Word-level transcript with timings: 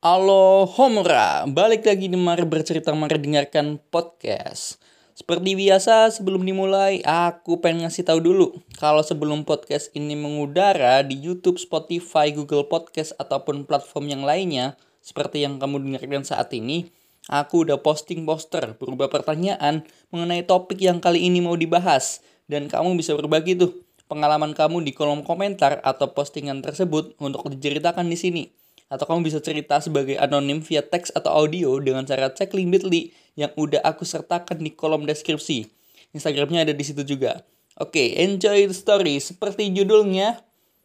Halo 0.00 0.64
Homra, 0.64 1.44
balik 1.44 1.84
lagi 1.84 2.08
di 2.08 2.16
Mari 2.16 2.48
Bercerita 2.48 2.88
Mari 2.96 3.20
Dengarkan 3.20 3.76
Podcast. 3.92 4.80
Seperti 5.12 5.52
biasa 5.52 6.08
sebelum 6.08 6.40
dimulai 6.40 7.04
aku 7.04 7.60
pengen 7.60 7.84
ngasih 7.84 8.08
tahu 8.08 8.24
dulu 8.24 8.64
Kalau 8.80 9.04
sebelum 9.04 9.44
podcast 9.44 9.92
ini 9.92 10.16
mengudara 10.16 11.04
di 11.04 11.20
Youtube, 11.20 11.60
Spotify, 11.60 12.32
Google 12.32 12.64
Podcast 12.64 13.12
ataupun 13.20 13.68
platform 13.68 14.08
yang 14.08 14.22
lainnya 14.24 14.80
Seperti 15.04 15.44
yang 15.44 15.60
kamu 15.60 15.84
dengarkan 15.84 16.24
saat 16.24 16.48
ini 16.56 16.88
Aku 17.28 17.68
udah 17.68 17.84
posting 17.84 18.24
poster 18.24 18.80
berubah 18.80 19.12
pertanyaan 19.12 19.84
mengenai 20.08 20.48
topik 20.48 20.80
yang 20.80 21.04
kali 21.04 21.28
ini 21.28 21.44
mau 21.44 21.60
dibahas. 21.60 22.24
Dan 22.48 22.72
kamu 22.72 22.96
bisa 22.96 23.12
berbagi 23.12 23.52
tuh 23.52 23.84
pengalaman 24.08 24.56
kamu 24.56 24.80
di 24.80 24.96
kolom 24.96 25.28
komentar 25.28 25.84
atau 25.84 26.16
postingan 26.16 26.64
tersebut 26.64 27.20
untuk 27.20 27.52
diceritakan 27.52 28.08
di 28.08 28.16
sini 28.16 28.44
atau 28.90 29.06
kamu 29.06 29.30
bisa 29.30 29.38
cerita 29.38 29.78
sebagai 29.78 30.18
anonim 30.18 30.58
via 30.58 30.82
teks 30.82 31.14
atau 31.14 31.30
audio 31.30 31.78
dengan 31.78 32.02
cara 32.02 32.34
cek 32.34 32.50
link 32.58 32.74
bit.ly 32.74 33.14
yang 33.38 33.54
udah 33.54 33.78
aku 33.86 34.02
sertakan 34.02 34.58
di 34.58 34.74
kolom 34.74 35.06
deskripsi. 35.06 35.70
Instagramnya 36.10 36.66
ada 36.66 36.74
di 36.74 36.82
situ 36.82 37.06
juga. 37.06 37.46
Oke, 37.78 38.18
enjoy 38.18 38.66
the 38.66 38.74
story. 38.74 39.22
Seperti 39.22 39.70
judulnya, 39.70 40.42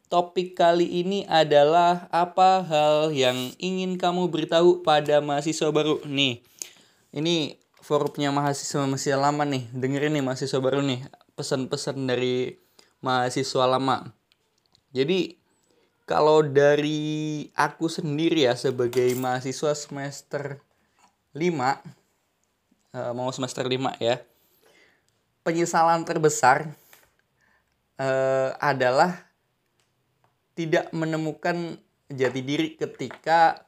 topik 0.08 0.54
kali 0.54 1.02
ini 1.02 1.26
adalah 1.26 2.06
apa 2.14 2.62
hal 2.62 3.10
yang 3.10 3.36
ingin 3.58 3.98
kamu 3.98 4.30
beritahu 4.30 4.86
pada 4.86 5.20
mahasiswa 5.20 5.74
baru. 5.74 6.00
Nih, 6.06 6.46
ini 7.10 7.58
forumnya 7.82 8.30
mahasiswa 8.30 8.86
masih 8.86 9.18
lama 9.18 9.44
nih. 9.44 9.66
Dengerin 9.74 10.14
nih 10.14 10.24
mahasiswa 10.24 10.62
baru 10.62 10.86
nih, 10.86 11.04
pesan-pesan 11.34 12.06
dari 12.06 12.62
mahasiswa 13.02 13.66
lama. 13.66 14.14
Jadi, 14.94 15.42
kalau 16.06 16.46
dari 16.46 17.50
aku 17.58 17.90
sendiri 17.90 18.46
ya 18.46 18.54
sebagai 18.54 19.10
mahasiswa 19.18 19.74
semester 19.74 20.62
5 21.34 21.42
uh, 22.96 23.12
mau 23.12 23.30
semester 23.34 23.66
5 23.66 23.98
ya. 24.00 24.22
Penyesalan 25.46 26.06
terbesar 26.06 26.74
uh, 27.98 28.50
adalah 28.58 29.26
tidak 30.56 30.90
menemukan 30.96 31.78
jati 32.10 32.42
diri 32.42 32.78
ketika 32.80 33.66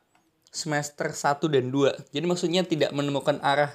semester 0.50 1.12
1 1.12 1.42
dan 1.54 1.70
2. 1.70 2.14
Jadi 2.16 2.26
maksudnya 2.26 2.64
tidak 2.64 2.96
menemukan 2.96 3.38
arah 3.44 3.74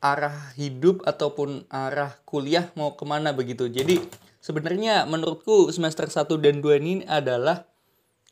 arah 0.00 0.54
hidup 0.54 1.02
ataupun 1.02 1.66
arah 1.66 2.14
kuliah 2.22 2.70
mau 2.78 2.94
ke 2.94 3.04
mana 3.06 3.34
begitu. 3.34 3.66
Jadi 3.66 4.02
sebenarnya 4.46 5.10
menurutku 5.10 5.66
semester 5.74 6.06
1 6.06 6.30
dan 6.38 6.62
2 6.62 6.78
ini 6.78 6.94
adalah 7.10 7.66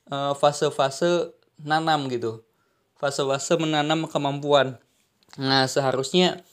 eh, 0.07 0.35
fase-fase 0.39 1.35
nanam 1.59 2.07
gitu. 2.07 2.47
Fase-fase 2.95 3.59
menanam 3.59 4.07
kemampuan. 4.07 4.79
Nah, 5.35 5.67
seharusnya 5.67 6.47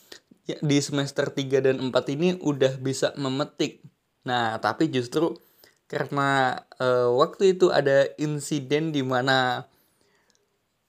ya, 0.50 0.58
di 0.66 0.81
semester 0.81 1.30
3 1.30 1.62
dan 1.62 1.78
4 1.78 1.94
ini 2.18 2.34
udah 2.42 2.81
bisa 2.81 3.14
memetik. 3.14 3.86
Nah, 4.26 4.58
tapi 4.58 4.90
justru 4.90 5.38
karena 5.86 6.56
uh, 6.80 7.12
waktu 7.20 7.58
itu 7.58 7.68
ada 7.68 8.08
insiden 8.16 8.96
di 8.96 9.03
mana 9.03 9.68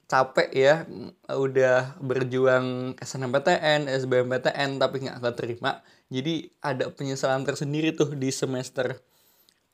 capek 0.07 0.49
ya 0.53 0.75
udah 1.27 1.97
berjuang 1.99 2.95
SNMPTN, 3.01 3.89
SBMPTN 3.89 4.77
tapi 4.77 5.09
nggak 5.09 5.19
keterima 5.25 5.81
jadi 6.13 6.53
ada 6.61 6.93
penyesalan 6.93 7.41
tersendiri 7.49 7.97
tuh 7.97 8.13
di 8.13 8.29
semester 8.29 9.01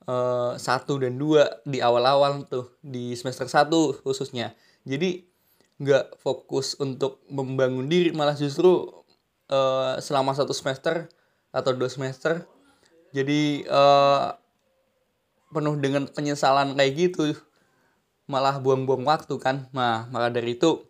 uh, 0.07 0.55
1 0.55 0.63
dan 1.03 1.19
2 1.19 1.67
di 1.67 1.83
awal-awal 1.83 2.47
tuh 2.47 2.79
di 2.79 3.19
semester 3.19 3.51
1 3.51 4.07
khususnya. 4.07 4.55
Jadi 4.87 5.27
nggak 5.83 6.23
fokus 6.23 6.79
untuk 6.79 7.23
membangun 7.27 7.91
diri 7.91 8.15
malah 8.15 8.39
justru 8.39 8.87
uh, 9.51 9.99
selama 9.99 10.35
satu 10.35 10.51
semester 10.51 11.07
atau 11.55 11.71
dua 11.71 11.87
semester 11.87 12.43
jadi 13.15 13.63
uh, 13.71 14.35
penuh 15.55 15.79
dengan 15.79 16.07
penyesalan 16.11 16.75
kayak 16.75 16.93
gitu. 16.99 17.35
Malah 18.29 18.61
buang-buang 18.61 19.09
waktu 19.09 19.35
kan. 19.41 19.71
Nah 19.73 20.07
maka 20.13 20.29
dari 20.35 20.55
itu 20.59 20.85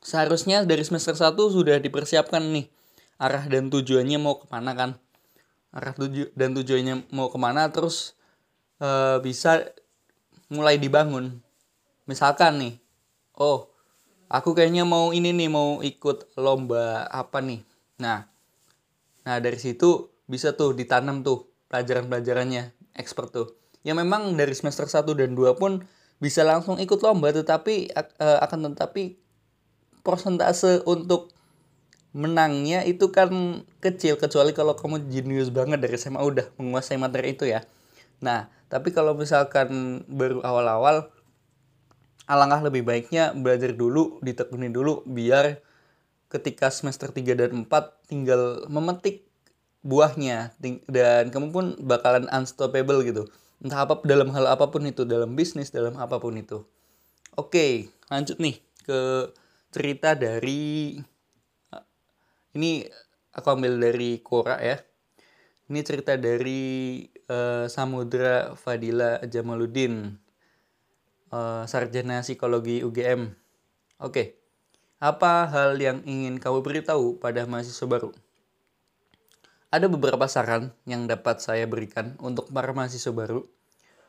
seharusnya 0.00 0.64
dari 0.64 0.80
semester 0.86 1.12
1 1.12 1.34
sudah 1.36 1.76
dipersiapkan 1.82 2.40
nih 2.40 2.70
arah 3.20 3.44
dan 3.44 3.68
tujuannya 3.68 4.16
mau 4.16 4.40
ke 4.40 4.48
mana 4.48 4.72
kan? 4.72 4.90
Arah 5.76 5.92
tuju 5.92 6.32
dan 6.32 6.56
tujuannya 6.56 7.12
mau 7.12 7.28
ke 7.28 7.36
mana 7.36 7.68
terus 7.68 8.16
uh, 8.80 9.20
bisa 9.20 9.68
mulai 10.48 10.80
dibangun. 10.80 11.44
Misalkan 12.08 12.56
nih 12.58 12.74
oh 13.36 13.68
aku 14.32 14.56
kayaknya 14.56 14.88
mau 14.88 15.12
ini 15.12 15.36
nih 15.36 15.52
mau 15.52 15.84
ikut 15.84 16.32
lomba 16.40 17.04
apa 17.12 17.44
nih? 17.44 17.60
Nah 18.00 18.24
nah 19.20 19.36
dari 19.36 19.60
situ 19.60 20.08
bisa 20.24 20.56
tuh 20.56 20.72
ditanam 20.72 21.20
tuh 21.20 21.52
pelajaran-pelajarannya 21.68 22.96
expert 22.96 23.30
tuh. 23.30 23.48
Ya 23.84 23.92
memang 23.92 24.36
dari 24.36 24.52
semester 24.56 24.88
1 24.88 25.12
dan 25.16 25.36
2 25.36 25.60
pun 25.60 25.84
bisa 26.20 26.44
langsung 26.44 26.76
ikut 26.76 27.00
lomba 27.00 27.32
tetapi 27.32 27.92
uh, 27.96 28.38
akan 28.44 28.76
tetapi 28.76 29.16
persentase 30.04 30.84
untuk 30.84 31.32
menangnya 32.10 32.82
itu 32.82 33.14
kan 33.14 33.62
kecil 33.78 34.18
kecuali 34.18 34.50
kalau 34.50 34.74
kamu 34.74 35.06
jenius 35.06 35.54
banget 35.54 35.78
dari 35.78 35.94
SMA 35.94 36.18
udah 36.18 36.50
menguasai 36.58 36.98
materi 36.98 37.38
itu 37.38 37.46
ya. 37.46 37.62
Nah, 38.18 38.50
tapi 38.66 38.90
kalau 38.90 39.14
misalkan 39.14 40.02
baru 40.10 40.42
awal-awal 40.42 41.10
alangkah 42.26 42.66
lebih 42.66 42.86
baiknya 42.86 43.34
belajar 43.34 43.74
dulu, 43.74 44.18
ditekuni 44.22 44.70
dulu 44.70 45.02
biar 45.06 45.62
ketika 46.30 46.70
semester 46.70 47.10
3 47.10 47.34
dan 47.34 47.50
4 47.66 48.06
tinggal 48.06 48.66
memetik 48.70 49.26
buahnya 49.82 50.54
dan 50.86 51.30
kamu 51.34 51.50
pun 51.50 51.66
bakalan 51.82 52.30
unstoppable 52.30 53.02
gitu. 53.02 53.26
Entah 53.58 53.84
apa 53.84 53.98
dalam 54.06 54.30
hal 54.30 54.46
apa 54.46 54.70
pun 54.70 54.86
itu, 54.86 55.02
dalam 55.02 55.34
bisnis, 55.34 55.74
dalam 55.74 55.98
apa 55.98 56.22
pun 56.22 56.38
itu. 56.38 56.62
Oke, 57.34 57.90
lanjut 58.10 58.38
nih 58.38 58.58
ke 58.86 59.30
cerita 59.70 60.14
dari 60.14 60.96
ini 62.56 62.86
aku 63.34 63.46
ambil 63.54 63.78
dari 63.78 64.18
Quora 64.22 64.58
ya. 64.58 64.78
Ini 65.70 65.80
cerita 65.86 66.18
dari 66.18 67.06
uh, 67.30 67.70
Samudra 67.70 68.58
Fadila 68.58 69.22
Jamaluddin 69.22 70.18
uh, 71.30 71.64
sarjana 71.66 72.22
psikologi 72.22 72.82
UGM 72.82 73.30
oke 74.00 74.12
okay. 74.12 74.26
apa 75.00 75.48
hal 75.48 75.80
yang 75.80 76.04
ingin 76.04 76.36
kamu 76.36 76.60
beritahu 76.60 77.16
pada 77.16 77.46
mahasiswa 77.48 77.86
baru? 77.88 78.10
Ada 79.70 79.86
beberapa 79.86 80.26
saran 80.26 80.74
yang 80.84 81.06
dapat 81.06 81.38
saya 81.38 81.64
berikan 81.64 82.18
untuk 82.18 82.50
para 82.50 82.74
mahasiswa 82.74 83.14
baru. 83.14 83.46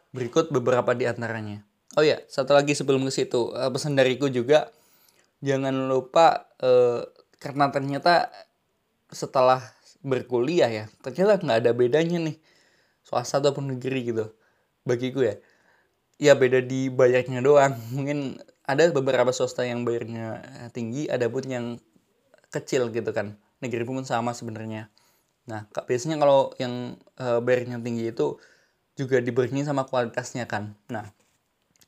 Berikut 0.10 0.50
beberapa 0.50 0.92
di 0.98 1.06
antaranya. 1.06 1.64
Oh 1.96 2.04
ya 2.04 2.20
satu 2.28 2.58
lagi 2.58 2.76
sebelum 2.76 3.06
ke 3.08 3.14
situ. 3.14 3.54
Uh, 3.56 3.70
pesan 3.72 3.96
dariku 3.96 4.28
juga 4.28 4.74
jangan 5.40 5.88
lupa 5.88 6.50
uh, 6.60 7.06
karena 7.42 7.74
ternyata 7.74 8.30
setelah 9.10 9.60
berkuliah 10.06 10.70
ya 10.70 10.86
ternyata 11.02 11.42
nggak 11.42 11.60
ada 11.66 11.72
bedanya 11.74 12.18
nih 12.32 12.38
swasta 13.02 13.42
ataupun 13.42 13.76
negeri 13.76 14.14
gitu 14.14 14.32
bagiku 14.86 15.26
ya. 15.26 15.36
Ya 16.22 16.38
beda 16.38 16.62
di 16.62 16.90
bayarnya 16.94 17.42
doang. 17.42 17.74
Mungkin 17.96 18.38
ada 18.66 18.88
beberapa 18.94 19.34
swasta 19.34 19.66
yang 19.66 19.84
bayarnya 19.84 20.42
tinggi 20.72 21.10
ada 21.10 21.26
pun 21.28 21.44
yang 21.46 21.66
kecil 22.54 22.94
gitu 22.94 23.10
kan. 23.10 23.38
Negeri 23.62 23.86
pun 23.86 24.06
sama 24.06 24.34
sebenarnya. 24.38 24.90
Nah 25.50 25.66
biasanya 25.74 26.22
kalau 26.22 26.54
yang 26.62 26.98
uh, 27.18 27.42
bayarnya 27.42 27.82
tinggi 27.82 28.14
itu 28.14 28.38
juga 28.94 29.18
diberinya 29.18 29.66
sama 29.66 29.86
kualitasnya 29.90 30.46
kan. 30.46 30.78
Nah 30.94 31.10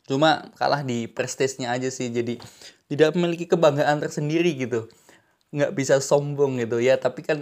cuma 0.04 0.50
kalah 0.58 0.82
di 0.82 1.06
prestisnya 1.06 1.70
aja 1.70 1.94
sih. 1.94 2.10
Jadi 2.10 2.42
tidak 2.90 3.14
memiliki 3.14 3.46
kebanggaan 3.46 4.02
tersendiri 4.02 4.54
gitu 4.58 4.90
nggak 5.54 5.72
bisa 5.78 6.02
sombong 6.02 6.58
gitu 6.60 6.82
ya. 6.82 6.98
Tapi 6.98 7.22
kan 7.22 7.40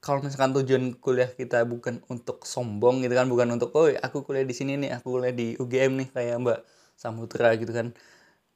kalau 0.00 0.22
misalkan 0.24 0.56
tujuan 0.62 0.96
kuliah 0.96 1.28
kita 1.28 1.66
bukan 1.68 2.00
untuk 2.08 2.46
sombong 2.46 3.02
gitu 3.02 3.14
kan 3.18 3.26
bukan 3.26 3.58
untuk 3.58 3.74
oh 3.74 3.90
aku 3.90 4.22
kuliah 4.22 4.46
di 4.46 4.54
sini 4.54 4.78
nih 4.78 4.96
aku 4.96 5.18
kuliah 5.18 5.34
di 5.34 5.58
UGM 5.58 5.92
nih 5.98 6.08
kayak 6.14 6.36
Mbak 6.40 6.58
Samutra 6.96 7.52
gitu 7.60 7.72
kan. 7.74 7.92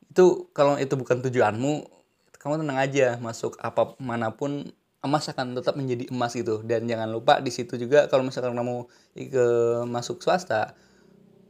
Itu 0.08 0.48
kalau 0.56 0.80
itu 0.80 0.94
bukan 0.96 1.20
tujuanmu 1.26 2.00
kamu 2.40 2.64
tenang 2.64 2.78
aja 2.80 3.20
masuk 3.20 3.60
apa 3.60 3.92
mana 4.00 4.32
pun 4.32 4.72
emas 5.04 5.28
akan 5.28 5.56
tetap 5.60 5.76
menjadi 5.76 6.08
emas 6.08 6.32
gitu. 6.32 6.64
Dan 6.64 6.88
jangan 6.88 7.08
lupa 7.12 7.40
di 7.44 7.52
situ 7.52 7.76
juga 7.76 8.08
kalau 8.08 8.24
misalkan 8.24 8.56
kamu 8.56 8.88
ke 9.28 9.46
masuk 9.88 10.24
swasta 10.24 10.72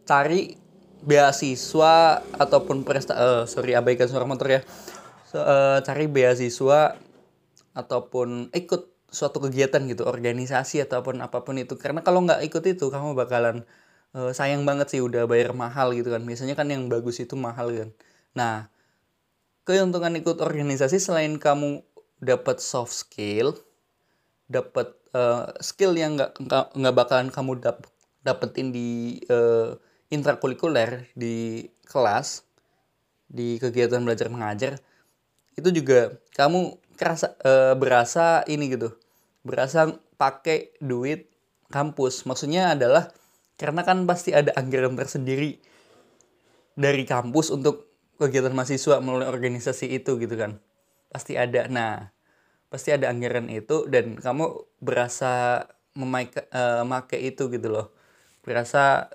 cari 0.09 0.59
beasiswa 1.01 2.21
ataupun 2.37 2.85
presta 2.85 3.15
uh, 3.17 3.43
sorry 3.49 3.79
abaikan 3.79 4.09
suara 4.11 4.27
motor 4.27 4.49
ya. 4.49 4.61
So, 5.31 5.39
uh, 5.39 5.79
cari 5.87 6.11
beasiswa 6.11 6.99
ataupun 7.77 8.51
ikut 8.55 8.91
suatu 9.11 9.43
kegiatan 9.43 9.83
gitu 9.91 10.07
organisasi 10.07 10.83
ataupun 10.87 11.23
apa 11.23 11.43
pun 11.43 11.59
itu. 11.59 11.75
Karena 11.79 12.03
kalau 12.07 12.23
nggak 12.23 12.47
ikut 12.47 12.65
itu 12.67 12.87
kamu 12.91 13.19
bakalan 13.19 13.67
uh, 14.15 14.31
sayang 14.31 14.63
banget 14.63 14.95
sih 14.95 15.01
udah 15.03 15.27
bayar 15.27 15.55
mahal 15.55 15.93
gitu 15.95 16.11
kan. 16.15 16.23
Biasanya 16.23 16.55
kan 16.55 16.71
yang 16.71 16.87
bagus 16.87 17.19
itu 17.23 17.35
mahal 17.35 17.75
kan. 17.75 17.91
Nah 18.39 18.71
keuntungan 19.67 20.15
ikut 20.19 20.43
organisasi 20.43 20.99
selain 20.99 21.39
kamu 21.39 21.85
dapat 22.21 22.61
soft 22.61 22.93
skill 22.93 23.57
dapat 24.51 24.93
uh, 25.15 25.55
skill 25.63 25.95
yang 25.95 26.19
nggak 26.19 26.75
nggak 26.75 26.95
bakalan 26.95 27.31
kamu 27.31 27.63
dap 27.63 27.87
dapetin 28.27 28.75
di 28.75 29.23
uh, 29.31 29.79
intrakurikuler 30.11 31.07
di 31.15 31.71
kelas 31.87 32.45
di 33.31 33.57
kegiatan 33.63 34.03
belajar 34.03 34.27
mengajar 34.27 34.73
itu 35.55 35.71
juga 35.71 36.19
kamu 36.35 36.77
kerasa 37.01 37.33
uh, 37.41 37.73
berasa 37.81 38.45
ini 38.45 38.77
gitu. 38.77 38.93
Berasa 39.41 39.89
pakai 40.21 40.77
duit 40.85 41.33
kampus. 41.73 42.29
Maksudnya 42.29 42.77
adalah 42.77 43.09
karena 43.57 43.81
kan 43.89 44.05
pasti 44.05 44.37
ada 44.37 44.53
anggaran 44.61 44.93
tersendiri 45.01 45.57
dari 46.77 47.09
kampus 47.09 47.49
untuk 47.49 47.89
kegiatan 48.21 48.53
mahasiswa 48.53 49.01
melalui 49.01 49.33
organisasi 49.33 49.97
itu 49.97 50.21
gitu 50.21 50.37
kan. 50.37 50.61
Pasti 51.09 51.41
ada. 51.41 51.65
Nah 51.73 52.13
pasti 52.69 52.93
ada 52.93 53.09
anggaran 53.09 53.49
itu 53.49 53.89
dan 53.89 54.21
kamu 54.21 54.69
berasa 54.79 55.65
memakai 55.97 56.47
uh, 56.53 56.85
make 56.85 57.17
itu 57.17 57.49
gitu 57.49 57.69
loh. 57.73 57.97
Berasa 58.45 59.09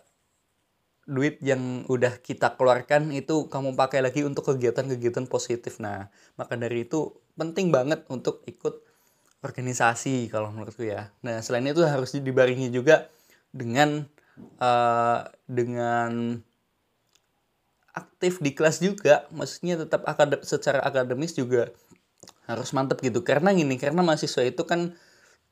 duit 1.05 1.37
yang 1.45 1.85
udah 1.85 2.17
kita 2.17 2.57
keluarkan 2.57 3.13
itu 3.13 3.45
kamu 3.45 3.77
pakai 3.77 4.01
lagi 4.01 4.25
untuk 4.25 4.49
kegiatan-kegiatan 4.49 5.29
positif. 5.29 5.77
Nah 5.77 6.09
maka 6.33 6.57
dari 6.57 6.89
itu 6.89 7.13
penting 7.35 7.71
banget 7.71 8.03
untuk 8.07 8.41
ikut 8.47 8.81
organisasi 9.45 10.33
kalau 10.33 10.49
menurutku 10.49 10.87
ya. 10.87 11.13
Nah 11.21 11.43
selain 11.45 11.69
itu 11.69 11.85
harus 11.85 12.15
dibaringi 12.17 12.73
juga 12.73 13.07
dengan 13.53 14.09
uh, 14.57 15.21
dengan 15.45 16.41
aktif 17.95 18.41
di 18.41 18.51
kelas 18.57 18.81
juga. 18.81 19.29
Maksudnya 19.31 19.79
tetap 19.85 20.03
akadem 20.09 20.41
secara 20.41 20.81
akademis 20.81 21.37
juga 21.37 21.69
harus 22.49 22.73
mantep 22.73 22.99
gitu. 23.05 23.21
Karena 23.21 23.53
gini 23.53 23.77
karena 23.77 24.01
mahasiswa 24.01 24.41
itu 24.41 24.65
kan 24.65 24.97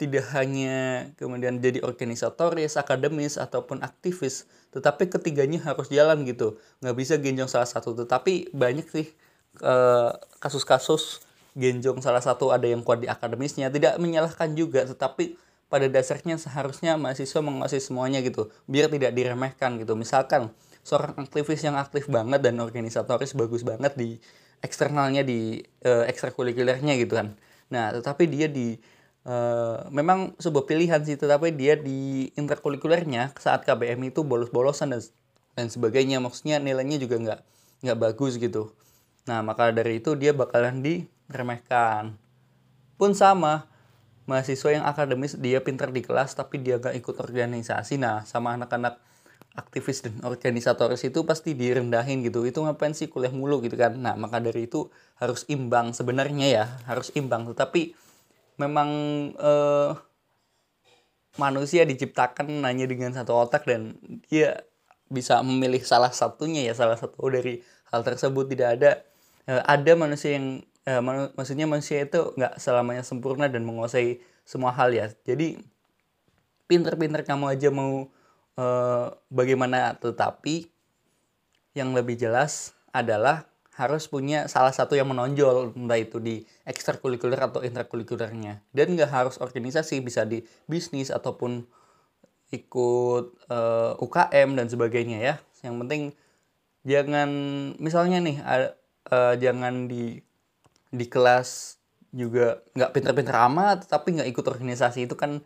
tidak 0.02 0.26
hanya 0.34 1.08
kemudian 1.22 1.62
jadi 1.62 1.86
organisatoris 1.86 2.82
akademis 2.82 3.38
ataupun 3.38 3.86
aktivis 3.86 4.50
tetapi 4.74 5.06
ketiganya 5.06 5.62
harus 5.70 5.88
jalan 5.94 6.26
gitu. 6.26 6.58
Nggak 6.82 6.96
bisa 6.98 7.14
genjong 7.22 7.48
salah 7.48 7.70
satu. 7.70 7.94
Tetapi 7.94 8.52
banyak 8.58 8.90
sih 8.90 9.08
eh, 9.62 10.12
kasus-kasus 10.42 11.22
genjong 11.54 12.02
salah 12.02 12.22
satu 12.22 12.50
ada 12.50 12.66
yang 12.66 12.82
kuat 12.82 13.06
di 13.06 13.08
akademisnya 13.10 13.70
tidak 13.70 13.98
menyalahkan 14.02 14.54
juga 14.58 14.90
tetapi 14.90 15.38
pada 15.74 15.90
dasarnya 15.90 16.38
seharusnya 16.38 17.02
mahasiswa 17.02 17.42
menguasai 17.42 17.82
semuanya 17.82 18.22
gitu 18.22 18.54
biar 18.70 18.94
tidak 18.94 19.18
diremehkan 19.18 19.82
gitu. 19.82 19.98
Misalkan 19.98 20.54
seorang 20.86 21.18
aktivis 21.18 21.66
yang 21.66 21.74
aktif 21.82 22.06
banget 22.06 22.46
dan 22.46 22.62
organisatoris 22.62 23.34
bagus 23.34 23.66
banget 23.66 23.98
di 23.98 24.22
eksternalnya 24.62 25.26
di 25.26 25.66
uh, 25.82 26.06
ekstrakurikulernya 26.06 26.94
gitu 27.02 27.18
kan. 27.18 27.34
Nah 27.74 27.90
tetapi 27.90 28.30
dia 28.30 28.46
di 28.46 28.78
uh, 29.26 29.90
memang 29.90 30.38
sebuah 30.38 30.70
pilihan 30.70 31.02
sih 31.02 31.18
tetapi 31.18 31.58
dia 31.58 31.74
di 31.74 32.30
interkurikulernya 32.38 33.34
saat 33.42 33.66
KBM 33.66 34.14
itu 34.14 34.22
bolos-bolosan 34.22 34.94
dan 34.94 35.02
dan 35.58 35.74
sebagainya. 35.74 36.22
Maksudnya 36.22 36.62
nilainya 36.62 37.02
juga 37.02 37.18
nggak 37.18 37.40
nggak 37.82 37.98
bagus 37.98 38.38
gitu. 38.38 38.78
Nah 39.26 39.42
maka 39.42 39.74
dari 39.74 39.98
itu 39.98 40.14
dia 40.14 40.38
bakalan 40.38 40.86
diremehkan 41.28 42.20
pun 42.98 43.12
sama 43.18 43.68
mahasiswa 44.24 44.80
yang 44.80 44.86
akademis 44.88 45.36
dia 45.36 45.60
pintar 45.60 45.92
di 45.92 46.00
kelas 46.00 46.40
tapi 46.40 46.64
dia 46.64 46.80
nggak 46.80 46.96
ikut 47.04 47.16
organisasi. 47.20 48.00
Nah 48.00 48.24
sama 48.24 48.56
anak-anak 48.56 49.00
aktivis 49.54 50.02
dan 50.02 50.18
organisatoris 50.26 51.04
itu 51.06 51.28
pasti 51.28 51.54
direndahin 51.54 52.24
gitu. 52.26 52.48
Itu 52.48 52.64
ngapain 52.64 52.96
sih 52.96 53.12
kuliah 53.12 53.34
mulu 53.34 53.60
gitu 53.62 53.76
kan? 53.76 54.00
Nah 54.00 54.16
maka 54.16 54.40
dari 54.40 54.66
itu 54.66 54.88
harus 55.20 55.44
imbang 55.52 55.92
sebenarnya 55.92 56.48
ya 56.48 56.66
harus 56.88 57.12
imbang. 57.14 57.46
Tetapi 57.52 57.94
memang 58.58 58.90
eh, 59.36 59.92
manusia 61.38 61.84
diciptakan 61.84 62.64
hanya 62.64 62.86
dengan 62.88 63.12
satu 63.12 63.36
otak 63.36 63.68
dan 63.68 63.98
dia 64.30 64.64
bisa 65.12 65.44
memilih 65.46 65.84
salah 65.86 66.10
satunya 66.10 66.66
ya 66.66 66.74
salah 66.74 66.98
satu 66.98 67.20
dari 67.28 67.60
hal 67.92 68.02
tersebut. 68.08 68.48
Tidak 68.48 68.70
ada 68.80 69.04
eh, 69.52 69.64
ada 69.68 69.92
manusia 70.00 70.40
yang 70.40 70.64
eh, 70.88 71.02
maksudnya 71.36 71.68
manusia 71.68 72.04
itu 72.04 72.36
nggak 72.36 72.60
selamanya 72.60 73.04
sempurna 73.04 73.48
dan 73.48 73.64
menguasai 73.64 74.20
semua 74.44 74.76
hal 74.76 74.92
ya. 74.92 75.08
Jadi 75.24 75.60
pinter-pinter 76.68 77.24
kamu 77.24 77.56
aja 77.56 77.70
mau 77.72 78.08
eh, 78.60 79.06
bagaimana 79.32 79.96
tetapi 80.00 80.68
yang 81.74 81.92
lebih 81.98 82.20
jelas 82.20 82.78
adalah 82.94 83.50
harus 83.74 84.06
punya 84.06 84.46
salah 84.46 84.70
satu 84.70 84.94
yang 84.94 85.10
menonjol 85.10 85.74
entah 85.74 85.98
itu 85.98 86.22
di 86.22 86.46
ekstrakurikuler 86.62 87.42
atau 87.42 87.66
intrakurikulernya. 87.66 88.62
Dan 88.70 88.94
nggak 88.94 89.10
harus 89.10 89.36
organisasi 89.42 89.98
bisa 90.06 90.30
di 90.30 90.46
bisnis 90.70 91.10
ataupun 91.10 91.66
ikut 92.54 93.26
uh, 93.50 93.98
eh, 93.98 94.04
UKM 94.06 94.50
dan 94.54 94.70
sebagainya 94.70 95.18
ya. 95.18 95.36
Yang 95.66 95.76
penting 95.82 96.02
jangan 96.86 97.30
misalnya 97.82 98.22
nih 98.22 98.38
uh, 98.46 99.34
jangan 99.42 99.90
di 99.90 100.22
di 100.94 101.10
kelas 101.10 101.82
juga 102.14 102.62
nggak 102.78 102.92
pinter-pinter 102.94 103.34
amat 103.50 103.90
tapi 103.90 104.22
nggak 104.22 104.30
ikut 104.30 104.46
organisasi 104.46 105.10
itu 105.10 105.18
kan 105.18 105.42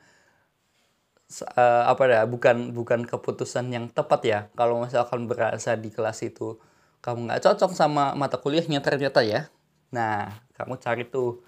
uh, 1.56 1.84
apa 1.88 2.04
ya 2.08 2.22
bukan 2.28 2.76
bukan 2.76 3.04
keputusan 3.08 3.72
yang 3.72 3.88
tepat 3.92 4.22
ya. 4.28 4.40
Kalau 4.56 4.84
misalkan 4.84 5.28
berasa 5.32 5.76
di 5.80 5.92
kelas 5.92 6.24
itu 6.28 6.60
kamu 7.00 7.32
nggak 7.32 7.42
cocok 7.48 7.72
sama 7.72 8.12
mata 8.20 8.40
kuliahnya 8.40 8.84
ternyata 8.84 9.24
ya. 9.24 9.48
Nah 9.96 10.44
kamu 10.60 10.80
cari 10.84 11.04
tuh 11.08 11.44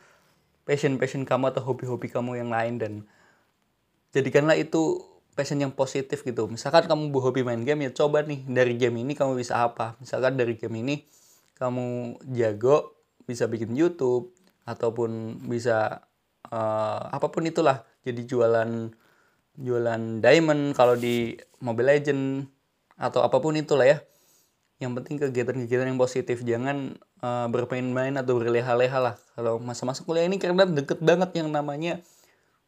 passion 0.64 0.96
passion 0.96 1.28
kamu 1.28 1.52
atau 1.52 1.64
hobi-hobi 1.68 2.08
kamu 2.08 2.40
yang 2.40 2.52
lain 2.54 2.80
dan 2.80 2.94
jadikanlah 4.16 4.56
itu 4.56 5.04
passion 5.36 5.60
yang 5.60 5.72
positif 5.76 6.24
gitu. 6.24 6.48
Misalkan 6.52 6.88
kamu 6.88 7.12
hobi 7.20 7.42
main 7.48 7.64
game 7.64 7.88
ya 7.88 7.92
coba 7.96 8.24
nih 8.24 8.44
dari 8.48 8.76
game 8.76 9.04
ini 9.04 9.16
kamu 9.16 9.40
bisa 9.40 9.64
apa? 9.64 9.96
Misalkan 10.04 10.36
dari 10.36 10.56
game 10.60 10.80
ini 10.84 10.96
kamu 11.60 12.20
jago 12.36 12.99
bisa 13.30 13.46
bikin 13.46 13.78
YouTube 13.78 14.34
ataupun 14.66 15.42
bisa 15.46 16.10
uh, 16.50 17.02
apa 17.14 17.30
pun 17.30 17.46
itulah 17.46 17.86
jadi 18.02 18.26
jualan 18.26 18.90
jualan 19.60 20.02
diamond 20.24 20.74
kalau 20.74 20.98
di 20.98 21.38
Mobile 21.62 21.94
Legend 21.94 22.50
atau 22.98 23.22
apa 23.22 23.38
pun 23.38 23.54
itulah 23.54 23.86
ya. 23.86 23.98
Yang 24.80 25.04
penting 25.04 25.16
kegiatan-kegiatan 25.20 25.92
yang 25.92 26.00
positif 26.00 26.40
jangan 26.48 26.96
uh, 27.20 27.52
bermain-main 27.52 28.16
atau 28.16 28.40
berleha-leha 28.40 29.00
lah. 29.00 29.16
Kalau 29.36 29.60
masa-masa 29.60 30.08
kuliah 30.08 30.24
ini 30.24 30.40
karena 30.40 30.64
deket 30.64 31.04
banget 31.04 31.36
yang 31.36 31.52
namanya 31.52 32.00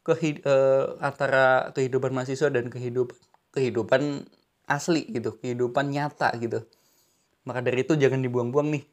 kehid 0.04 0.44
uh, 0.44 1.00
antara 1.00 1.72
kehidupan 1.72 2.12
mahasiswa 2.12 2.52
dan 2.52 2.68
kehidupan 2.68 3.16
kehidupan 3.52 4.28
asli 4.68 5.08
gitu 5.08 5.40
kehidupan 5.40 5.92
nyata 5.92 6.36
gitu. 6.40 6.68
Maka 7.48 7.64
dari 7.64 7.88
itu 7.88 7.96
jangan 7.96 8.20
dibuang-buang 8.20 8.76
nih 8.76 8.84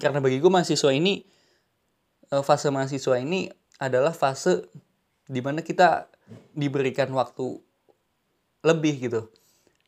karena 0.00 0.22
bagiku 0.22 0.48
mahasiswa 0.48 0.90
ini 0.94 1.26
uh, 2.32 2.44
fase 2.44 2.68
mahasiswa 2.72 3.16
ini 3.20 3.50
adalah 3.82 4.14
fase 4.14 4.68
di 5.26 5.40
mana 5.42 5.60
kita 5.60 6.08
diberikan 6.54 7.10
waktu 7.12 7.60
lebih 8.62 8.94
gitu 9.10 9.28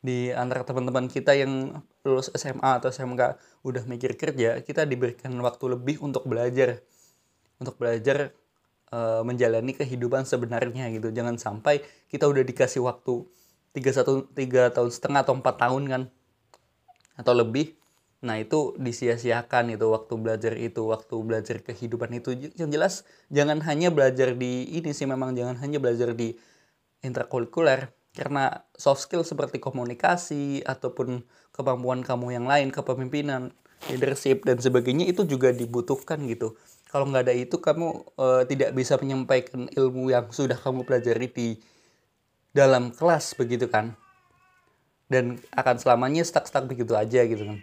di 0.05 0.29
antara 0.29 0.61
teman-teman 0.61 1.09
kita 1.09 1.33
yang 1.33 1.81
lulus 2.05 2.29
SMA 2.37 2.77
atau 2.77 2.93
SMK 2.93 3.41
udah 3.65 3.83
mikir 3.89 4.13
kerja, 4.13 4.61
kita 4.61 4.85
diberikan 4.85 5.33
waktu 5.41 5.73
lebih 5.73 5.97
untuk 6.05 6.29
belajar, 6.29 6.85
untuk 7.57 7.81
belajar 7.81 8.29
e, 8.93 8.99
menjalani 9.25 9.73
kehidupan 9.73 10.29
sebenarnya 10.29 10.93
gitu. 10.93 11.09
Jangan 11.09 11.41
sampai 11.41 11.81
kita 12.05 12.29
udah 12.29 12.45
dikasih 12.45 12.85
waktu 12.85 13.25
tiga 13.73 13.89
satu 13.89 14.29
tiga 14.37 14.69
tahun 14.69 14.93
setengah 14.93 15.25
atau 15.25 15.33
empat 15.33 15.55
tahun 15.57 15.83
kan 15.89 16.01
atau 17.17 17.33
lebih, 17.33 17.73
nah 18.25 18.41
itu 18.41 18.73
disia-siakan 18.81 19.77
itu 19.77 19.85
waktu 19.85 20.13
belajar 20.17 20.57
itu, 20.57 20.81
waktu 20.89 21.15
belajar 21.21 21.61
kehidupan 21.61 22.09
itu. 22.17 22.33
Yang 22.57 22.69
jelas 22.73 22.93
jangan 23.29 23.61
hanya 23.61 23.93
belajar 23.93 24.33
di 24.33 24.65
ini 24.73 24.97
sih 24.97 25.05
memang 25.05 25.37
jangan 25.37 25.61
hanya 25.61 25.77
belajar 25.77 26.17
di 26.17 26.33
intrakurikuler. 27.05 27.93
Karena 28.17 28.65
soft 28.73 29.05
skill 29.05 29.21
seperti 29.21 29.61
komunikasi 29.61 30.65
ataupun 30.65 31.21
kemampuan 31.53 32.01
kamu 32.01 32.33
yang 32.33 32.49
lain 32.49 32.73
kepemimpinan 32.73 33.53
leadership 33.91 34.41
dan 34.47 34.57
sebagainya 34.57 35.05
itu 35.05 35.21
juga 35.29 35.53
dibutuhkan 35.53 36.25
gitu. 36.25 36.57
Kalau 36.89 37.05
nggak 37.11 37.29
ada 37.29 37.35
itu 37.35 37.61
kamu 37.61 38.07
uh, 38.17 38.41
tidak 38.49 38.73
bisa 38.73 38.97
menyampaikan 38.97 39.69
ilmu 39.69 40.09
yang 40.09 40.31
sudah 40.33 40.57
kamu 40.57 40.87
pelajari 40.87 41.27
di 41.29 41.47
dalam 42.55 42.89
kelas 42.89 43.37
begitu 43.37 43.69
kan? 43.69 43.93
Dan 45.05 45.37
akan 45.53 45.75
selamanya 45.77 46.25
stuck-stuck 46.25 46.65
begitu 46.65 46.97
aja 46.97 47.21
gitu 47.21 47.45
kan 47.45 47.61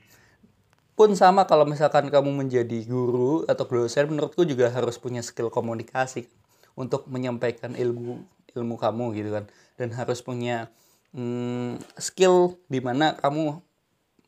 pun 0.92 1.12
sama 1.16 1.48
kalau 1.48 1.64
misalkan 1.64 2.12
kamu 2.12 2.30
menjadi 2.30 2.84
guru 2.84 3.48
atau 3.48 3.64
dosen 3.64 4.12
menurutku 4.12 4.44
juga 4.44 4.68
harus 4.68 5.00
punya 5.00 5.24
skill 5.24 5.48
komunikasi 5.48 6.28
untuk 6.76 7.08
menyampaikan 7.08 7.72
ilmu 7.76 8.24
ilmu 8.52 8.76
kamu 8.76 9.16
gitu 9.16 9.30
kan 9.32 9.44
dan 9.80 9.88
harus 9.96 10.20
punya 10.20 10.68
hmm, 11.16 11.80
skill 11.96 12.60
di 12.68 12.84
mana 12.84 13.16
kamu 13.16 13.64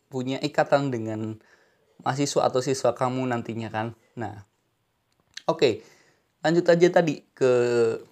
punya 0.08 0.40
ikatan 0.40 0.88
dengan 0.88 1.36
mahasiswa 2.00 2.46
atau 2.48 2.60
siswa 2.62 2.94
kamu 2.94 3.26
nantinya 3.28 3.68
kan. 3.72 3.86
Nah, 4.14 4.46
oke. 5.48 5.58
Okay. 5.58 5.74
Lanjut 6.44 6.68
aja 6.68 6.88
tadi 6.92 7.24
ke 7.32 7.50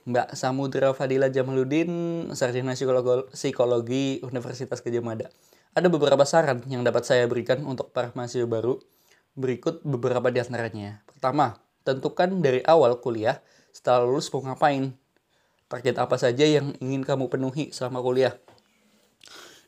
Mbak 0.08 0.32
Samudra 0.40 0.96
Fadila 0.96 1.28
Jamaluddin, 1.28 1.92
Sarjana 2.32 2.72
Psikologi, 2.72 3.28
Psikologi 3.36 4.24
Universitas 4.24 4.80
Gajah 4.80 5.04
Mada. 5.04 5.28
Ada 5.72 5.88
beberapa 5.88 6.20
saran 6.28 6.60
yang 6.68 6.84
dapat 6.84 7.08
saya 7.08 7.24
berikan 7.24 7.64
untuk 7.64 7.96
para 7.96 8.12
mahasiswa 8.12 8.44
baru. 8.44 8.76
Berikut 9.32 9.80
beberapa 9.80 10.28
di 10.28 10.36
antaranya. 10.36 11.00
Pertama, 11.08 11.56
tentukan 11.80 12.44
dari 12.44 12.60
awal 12.68 13.00
kuliah 13.00 13.40
setelah 13.72 14.04
lulus 14.04 14.28
mau 14.36 14.44
ngapain. 14.44 14.92
Target 15.72 15.96
apa 15.96 16.20
saja 16.20 16.44
yang 16.44 16.76
ingin 16.76 17.00
kamu 17.08 17.32
penuhi 17.32 17.72
selama 17.72 18.04
kuliah. 18.04 18.36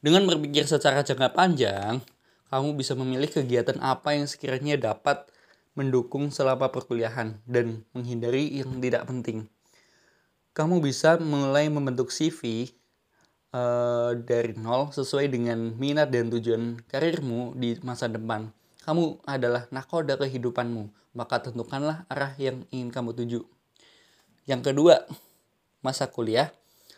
Dengan 0.05 0.29
berpikir 0.29 0.69
secara 0.69 1.01
jangka 1.01 1.33
panjang, 1.33 2.05
kamu 2.53 2.77
bisa 2.77 2.93
memilih 2.93 3.33
kegiatan 3.33 3.81
apa 3.81 4.13
yang 4.13 4.29
sekiranya 4.29 4.77
dapat 4.77 5.25
mendukung 5.73 6.29
selama 6.29 6.69
perkuliahan 6.69 7.41
dan 7.49 7.89
menghindari 7.97 8.53
yang 8.53 8.77
tidak 8.85 9.09
penting. 9.09 9.49
Kamu 10.53 10.85
bisa 10.85 11.17
mulai 11.17 11.73
membentuk 11.73 12.13
CV 12.13 12.69
eh, 13.55 14.11
dari 14.19 14.59
nol 14.59 14.91
sesuai 14.91 15.31
dengan 15.31 15.79
minat 15.79 16.11
dan 16.11 16.35
tujuan 16.35 16.83
karirmu 16.91 17.55
di 17.55 17.79
masa 17.87 18.11
depan. 18.11 18.51
Kamu 18.83 19.25
adalah 19.25 19.71
nakoda 19.71 20.19
kehidupanmu, 20.19 21.15
maka 21.15 21.41
tentukanlah 21.41 22.05
arah 22.11 22.35
yang 22.37 22.67
ingin 22.69 22.91
kamu 22.91 23.15
tuju. 23.17 23.41
Yang 24.45 24.75
kedua, 24.75 25.09
masa 25.81 26.11
kuliah 26.11 26.53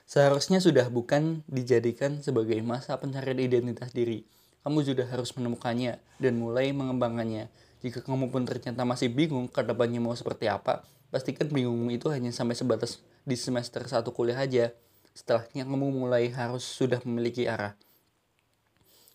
seharusnya 0.09 0.59
sudah 0.59 0.91
bukan 0.91 1.47
dijadikan 1.47 2.19
sebagai 2.25 2.59
masa 2.65 2.99
pencarian 2.99 3.39
identitas 3.39 3.95
diri, 3.95 4.27
kamu 4.67 4.83
sudah 4.83 5.07
harus 5.07 5.31
menemukannya 5.39 6.03
dan 6.19 6.35
mulai 6.43 6.75
mengembangkannya. 6.75 7.47
Jika 7.87 8.03
kamu 8.03 8.35
pun 8.35 8.43
ternyata 8.43 8.83
masih 8.83 9.15
bingung 9.15 9.47
ke 9.47 9.63
depannya 9.63 10.03
mau 10.03 10.11
seperti 10.19 10.51
apa, 10.51 10.83
pastikan 11.15 11.47
bingungmu 11.47 11.95
itu 11.95 12.11
hanya 12.11 12.35
sampai 12.35 12.59
sebatas 12.59 12.99
di 13.23 13.39
semester 13.39 13.87
satu 13.87 14.11
kuliah 14.11 14.43
aja. 14.43 14.75
Setelahnya 15.17 15.65
kamu 15.65 15.97
mulai 15.97 16.29
harus 16.29 16.61
sudah 16.61 17.01
memiliki 17.09 17.49
arah. 17.49 17.73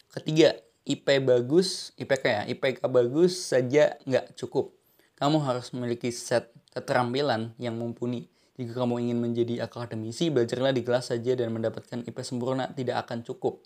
Ketiga, 0.10 0.58
IP 0.82 1.06
bagus, 1.22 1.94
IPK 1.94 2.26
ya, 2.26 2.42
IPK 2.50 2.90
bagus 2.90 3.38
saja 3.38 4.02
nggak 4.10 4.34
cukup. 4.34 4.74
Kamu 5.22 5.46
harus 5.46 5.70
memiliki 5.78 6.10
set 6.10 6.50
keterampilan 6.74 7.54
yang 7.62 7.78
mumpuni. 7.78 8.26
Jika 8.58 8.82
kamu 8.82 9.06
ingin 9.06 9.22
menjadi 9.22 9.62
akademisi, 9.70 10.34
belajarlah 10.34 10.74
di 10.74 10.82
kelas 10.82 11.14
saja 11.14 11.38
dan 11.38 11.54
mendapatkan 11.54 12.02
IP 12.02 12.18
sempurna 12.26 12.74
tidak 12.74 13.06
akan 13.06 13.22
cukup. 13.22 13.62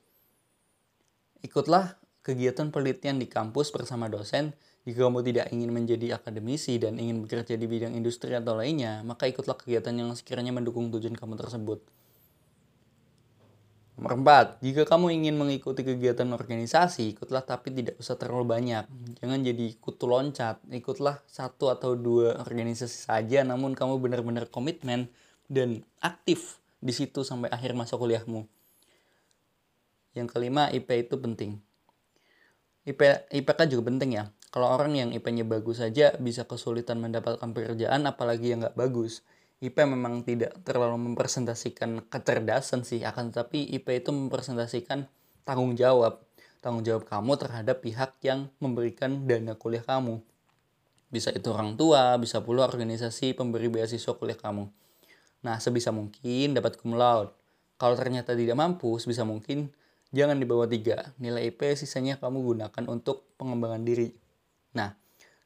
Ikutlah 1.40 1.96
kegiatan 2.20 2.68
penelitian 2.68 3.16
di 3.16 3.32
kampus 3.32 3.72
bersama 3.72 4.12
dosen. 4.12 4.52
Jika 4.84 5.08
kamu 5.08 5.24
tidak 5.24 5.56
ingin 5.56 5.72
menjadi 5.72 6.20
akademisi 6.20 6.78
dan 6.84 7.00
ingin 7.00 7.24
bekerja 7.24 7.56
di 7.56 7.66
bidang 7.66 7.96
industri 7.96 8.36
atau 8.36 8.60
lainnya, 8.60 9.02
maka 9.08 9.26
ikutlah 9.26 9.56
kegiatan 9.56 9.96
yang 9.96 10.12
sekiranya 10.14 10.52
mendukung 10.52 10.92
tujuan 10.92 11.16
kamu 11.16 11.40
tersebut. 11.40 11.80
4, 13.96 14.60
jika 14.60 14.84
kamu 14.84 15.08
ingin 15.24 15.40
mengikuti 15.40 15.80
kegiatan 15.88 16.28
organisasi, 16.36 17.16
ikutlah 17.16 17.48
tapi 17.48 17.72
tidak 17.72 17.96
usah 17.96 18.20
terlalu 18.20 18.44
banyak. 18.44 18.84
Jangan 19.24 19.40
jadi 19.40 19.66
kutu 19.80 20.04
loncat, 20.12 20.60
ikutlah 20.68 21.24
satu 21.24 21.72
atau 21.72 21.96
dua 21.96 22.36
organisasi 22.44 23.08
saja, 23.08 23.48
namun 23.48 23.72
kamu 23.72 24.04
benar-benar 24.04 24.52
komitmen 24.52 25.08
dan 25.48 25.88
aktif 26.04 26.60
di 26.84 26.92
situ 26.92 27.24
sampai 27.24 27.48
akhir 27.48 27.72
masa 27.72 27.96
kuliahmu. 27.96 28.44
Yang 30.12 30.28
kelima, 30.28 30.68
IP 30.76 31.08
itu 31.08 31.16
penting. 31.16 31.52
IP, 32.84 33.00
IPK 33.32 33.60
juga 33.72 33.96
penting 33.96 34.12
ya. 34.20 34.28
Kalau 34.52 34.72
orang 34.72 34.96
yang 34.96 35.10
IP-nya 35.12 35.44
bagus 35.44 35.84
saja 35.84 36.16
bisa 36.16 36.48
kesulitan 36.48 37.00
mendapatkan 37.00 37.52
pekerjaan, 37.52 38.08
apalagi 38.08 38.56
yang 38.56 38.64
nggak 38.64 38.76
bagus. 38.76 39.24
IP 39.64 39.78
memang 39.88 40.24
tidak 40.26 40.56
terlalu 40.68 41.12
mempresentasikan 41.12 42.04
kecerdasan 42.12 42.84
sih, 42.84 43.04
akan 43.04 43.32
tetapi 43.32 43.72
IP 43.76 43.88
itu 44.04 44.12
mempresentasikan 44.12 45.08
tanggung 45.48 45.76
jawab. 45.80 46.24
Tanggung 46.60 46.84
jawab 46.84 47.06
kamu 47.06 47.38
terhadap 47.38 47.80
pihak 47.86 48.18
yang 48.26 48.50
memberikan 48.58 49.30
dana 49.30 49.54
kuliah 49.56 49.86
kamu. 49.86 50.20
Bisa 51.14 51.32
itu 51.32 51.54
orang 51.54 51.78
tua, 51.78 52.18
bisa 52.18 52.42
pula 52.42 52.66
organisasi 52.66 53.38
pemberi 53.38 53.70
beasiswa 53.70 54.18
kuliah 54.18 54.36
kamu. 54.36 54.68
Nah, 55.46 55.62
sebisa 55.62 55.94
mungkin 55.94 56.58
dapat 56.58 56.82
cum 56.82 56.98
laude. 56.98 57.32
Kalau 57.78 57.94
ternyata 57.94 58.34
tidak 58.34 58.58
mampu, 58.58 58.98
sebisa 58.98 59.22
mungkin 59.22 59.70
Jangan 60.16 60.40
di 60.40 60.48
bawah 60.48 60.64
3. 60.64 61.20
Nilai 61.20 61.52
IP 61.52 61.76
sisanya 61.76 62.16
kamu 62.16 62.40
gunakan 62.40 62.84
untuk 62.88 63.28
pengembangan 63.36 63.84
diri. 63.84 64.16
Nah, 64.80 64.96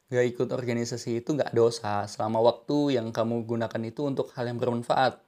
gak 0.10 0.26
ikut 0.26 0.50
organisasi 0.50 1.22
itu 1.22 1.38
gak 1.38 1.54
dosa 1.54 2.10
selama 2.10 2.42
waktu 2.42 2.98
yang 2.98 3.14
kamu 3.14 3.46
gunakan 3.46 3.82
itu 3.86 4.10
untuk 4.10 4.34
hal 4.34 4.50
yang 4.50 4.58
bermanfaat. 4.58 5.22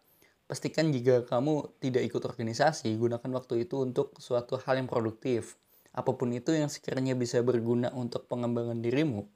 Pastikan 0.50 0.92
jika 0.92 1.24
kamu 1.24 1.80
tidak 1.80 2.04
ikut 2.12 2.28
organisasi, 2.28 2.92
gunakan 3.00 3.30
waktu 3.40 3.64
itu 3.64 3.88
untuk 3.88 4.18
suatu 4.20 4.60
hal 4.60 4.84
yang 4.84 4.90
produktif. 4.90 5.56
Apa 5.96 6.12
pun 6.18 6.34
itu 6.36 6.52
yang 6.52 6.68
sekiranya 6.68 7.16
bisa 7.16 7.40
berguna 7.40 7.88
untuk 7.96 8.28
pengembangan 8.28 8.84
dirimu. 8.84 9.30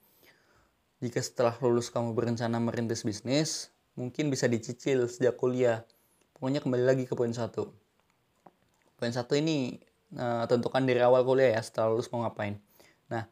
Jika 0.99 1.23
setelah 1.23 1.55
lulus 1.63 1.87
kamu 1.87 2.11
berencana 2.11 2.59
merintis 2.59 3.07
bisnis, 3.07 3.71
mungkin 3.95 4.27
bisa 4.27 4.51
dicicil 4.51 5.07
sejak 5.07 5.39
kuliah. 5.39 5.87
Pokoknya 6.35 6.59
kembali 6.59 6.83
lagi 6.83 7.03
ke 7.07 7.15
poin 7.15 7.31
satu. 7.31 7.71
Poin 8.99 9.11
satu 9.11 9.39
ini 9.39 9.79
uh, 10.19 10.43
tentukan 10.47 10.83
dari 10.83 10.99
awal 10.99 11.23
kuliah 11.23 11.55
ya 11.55 11.61
setelah 11.63 11.95
lulus 11.95 12.11
mau 12.11 12.27
ngapain. 12.27 12.59
Nah, 13.07 13.27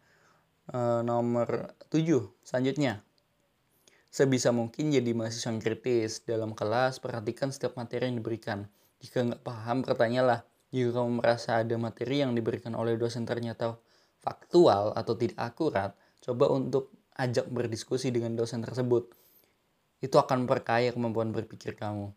uh, 0.72 1.04
nomor 1.04 1.76
7 1.92 2.30
selanjutnya. 2.46 3.04
Sebisa 4.14 4.54
mungkin 4.54 4.94
jadi 4.94 5.10
mahasiswa 5.18 5.50
yang 5.50 5.58
kritis 5.58 6.22
dalam 6.22 6.54
kelas, 6.54 7.02
perhatikan 7.02 7.50
setiap 7.50 7.74
materi 7.74 8.14
yang 8.14 8.22
diberikan. 8.22 8.70
Jika 9.02 9.26
nggak 9.26 9.42
paham, 9.42 9.82
bertanyalah. 9.82 10.46
Jika 10.70 11.02
kamu 11.02 11.20
merasa 11.20 11.66
ada 11.66 11.76
materi 11.82 12.22
yang 12.22 12.38
diberikan 12.38 12.78
oleh 12.78 12.94
dosen 12.94 13.26
ternyata 13.26 13.76
faktual 14.22 14.94
atau 14.94 15.18
tidak 15.18 15.42
akurat, 15.42 15.92
coba 16.22 16.46
untuk 16.54 16.94
ajak 17.18 17.50
berdiskusi 17.50 18.14
dengan 18.14 18.38
dosen 18.38 18.62
tersebut. 18.62 19.10
Itu 19.98 20.22
akan 20.22 20.46
memperkaya 20.46 20.94
kemampuan 20.94 21.34
berpikir 21.34 21.74
kamu. 21.74 22.14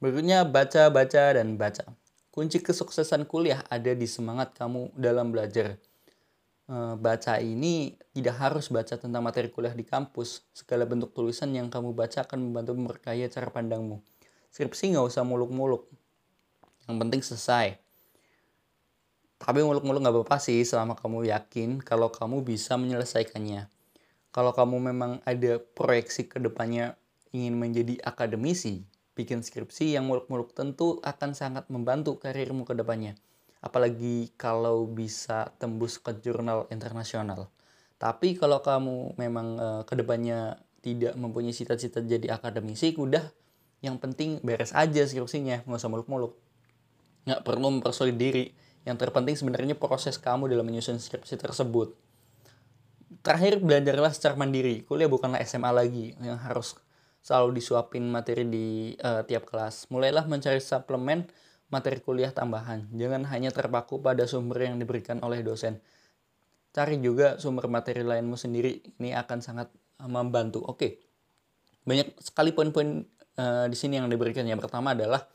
Berikutnya 0.00 0.44
baca, 0.44 0.92
baca, 0.92 1.24
dan 1.36 1.56
baca. 1.56 1.84
Kunci 2.28 2.60
kesuksesan 2.60 3.24
kuliah 3.24 3.64
ada 3.72 3.96
di 3.96 4.04
semangat 4.04 4.52
kamu 4.52 4.92
dalam 4.92 5.32
belajar. 5.32 5.80
Eh, 6.66 6.94
baca 6.98 7.38
ini 7.38 7.94
tidak 8.10 8.42
harus 8.42 8.66
baca 8.74 8.98
tentang 8.98 9.22
materi 9.22 9.46
kuliah 9.54 9.70
di 9.70 9.86
kampus. 9.86 10.42
Segala 10.50 10.82
bentuk 10.82 11.14
tulisan 11.14 11.54
yang 11.54 11.70
kamu 11.70 11.94
baca 11.94 12.26
akan 12.26 12.50
membantu 12.50 12.74
memperkaya 12.74 13.30
cara 13.30 13.54
pandangmu. 13.54 14.02
Skripsi 14.50 14.98
nggak 14.98 15.06
usah 15.06 15.22
muluk-muluk. 15.22 15.86
Yang 16.90 16.96
penting 16.98 17.22
selesai. 17.22 17.66
Tapi 19.38 19.62
muluk-muluk 19.62 20.02
nggak 20.02 20.14
apa-apa 20.18 20.42
sih 20.42 20.58
selama 20.66 20.98
kamu 20.98 21.30
yakin 21.30 21.78
kalau 21.86 22.10
kamu 22.10 22.42
bisa 22.42 22.74
menyelesaikannya. 22.74 23.70
Kalau 24.34 24.50
kamu 24.50 24.90
memang 24.90 25.22
ada 25.22 25.62
proyeksi 25.62 26.26
ke 26.26 26.42
depannya 26.42 26.98
ingin 27.30 27.54
menjadi 27.54 27.94
akademisi, 28.02 28.82
bikin 29.14 29.46
skripsi 29.46 29.94
yang 29.94 30.10
muluk-muluk 30.10 30.50
tentu 30.50 30.98
akan 31.06 31.30
sangat 31.30 31.70
membantu 31.70 32.18
karirmu 32.18 32.66
ke 32.66 32.74
depannya. 32.74 33.14
Apalagi 33.66 34.30
kalau 34.38 34.86
bisa 34.86 35.50
tembus 35.58 35.98
ke 35.98 36.14
jurnal 36.22 36.70
internasional. 36.70 37.50
Tapi 37.98 38.38
kalau 38.38 38.62
kamu 38.62 39.18
memang 39.18 39.46
e, 39.58 39.68
ke 39.82 39.98
depannya 39.98 40.62
tidak 40.86 41.18
mempunyai 41.18 41.50
cita-cita 41.50 41.98
jadi 41.98 42.30
akademisi, 42.38 42.94
udah 42.94 43.26
yang 43.82 43.98
penting 43.98 44.38
beres 44.46 44.70
aja 44.70 45.02
skripsinya, 45.02 45.66
nggak 45.66 45.80
usah 45.82 45.90
muluk-muluk. 45.90 46.38
Nggak 47.26 47.42
perlu 47.42 47.74
mempersulit 47.74 48.14
diri. 48.14 48.54
Yang 48.86 49.02
terpenting 49.02 49.34
sebenarnya 49.34 49.74
proses 49.74 50.14
kamu 50.14 50.46
dalam 50.46 50.62
menyusun 50.62 51.02
skripsi 51.02 51.34
tersebut. 51.34 51.98
Terakhir, 53.26 53.58
belajarlah 53.58 54.14
secara 54.14 54.38
mandiri. 54.38 54.86
Kuliah 54.86 55.10
bukanlah 55.10 55.42
SMA 55.42 55.74
lagi 55.74 56.14
yang 56.22 56.38
harus 56.38 56.78
selalu 57.26 57.58
disuapin 57.58 58.06
materi 58.06 58.46
di 58.46 58.94
uh, 59.02 59.26
tiap 59.26 59.50
kelas. 59.50 59.90
Mulailah 59.90 60.30
mencari 60.30 60.62
suplemen 60.62 61.26
materi 61.68 61.98
kuliah 61.98 62.30
tambahan. 62.30 62.86
Jangan 62.94 63.26
hanya 63.30 63.50
terpaku 63.50 63.98
pada 63.98 64.24
sumber 64.26 64.70
yang 64.70 64.78
diberikan 64.78 65.18
oleh 65.22 65.42
dosen. 65.42 65.82
Cari 66.70 67.00
juga 67.00 67.40
sumber 67.40 67.66
materi 67.66 68.04
lainmu 68.04 68.36
sendiri. 68.38 69.00
Ini 69.00 69.16
akan 69.18 69.38
sangat 69.42 69.68
uh, 69.98 70.10
membantu. 70.10 70.62
Oke. 70.62 71.02
Banyak 71.86 72.18
sekali 72.22 72.52
poin-poin 72.52 73.02
uh, 73.38 73.66
di 73.66 73.76
sini 73.76 73.98
yang 73.98 74.06
diberikan. 74.06 74.46
Yang 74.46 74.68
pertama 74.68 74.94
adalah 74.94 75.26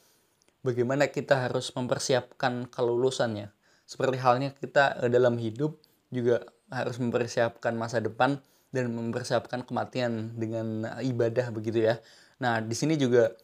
bagaimana 0.63 1.09
kita 1.09 1.49
harus 1.49 1.73
mempersiapkan 1.75 2.69
kelulusannya. 2.69 3.51
Seperti 3.83 4.17
halnya 4.21 4.55
kita 4.55 5.03
uh, 5.03 5.09
dalam 5.11 5.35
hidup 5.35 5.81
juga 6.13 6.45
harus 6.71 6.95
mempersiapkan 7.03 7.75
masa 7.75 7.99
depan 7.99 8.39
dan 8.71 8.87
mempersiapkan 8.95 9.67
kematian 9.67 10.39
dengan 10.39 10.87
ibadah 11.03 11.51
begitu 11.51 11.91
ya. 11.91 11.99
Nah, 12.39 12.63
di 12.63 12.71
sini 12.71 12.95
juga 12.95 13.35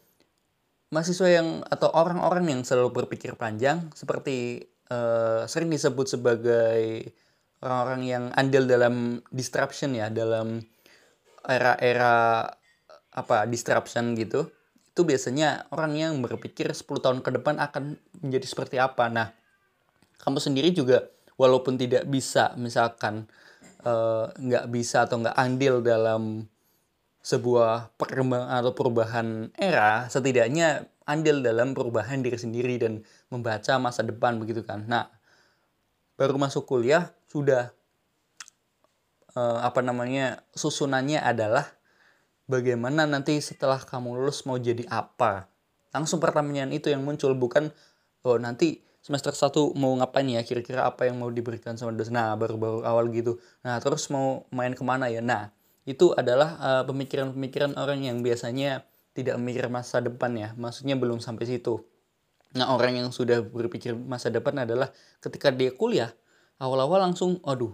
mahasiswa 0.91 1.27
yang 1.27 1.47
atau 1.67 1.91
orang-orang 1.91 2.47
yang 2.47 2.61
selalu 2.63 3.03
berpikir 3.03 3.35
panjang 3.35 3.91
seperti 3.91 4.67
uh, 4.87 5.43
sering 5.47 5.67
disebut 5.67 6.07
sebagai 6.07 7.11
orang-orang 7.59 8.01
yang 8.07 8.23
andil 8.37 8.63
dalam 8.69 9.19
disruption 9.33 9.97
ya 9.97 10.07
dalam 10.07 10.63
era-era 11.43 12.45
apa 13.11 13.49
disruption 13.49 14.13
gitu 14.13 14.47
itu 14.97 15.05
biasanya 15.05 15.69
orang 15.69 15.93
yang 15.93 16.13
berpikir 16.25 16.73
10 16.73 16.81
tahun 16.81 17.19
ke 17.21 17.29
depan 17.37 17.61
akan 17.61 18.01
menjadi 18.25 18.45
seperti 18.49 18.81
apa. 18.81 19.05
Nah 19.13 19.29
kamu 20.25 20.41
sendiri 20.41 20.73
juga 20.73 21.05
walaupun 21.37 21.77
tidak 21.77 22.09
bisa 22.09 22.57
misalkan 22.57 23.29
eh, 23.85 24.25
nggak 24.33 24.65
uh, 24.65 24.69
bisa 24.73 25.05
atau 25.05 25.21
nggak 25.21 25.37
andil 25.37 25.85
dalam 25.85 26.49
sebuah 27.27 27.91
perkembangan 27.99 28.63
atau 28.63 28.71
perubahan 28.71 29.51
era 29.59 30.07
setidaknya 30.07 30.87
andil 31.03 31.43
dalam 31.43 31.75
perubahan 31.75 32.23
diri 32.23 32.39
sendiri 32.39 32.79
dan 32.79 33.03
membaca 33.27 33.75
masa 33.83 34.07
depan 34.07 34.39
begitu 34.39 34.63
kan? 34.63 34.87
Nah 34.87 35.11
baru 36.15 36.39
masuk 36.39 36.63
kuliah 36.63 37.11
sudah 37.27 37.75
uh, 39.35 39.59
apa 39.59 39.83
namanya 39.83 40.39
susunannya 40.55 41.19
adalah 41.19 41.67
bagaimana 42.47 43.03
nanti 43.03 43.43
setelah 43.43 43.83
kamu 43.83 44.23
lulus 44.23 44.47
mau 44.47 44.55
jadi 44.55 44.87
apa? 44.87 45.51
Langsung 45.91 46.23
pertanyaan 46.23 46.71
itu 46.71 46.87
yang 46.87 47.03
muncul 47.03 47.35
bukan 47.35 47.75
oh 48.23 48.39
nanti 48.39 48.87
semester 49.03 49.35
1 49.35 49.75
mau 49.75 49.91
ngapain 49.99 50.31
ya? 50.31 50.47
Kira-kira 50.47 50.87
apa 50.87 51.11
yang 51.11 51.19
mau 51.19 51.27
diberikan 51.27 51.75
sama 51.75 51.91
dosen? 51.91 52.15
Nah 52.15 52.39
baru-baru 52.39 52.87
awal 52.87 53.11
gitu. 53.11 53.35
Nah 53.67 53.83
terus 53.83 54.07
mau 54.07 54.47
main 54.55 54.71
ke 54.71 54.83
mana 54.87 55.11
ya? 55.11 55.19
Nah 55.19 55.56
itu 55.87 56.11
adalah 56.13 56.59
eh, 56.59 56.83
pemikiran-pemikiran 56.83 57.79
orang 57.79 58.03
yang 58.03 58.19
biasanya 58.19 58.83
tidak 59.15 59.39
memikir 59.39 59.71
masa 59.71 60.03
depan 60.03 60.35
ya. 60.35 60.51
Maksudnya 60.59 60.99
belum 60.99 61.23
sampai 61.23 61.47
situ. 61.47 61.81
Nah 62.53 62.75
orang 62.75 62.99
yang 62.99 63.07
sudah 63.09 63.41
berpikir 63.41 63.95
masa 63.95 64.27
depan 64.27 64.67
adalah 64.67 64.91
ketika 65.23 65.49
dia 65.49 65.71
kuliah 65.71 66.11
awal-awal 66.59 66.99
langsung 66.99 67.39
aduh 67.47 67.73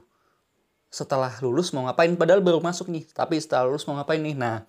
setelah 0.93 1.33
lulus 1.41 1.73
mau 1.73 1.89
ngapain? 1.89 2.13
Padahal 2.13 2.45
baru 2.45 2.61
masuk 2.61 2.93
nih 2.93 3.09
tapi 3.11 3.41
setelah 3.41 3.67
lulus 3.67 3.83
mau 3.89 3.97
ngapain 3.97 4.21
nih? 4.21 4.37
Nah 4.37 4.63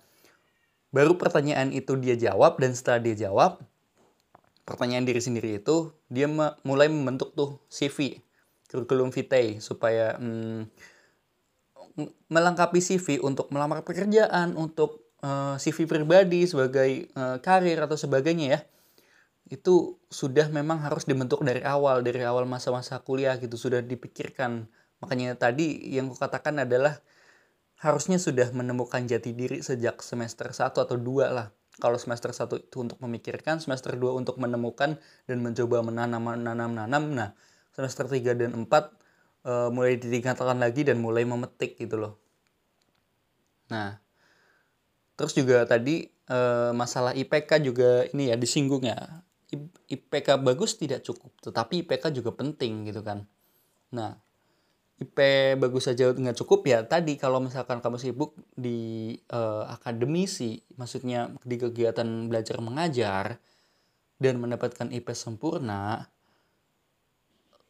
baru 0.89 1.15
pertanyaan 1.15 1.69
itu 1.69 1.93
dia 2.01 2.17
jawab 2.17 2.57
dan 2.57 2.73
setelah 2.73 2.99
dia 3.03 3.29
jawab 3.29 3.61
pertanyaan 4.65 5.05
diri 5.05 5.21
sendiri 5.21 5.61
itu 5.61 5.93
dia 6.09 6.25
mulai 6.65 6.89
membentuk 6.89 7.37
tuh 7.37 7.61
CV 7.69 8.25
kurikulum 8.65 9.13
vitae 9.13 9.61
supaya 9.61 10.17
hmm, 10.17 10.67
melengkapi 12.27 12.79
CV 12.83 13.23
untuk 13.23 13.49
melamar 13.55 13.87
pekerjaan, 13.87 14.55
untuk 14.59 15.15
uh, 15.23 15.55
eh, 15.55 15.63
CV 15.63 15.87
pribadi 15.87 16.43
sebagai 16.45 17.09
uh, 17.15 17.39
karir 17.39 17.79
atau 17.79 17.95
sebagainya 17.95 18.47
ya. 18.51 18.59
Itu 19.45 20.01
sudah 20.09 20.49
memang 20.49 20.81
harus 20.81 21.05
dibentuk 21.05 21.45
dari 21.45 21.61
awal, 21.61 22.01
dari 22.01 22.25
awal 22.25 22.49
masa-masa 22.49 22.99
kuliah 22.99 23.37
gitu 23.39 23.55
sudah 23.55 23.79
dipikirkan. 23.79 24.67
Makanya 24.99 25.37
tadi 25.37 25.93
yang 25.93 26.09
kukatakan 26.09 26.65
adalah 26.65 26.99
harusnya 27.79 28.17
sudah 28.17 28.49
menemukan 28.55 29.05
jati 29.05 29.35
diri 29.35 29.61
sejak 29.61 30.01
semester 30.01 30.49
1 30.49 30.73
atau 30.73 30.97
2 30.97 31.29
lah. 31.29 31.53
Kalau 31.75 31.99
semester 31.99 32.31
1 32.31 32.71
itu 32.71 32.77
untuk 32.79 32.97
memikirkan, 33.03 33.59
semester 33.59 33.99
2 33.99 34.15
untuk 34.15 34.39
menemukan 34.39 34.95
dan 35.27 35.37
mencoba 35.43 35.83
menanam-nanam-nanam. 35.83 37.03
Nah, 37.11 37.29
semester 37.75 38.07
3 38.07 38.33
dan 38.33 38.55
4 38.55 39.04
uh, 39.45 39.69
mulai 39.69 39.95
ditingkatkan 40.01 40.57
lagi 40.57 40.83
dan 40.83 40.99
mulai 40.99 41.23
memetik 41.23 41.77
gitu 41.77 42.01
loh. 42.01 42.13
Nah, 43.69 43.97
terus 45.15 45.37
juga 45.37 45.63
tadi 45.69 46.09
uh, 46.29 46.73
masalah 46.73 47.13
IPK 47.13 47.61
juga 47.61 48.09
ini 48.11 48.33
ya 48.33 48.35
disinggung 48.35 48.83
ya. 48.83 49.23
IPK 49.87 50.41
bagus 50.41 50.75
tidak 50.75 51.05
cukup, 51.05 51.31
tetapi 51.39 51.85
IPK 51.85 52.11
juga 52.11 52.33
penting 52.33 52.89
gitu 52.89 53.05
kan. 53.05 53.23
Nah, 53.93 54.19
IP 54.95 55.19
bagus 55.59 55.91
saja 55.91 56.07
nggak 56.15 56.39
cukup 56.39 56.63
ya 56.71 56.79
tadi 56.87 57.19
kalau 57.19 57.43
misalkan 57.43 57.83
kamu 57.83 57.99
sibuk 57.99 58.35
di 58.55 59.11
uh, 59.31 59.67
akademisi, 59.67 60.63
maksudnya 60.79 61.35
di 61.43 61.55
kegiatan 61.59 62.07
belajar 62.31 62.57
mengajar 62.63 63.25
dan 64.15 64.39
mendapatkan 64.39 64.87
IP 64.95 65.11
sempurna, 65.11 66.07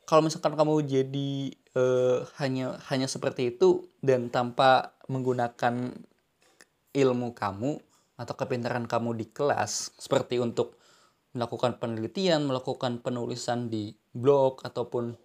kalau 0.06 0.26
misalkan 0.26 0.54
kamu 0.54 0.86
jadi 0.86 1.32
uh, 1.74 2.26
hanya 2.38 2.78
hanya 2.90 3.10
seperti 3.10 3.58
itu 3.58 3.90
dan 4.06 4.30
tanpa 4.30 4.94
menggunakan 5.10 5.94
ilmu 6.96 7.36
kamu 7.36 7.72
atau 8.16 8.34
kepintaran 8.38 8.88
kamu 8.88 9.18
di 9.20 9.26
kelas 9.28 9.92
seperti 10.00 10.40
untuk 10.40 10.80
melakukan 11.36 11.76
penelitian, 11.84 12.48
melakukan 12.48 13.04
penulisan 13.04 13.68
di 13.68 13.92
blog 14.16 14.64
ataupun 14.64 15.20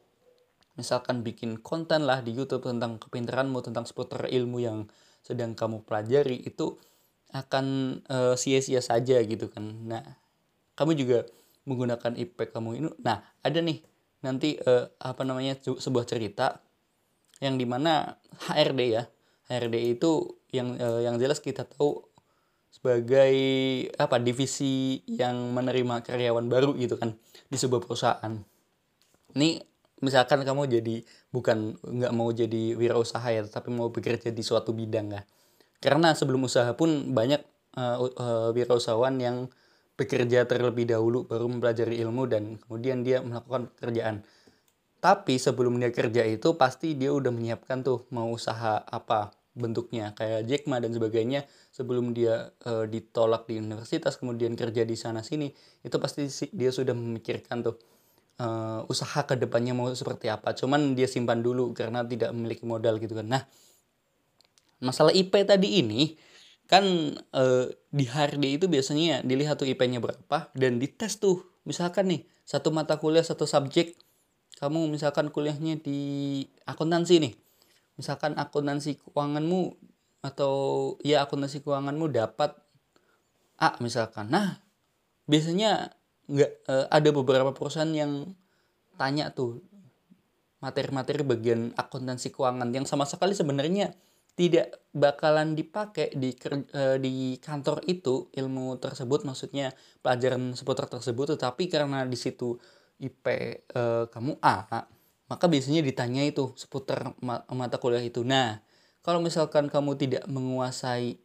misalkan 0.74 1.22
bikin 1.22 1.62
konten 1.62 2.02
lah 2.02 2.18
di 2.18 2.34
YouTube 2.34 2.66
tentang 2.66 2.98
kepintaranmu 2.98 3.62
tentang 3.62 3.86
seputar 3.86 4.26
ilmu 4.26 4.58
yang 4.58 4.90
sedang 5.22 5.54
kamu 5.54 5.86
pelajari 5.86 6.42
itu 6.42 6.80
akan 7.30 8.00
uh, 8.10 8.34
sia-sia 8.34 8.82
saja 8.82 9.22
gitu 9.22 9.46
kan. 9.46 9.62
Nah, 9.86 10.02
kamu 10.74 10.98
juga 10.98 11.18
menggunakan 11.68 12.18
IP 12.18 12.50
kamu 12.50 12.70
ini. 12.82 12.88
Nah, 12.98 13.22
ada 13.46 13.58
nih 13.62 13.78
nanti 14.20 14.56
uh, 14.60 14.88
apa 15.00 15.22
namanya 15.24 15.56
sebuah 15.60 16.04
cerita 16.04 16.60
yang 17.40 17.56
di 17.56 17.64
mana 17.64 18.20
HRD 18.48 18.80
ya. 18.92 19.04
HRD 19.50 19.98
itu 19.98 20.38
yang 20.54 20.78
uh, 20.78 21.02
yang 21.02 21.18
jelas 21.18 21.42
kita 21.42 21.66
tahu 21.66 22.04
sebagai 22.70 23.34
apa 23.98 24.22
divisi 24.22 25.02
yang 25.10 25.50
menerima 25.50 26.06
karyawan 26.06 26.46
baru 26.46 26.78
gitu 26.78 26.94
kan 27.00 27.18
di 27.50 27.56
sebuah 27.58 27.82
perusahaan. 27.82 28.38
Ini 29.34 29.58
misalkan 30.00 30.46
kamu 30.46 30.70
jadi 30.70 30.96
bukan 31.34 31.76
nggak 31.82 32.12
mau 32.14 32.30
jadi 32.30 32.78
wirausaha 32.78 33.26
ya 33.34 33.42
tapi 33.44 33.74
mau 33.74 33.90
bekerja 33.90 34.30
di 34.30 34.42
suatu 34.46 34.70
bidang 34.70 35.10
ya. 35.10 35.22
Karena 35.80 36.14
sebelum 36.14 36.46
usaha 36.46 36.70
pun 36.76 37.10
banyak 37.10 37.42
uh, 37.74 37.98
uh, 38.04 38.48
wirausahawan 38.54 39.18
yang 39.18 39.36
bekerja 40.00 40.48
terlebih 40.48 40.88
dahulu 40.88 41.28
baru 41.28 41.44
mempelajari 41.44 42.00
ilmu 42.00 42.24
dan 42.24 42.56
kemudian 42.56 43.04
dia 43.04 43.20
melakukan 43.20 43.68
pekerjaan. 43.76 44.24
Tapi 45.00 45.36
sebelum 45.36 45.76
dia 45.76 45.92
kerja 45.92 46.24
itu 46.24 46.56
pasti 46.56 46.96
dia 46.96 47.12
udah 47.12 47.28
menyiapkan 47.28 47.84
tuh 47.84 48.08
mau 48.12 48.32
usaha 48.32 48.80
apa 48.80 49.36
bentuknya 49.52 50.16
kayak 50.16 50.48
Jack 50.48 50.62
Ma 50.64 50.80
dan 50.80 50.96
sebagainya. 50.96 51.44
Sebelum 51.68 52.16
dia 52.16 52.52
e, 52.64 52.88
ditolak 52.88 53.44
di 53.44 53.60
universitas 53.60 54.16
kemudian 54.16 54.56
kerja 54.56 54.84
di 54.88 54.96
sana 54.96 55.20
sini 55.20 55.52
itu 55.84 55.96
pasti 56.00 56.28
dia 56.52 56.72
sudah 56.72 56.92
memikirkan 56.96 57.60
tuh 57.64 57.76
e, 58.40 58.46
usaha 58.88 59.24
ke 59.28 59.36
depannya 59.36 59.76
mau 59.76 59.92
seperti 59.92 60.32
apa. 60.32 60.56
Cuman 60.56 60.96
dia 60.96 61.08
simpan 61.08 61.44
dulu 61.44 61.76
karena 61.76 62.04
tidak 62.04 62.32
memiliki 62.32 62.64
modal 62.64 62.96
gitu 62.96 63.12
kan. 63.16 63.28
Nah 63.28 63.42
masalah 64.80 65.12
IP 65.12 65.32
tadi 65.44 65.84
ini 65.84 66.16
kan 66.70 66.84
eh, 67.18 67.66
di 67.90 68.06
HRD 68.06 68.62
itu 68.62 68.66
biasanya 68.70 69.26
dilihat 69.26 69.58
tuh 69.58 69.66
IP-nya 69.66 69.98
berapa 69.98 70.50
dan 70.54 70.78
dites 70.78 71.18
tuh. 71.18 71.42
Misalkan 71.66 72.06
nih 72.06 72.22
satu 72.46 72.70
mata 72.70 72.96
kuliah 73.02 73.26
satu 73.26 73.44
subjek. 73.44 73.98
Kamu 74.62 74.86
misalkan 74.92 75.34
kuliahnya 75.34 75.82
di 75.82 76.42
akuntansi 76.68 77.14
nih. 77.18 77.34
Misalkan 77.98 78.38
akuntansi 78.38 79.00
keuanganmu 79.02 79.74
atau 80.22 80.54
ya 81.02 81.26
akuntansi 81.26 81.66
keuanganmu 81.66 82.12
dapat 82.14 82.54
A 83.60 83.76
misalkan. 83.82 84.30
Nah 84.30 84.62
biasanya 85.26 85.92
nggak 86.30 86.52
eh, 86.70 86.86
ada 86.88 87.08
beberapa 87.10 87.50
perusahaan 87.50 87.90
yang 87.90 88.30
tanya 88.94 89.34
tuh 89.34 89.58
materi-materi 90.60 91.24
bagian 91.24 91.72
akuntansi 91.74 92.30
keuangan 92.30 92.68
yang 92.70 92.84
sama 92.84 93.08
sekali 93.08 93.32
sebenarnya 93.32 93.96
tidak 94.40 94.80
bakalan 94.96 95.52
dipakai 95.52 96.16
di 96.16 96.32
uh, 96.32 96.96
di 96.96 97.36
kantor 97.36 97.84
itu 97.84 98.32
ilmu 98.32 98.80
tersebut 98.80 99.28
maksudnya 99.28 99.76
pelajaran 100.00 100.56
seputar 100.56 100.88
tersebut 100.88 101.36
tetapi 101.36 101.68
karena 101.68 102.08
di 102.08 102.16
situ 102.16 102.56
IP 103.00 103.26
eh, 103.28 104.04
kamu 104.12 104.36
A 104.44 104.84
maka 105.30 105.44
biasanya 105.46 105.80
ditanya 105.80 106.26
itu 106.26 106.52
seputar 106.58 107.14
ma 107.22 107.46
mata 107.54 107.78
kuliah 107.78 108.02
itu. 108.02 108.26
Nah 108.26 108.60
kalau 109.00 109.22
misalkan 109.22 109.70
kamu 109.70 109.96
tidak 109.96 110.24
menguasai 110.28 111.16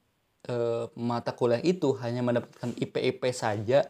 uh, 0.48 0.88
mata 0.94 1.34
kuliah 1.34 1.60
itu 1.60 1.92
hanya 2.00 2.22
mendapatkan 2.22 2.72
IP 2.78 2.96
IP 3.02 3.22
saja 3.34 3.90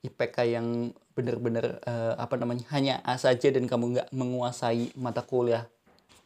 IPK 0.00 0.36
yang 0.48 0.96
benar-benar 1.12 1.84
uh, 1.84 2.16
apa 2.16 2.40
namanya 2.40 2.64
hanya 2.72 3.04
A 3.04 3.20
saja 3.20 3.52
dan 3.52 3.68
kamu 3.68 4.00
nggak 4.00 4.08
menguasai 4.16 4.96
mata 4.96 5.20
kuliah 5.20 5.68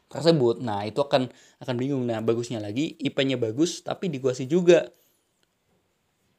tersebut. 0.09 0.61
Nah 0.61 0.85
itu 0.85 1.01
akan 1.01 1.29
akan 1.61 1.75
bingung. 1.75 2.03
Nah 2.05 2.21
bagusnya 2.21 2.61
lagi 2.61 2.95
IP-nya 3.01 3.37
bagus 3.39 3.81
tapi 3.81 4.09
dikuasai 4.09 4.47
juga 4.47 4.89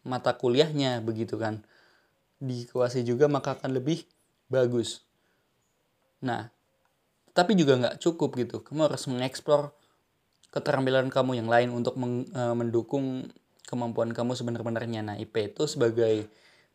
mata 0.06 0.34
kuliahnya 0.38 1.02
begitu 1.02 1.36
kan. 1.36 1.66
Dikuasai 2.38 3.02
juga 3.02 3.26
maka 3.26 3.58
akan 3.58 3.74
lebih 3.74 4.06
bagus. 4.46 5.02
Nah 6.22 6.50
tapi 7.36 7.52
juga 7.58 7.76
nggak 7.76 7.96
cukup 8.00 8.38
gitu. 8.40 8.64
Kamu 8.64 8.88
harus 8.88 9.04
mengeksplor 9.10 9.74
keterampilan 10.54 11.12
kamu 11.12 11.36
yang 11.36 11.52
lain 11.52 11.68
untuk 11.68 12.00
e, 12.00 12.42
mendukung 12.56 13.28
kemampuan 13.68 14.14
kamu 14.16 14.32
sebenarnya 14.32 15.04
nah 15.04 15.18
IP 15.20 15.52
itu 15.52 15.68
sebagai 15.68 16.30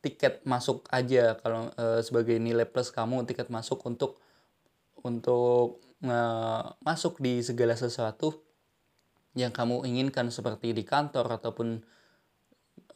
tiket 0.05 0.45
masuk 0.45 0.85
aja. 0.93 1.33
Kalau 1.41 1.73
e, 1.73 2.05
sebagai 2.05 2.37
nilai 2.37 2.69
plus 2.69 2.93
kamu 2.93 3.25
tiket 3.25 3.49
masuk 3.49 3.81
untuk 3.89 4.21
untuk 5.01 5.81
masuk 6.81 7.21
di 7.21 7.45
segala 7.45 7.77
sesuatu 7.77 8.41
yang 9.37 9.53
kamu 9.53 9.87
inginkan 9.87 10.27
seperti 10.33 10.75
di 10.75 10.83
kantor 10.83 11.39
ataupun 11.39 11.79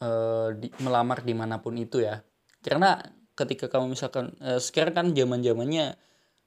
uh, 0.02 0.52
di, 0.52 0.68
melamar 0.84 1.24
di 1.24 1.32
mana 1.32 1.62
pun 1.62 1.78
itu 1.78 2.02
ya. 2.02 2.20
Karena 2.60 2.98
ketika 3.38 3.70
kamu 3.70 3.96
misalkan 3.96 4.36
uh, 4.42 4.60
sekarang 4.60 4.94
kan 4.94 5.06
zaman 5.16 5.40
zamannya 5.40 5.96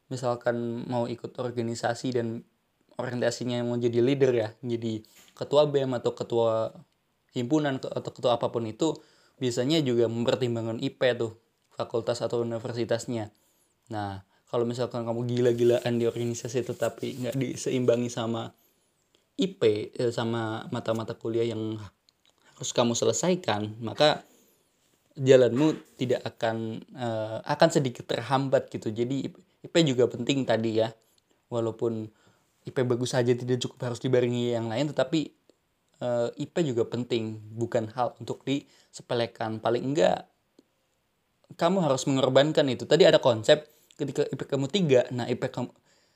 misalkan 0.09 0.85
mau 0.89 1.05
ikut 1.05 1.37
organisasi 1.37 2.17
dan 2.17 2.43
orientasinya 2.97 3.61
mau 3.61 3.77
jadi 3.77 4.01
leader 4.01 4.33
ya 4.33 4.49
jadi 4.59 5.05
ketua 5.37 5.69
bem 5.69 5.93
atau 5.95 6.11
ketua 6.17 6.73
himpunan 7.31 7.77
atau 7.77 8.11
ketua 8.11 8.41
apa 8.41 8.49
pun 8.49 8.65
itu 8.65 8.97
biasanya 9.37 9.79
juga 9.85 10.09
mempertimbangkan 10.09 10.81
IP 10.81 10.99
tuh 11.15 11.39
fakultas 11.71 12.19
atau 12.19 12.43
universitasnya. 12.43 13.31
Nah 13.87 14.27
kalau 14.49 14.65
misalkan 14.65 15.05
kamu 15.05 15.29
gila-gilaan 15.29 16.01
di 16.01 16.09
organisasi 16.09 16.65
tetapi 16.65 17.07
nggak 17.21 17.35
diseimbangi 17.37 18.09
sama 18.09 18.49
IP 19.39 19.61
eh, 19.95 20.11
sama 20.11 20.67
mata-mata 20.73 21.15
kuliah 21.15 21.47
yang 21.47 21.77
harus 22.57 22.71
kamu 22.75 22.97
selesaikan 22.97 23.77
maka 23.79 24.27
jalanmu 25.19 25.75
tidak 25.99 26.23
akan 26.23 26.79
uh, 26.95 27.43
akan 27.43 27.69
sedikit 27.69 28.07
terhambat 28.07 28.71
gitu. 28.71 28.89
Jadi 28.89 29.27
IP 29.59 29.75
juga 29.83 30.07
penting 30.07 30.47
tadi 30.47 30.79
ya. 30.79 30.89
Walaupun 31.51 32.07
IP 32.63 32.77
bagus 32.87 33.11
saja 33.17 33.35
tidak 33.35 33.59
cukup 33.59 33.91
harus 33.91 33.99
dibarengi 33.99 34.55
yang 34.55 34.71
lain 34.71 34.91
tetapi 34.93 35.33
uh, 35.99 36.31
eh, 36.31 36.43
IP 36.47 36.63
juga 36.63 36.87
penting 36.87 37.35
bukan 37.57 37.91
hal 37.91 38.15
untuk 38.21 38.47
disepelekan. 38.47 39.59
Paling 39.59 39.83
enggak 39.83 40.29
kamu 41.59 41.83
harus 41.83 42.07
mengorbankan 42.07 42.69
itu. 42.71 42.87
Tadi 42.87 43.03
ada 43.03 43.19
konsep 43.19 43.67
ketika 43.99 44.23
IP 44.31 44.47
kamu 44.47 44.71
tiga 44.71 45.03
nah 45.11 45.27
IP 45.27 45.51
kamu 45.51 45.69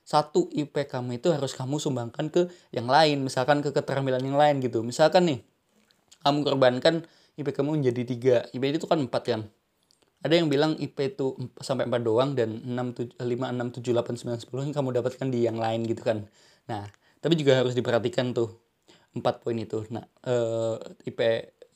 satu 0.04 0.48
IP 0.52 0.88
kamu 0.88 1.20
itu 1.20 1.32
harus 1.32 1.52
kamu 1.52 1.80
sumbangkan 1.80 2.32
ke 2.32 2.48
yang 2.72 2.88
lain 2.88 3.24
misalkan 3.24 3.60
ke 3.60 3.76
keterampilan 3.76 4.24
yang 4.24 4.40
lain 4.40 4.64
gitu 4.64 4.80
misalkan 4.84 5.28
nih 5.28 5.40
kamu 6.24 6.48
korbankan 6.48 7.04
IP 7.36 7.52
kamu 7.52 7.84
menjadi 7.84 8.02
tiga 8.08 8.36
IP 8.56 8.80
itu 8.80 8.88
kan 8.88 9.00
empat 9.04 9.24
kan 9.28 9.42
ada 10.24 10.40
yang 10.40 10.48
bilang 10.48 10.80
IP 10.80 10.96
itu 11.20 11.36
sampai 11.60 11.84
4 11.84 12.00
doang 12.00 12.32
dan 12.32 12.64
6, 12.64 13.20
7, 13.20 13.20
5, 13.20 13.52
6, 13.52 13.84
7, 13.84 13.92
8, 13.92 14.16
9, 14.16 14.40
10 14.48 14.68
yang 14.72 14.76
kamu 14.80 14.90
dapatkan 15.04 15.28
di 15.28 15.40
yang 15.44 15.60
lain 15.60 15.84
gitu 15.84 16.00
kan. 16.00 16.24
Nah, 16.72 16.88
tapi 17.20 17.36
juga 17.36 17.60
harus 17.60 17.76
diperhatikan 17.76 18.32
tuh 18.32 18.56
empat 19.20 19.44
poin 19.44 19.60
itu. 19.60 19.84
Nah, 19.92 20.08
eh, 20.24 20.80
IP 21.12 21.20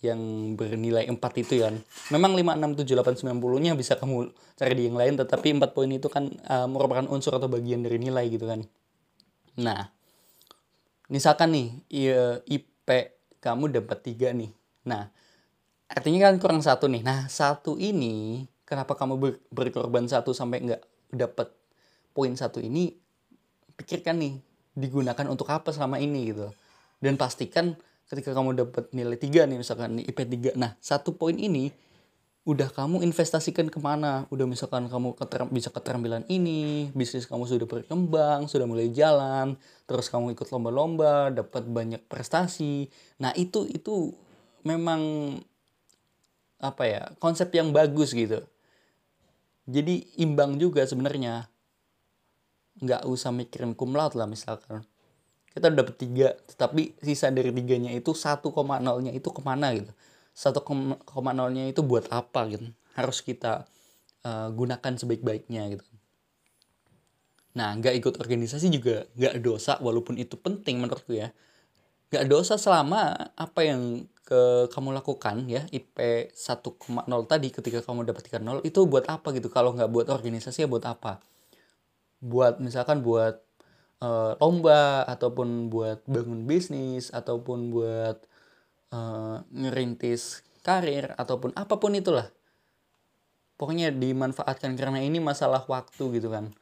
yang 0.05 0.19
bernilai 0.53 1.09
4 1.09 1.17
itu 1.41 1.61
kan. 1.61 1.77
Memang 2.13 2.37
5, 2.37 2.57
6, 2.57 2.85
7, 2.85 2.97
8, 3.01 3.33
90 3.37 3.65
nya 3.65 3.71
bisa 3.73 3.97
kamu 3.97 4.29
cari 4.57 4.73
di 4.77 4.83
yang 4.89 4.97
lain 4.97 5.13
tetapi 5.17 5.57
empat 5.57 5.71
poin 5.73 5.89
itu 5.89 6.07
kan 6.09 6.29
uh, 6.49 6.69
merupakan 6.69 7.05
unsur 7.09 7.37
atau 7.37 7.49
bagian 7.49 7.81
dari 7.81 7.97
nilai 7.97 8.25
gitu 8.29 8.45
kan. 8.45 8.61
Nah, 9.57 9.89
misalkan 11.09 11.53
nih 11.53 11.67
IP 12.45 12.87
kamu 13.41 13.73
dapat 13.81 13.97
tiga 14.05 14.29
nih. 14.33 14.53
Nah, 14.85 15.09
artinya 15.87 16.27
kan 16.27 16.35
kurang 16.37 16.59
satu 16.59 16.91
nih 16.91 17.01
nah 17.03 17.31
satu 17.31 17.79
ini 17.79 18.43
kenapa 18.67 18.93
kamu 18.99 19.15
ber 19.15 19.33
berkorban 19.51 20.03
satu 20.05 20.35
sampai 20.35 20.67
nggak 20.67 20.83
dapat 21.15 21.47
poin 22.11 22.35
satu 22.35 22.59
ini 22.59 22.91
pikirkan 23.79 24.19
nih 24.19 24.33
digunakan 24.75 25.25
untuk 25.31 25.47
apa 25.47 25.71
selama 25.71 25.97
ini 25.97 26.35
gitu 26.35 26.51
dan 26.99 27.15
pastikan 27.15 27.79
ketika 28.07 28.31
kamu 28.31 28.55
dapat 28.55 28.89
nilai 28.95 29.19
tiga 29.19 29.43
nih 29.43 29.59
misalkan 29.59 29.99
nih 29.99 30.05
IP 30.07 30.19
3 30.23 30.55
nah 30.55 30.75
satu 30.79 31.15
poin 31.15 31.35
ini 31.35 31.71
udah 32.47 32.71
kamu 32.71 33.03
investasikan 33.03 33.67
ke 33.67 33.75
mana? 33.83 34.23
Udah 34.31 34.47
misalkan 34.47 34.87
kamu 34.87 35.19
keter 35.19 35.51
bisa 35.51 35.67
keterampilan 35.67 36.23
ini 36.31 36.87
bisnis 36.95 37.27
kamu 37.27 37.43
sudah 37.43 37.67
berkembang 37.67 38.47
sudah 38.47 38.63
mulai 38.63 38.87
jalan 38.95 39.59
terus 39.83 40.07
kamu 40.07 40.31
ikut 40.31 40.47
lomba-lomba 40.55 41.27
dapat 41.35 41.67
banyak 41.67 41.99
prestasi. 42.07 42.87
Nah 43.19 43.35
itu 43.35 43.67
itu 43.67 44.15
memang 44.63 45.35
apa 46.63 46.83
ya 46.87 47.03
konsep 47.19 47.51
yang 47.51 47.75
bagus 47.75 48.15
gitu. 48.15 48.39
Jadi 49.67 50.07
imbang 50.23 50.55
juga 50.55 50.87
sebenarnya. 50.87 51.51
Nggak 52.79 53.11
usah 53.11 53.35
mikirin 53.35 53.75
cum 53.75 53.91
laude 53.91 54.15
lah 54.15 54.23
misalkan 54.23 54.87
kita 55.57 55.73
udah 55.73 55.79
dapet 55.81 55.95
tiga 55.97 56.37
tetapi 56.53 57.01
sisa 57.01 57.33
dari 57.33 57.49
tiganya 57.49 57.89
itu 57.89 58.13
satu 58.13 58.53
koma 58.53 58.77
nolnya 58.77 59.09
itu 59.09 59.33
ke 59.33 59.41
mana 59.41 59.73
gitu? 59.73 59.89
satu 60.37 60.61
koma 61.01 61.33
nolnya 61.33 61.65
itu 61.65 61.81
buat 61.81 62.05
apa 62.13 62.45
gitu? 62.53 62.69
Harus 62.93 63.25
kita 63.25 63.65
uh, 64.21 64.53
gunakan 64.53 64.93
sebaik-baiknya 64.93 65.65
gitu. 65.73 65.85
Nah 67.57 67.73
nggak 67.73 67.97
ikut 67.97 68.13
organisasi 68.21 68.69
juga 68.69 69.09
nggak 69.17 69.41
dosa 69.41 69.81
walaupun 69.81 70.21
itu 70.21 70.37
penting 70.37 70.77
menurutku 70.77 71.17
ya. 71.17 71.33
Nggak 72.13 72.25
dosa 72.29 72.61
selama 72.61 73.33
apa 73.33 73.65
yang 73.65 74.05
ke 74.21 74.69
kamu 74.69 74.93
lakukan 74.93 75.49
ya 75.49 75.65
IP 75.73 75.97
1,0 76.37 76.85
tadi 77.25 77.47
ketika 77.49 77.79
kamu 77.81 78.05
dapat 78.05 78.29
3,0 78.29 78.61
itu 78.61 78.79
buat 78.85 79.09
apa 79.09 79.33
gitu? 79.33 79.49
Kalau 79.49 79.73
nggak 79.73 79.89
buat 79.89 80.05
organisasi 80.13 80.63
ya 80.65 80.69
buat 80.69 80.85
apa? 80.85 81.17
Buat 82.21 82.61
misalkan 82.61 83.01
buat 83.01 83.41
uh, 84.01 84.33
lomba 84.37 85.05
ataupun 85.05 85.69
buat 85.73 86.05
bangun 86.05 86.45
bisnis 86.45 87.09
ataupun 87.09 87.73
buat 87.73 88.17
uh, 88.93 89.41
ngerintis 89.49 90.45
karir 90.61 91.15
ataupun 91.15 91.55
apa 91.55 91.79
pun 91.79 91.95
itulah. 91.95 92.27
Pokoknya 93.57 93.89
dimanfaatkan 93.89 94.77
karena 94.77 95.01
ini 95.01 95.17
masalah 95.17 95.65
waktu 95.65 96.21
gitu 96.21 96.29
kan. 96.29 96.53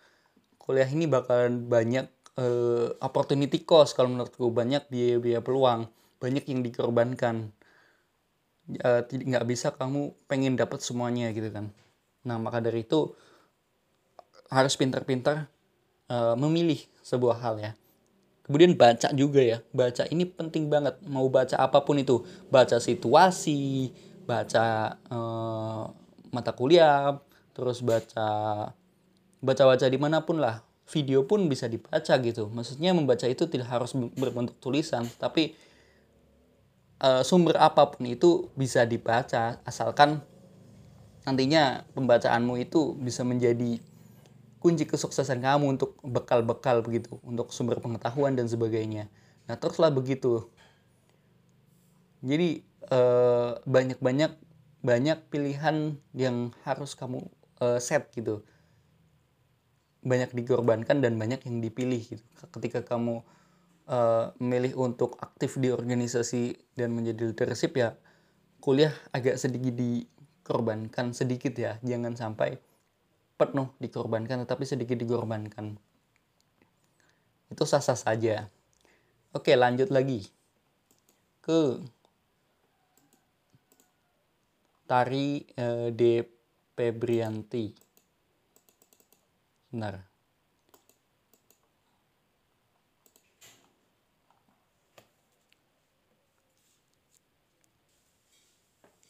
Kuliah 0.56 0.88
ini 0.88 1.12
bakalan 1.12 1.68
banyak 1.68 2.08
uh, 2.40 2.96
opportunity 3.04 3.68
cost 3.68 4.00
kalau 4.00 4.08
menurutku. 4.14 4.48
Banyak 4.48 4.88
biaya-biaya 4.88 5.44
peluang. 5.44 5.92
Banyak 6.24 6.48
yang 6.48 6.64
dikorbankan. 6.64 7.52
Uh, 8.80 9.04
nggak 9.12 9.46
bisa 9.46 9.76
kamu 9.76 10.16
pengen 10.32 10.56
dapat 10.56 10.80
semuanya 10.80 11.36
gitu 11.36 11.52
kan. 11.52 11.76
Nah 12.24 12.40
maka 12.40 12.64
dari 12.64 12.88
itu 12.88 13.12
harus 14.48 14.74
pintar-pintar 14.80 15.52
uh, 16.08 16.34
memilih 16.40 16.80
sebuah 17.06 17.38
hal 17.38 17.62
ya. 17.62 17.72
Kemudian 18.46 18.74
baca 18.74 19.14
juga 19.14 19.42
ya. 19.46 19.62
Baca 19.70 20.10
ini 20.10 20.26
penting 20.26 20.70
banget. 20.74 20.98
Mau 21.06 21.30
baca 21.30 21.54
apa 21.62 21.86
pun 21.86 22.02
itu. 22.02 22.26
Baca 22.50 22.82
situasi 22.82 23.94
baca 24.26 24.98
uh, 25.14 25.86
mata 26.34 26.52
kuliah 26.58 27.22
terus 27.54 27.86
baca 27.86 28.28
baca-baca 29.46 29.86
di 29.86 30.00
mana 30.02 30.26
pun 30.26 30.42
lah. 30.42 30.66
Video 30.90 31.26
pun 31.26 31.46
bisa 31.50 31.66
dibaca 31.66 32.14
gitu. 32.22 32.50
Maksudnya 32.50 32.94
membaca 32.94 33.26
itu 33.26 33.50
tidak 33.50 33.70
harus 33.70 33.94
berbentuk 33.94 34.58
tulisan 34.62 35.06
tapi 35.18 35.58
uh, 37.02 37.26
sumber 37.26 37.58
apa 37.58 37.94
pun 37.94 38.06
itu 38.06 38.50
bisa 38.54 38.86
dibaca. 38.86 39.62
Asalkan 39.66 40.22
nantinya 41.26 41.86
pembacaanmu 41.98 42.62
itu 42.62 42.94
bisa 43.02 43.26
menjadi 43.26 43.82
kunci 44.66 44.90
kesuksesan 44.90 45.46
kamu 45.46 45.78
untuk 45.78 46.02
bekal-bekal 46.02 46.82
begitu 46.82 47.22
untuk 47.22 47.54
sumber 47.54 47.78
pengetahuan 47.78 48.34
dan 48.34 48.50
sebagainya. 48.50 49.06
Nah 49.46 49.62
teruslah 49.62 49.94
begitu. 49.94 50.50
Jadi 52.26 52.66
uh, 52.90 53.62
banyak-banyak 53.70 54.34
banyak 54.82 55.20
pilihan 55.30 56.02
yang 56.18 56.50
harus 56.66 56.98
kamu 56.98 57.30
uh, 57.62 57.78
set 57.78 58.10
gitu. 58.18 58.42
Banyak 60.02 60.34
dikorbankan 60.34 60.98
dan 60.98 61.14
banyak 61.22 61.46
yang 61.46 61.62
dipilih 61.62 62.02
gitu. 62.02 62.26
Ketika 62.50 62.82
kamu 62.82 63.22
uh, 63.86 64.34
memilih 64.42 64.82
untuk 64.82 65.22
aktif 65.22 65.62
di 65.62 65.70
organisasi 65.70 66.58
dan 66.74 66.90
menjadi 66.98 67.30
leadership 67.30 67.78
ya 67.78 67.94
kuliah 68.66 68.98
agak 69.14 69.38
sedikit 69.38 69.78
dikorbankan 69.78 71.14
sedikit 71.14 71.54
ya. 71.54 71.78
Jangan 71.86 72.18
sampai 72.18 72.65
penuh 73.36 73.68
dikorbankan 73.84 74.48
tetapi 74.48 74.64
sedikit 74.64 74.96
dikorbankan 74.96 75.76
itu 77.52 77.64
sah-sah 77.68 78.00
saja 78.00 78.48
oke 79.36 79.52
lanjut 79.54 79.92
lagi 79.92 80.28
ke 81.44 81.80
Tari 84.86 85.42
uh, 85.58 85.90
D. 85.90 86.22
Febrianti. 86.78 87.74
Benar. 89.74 89.98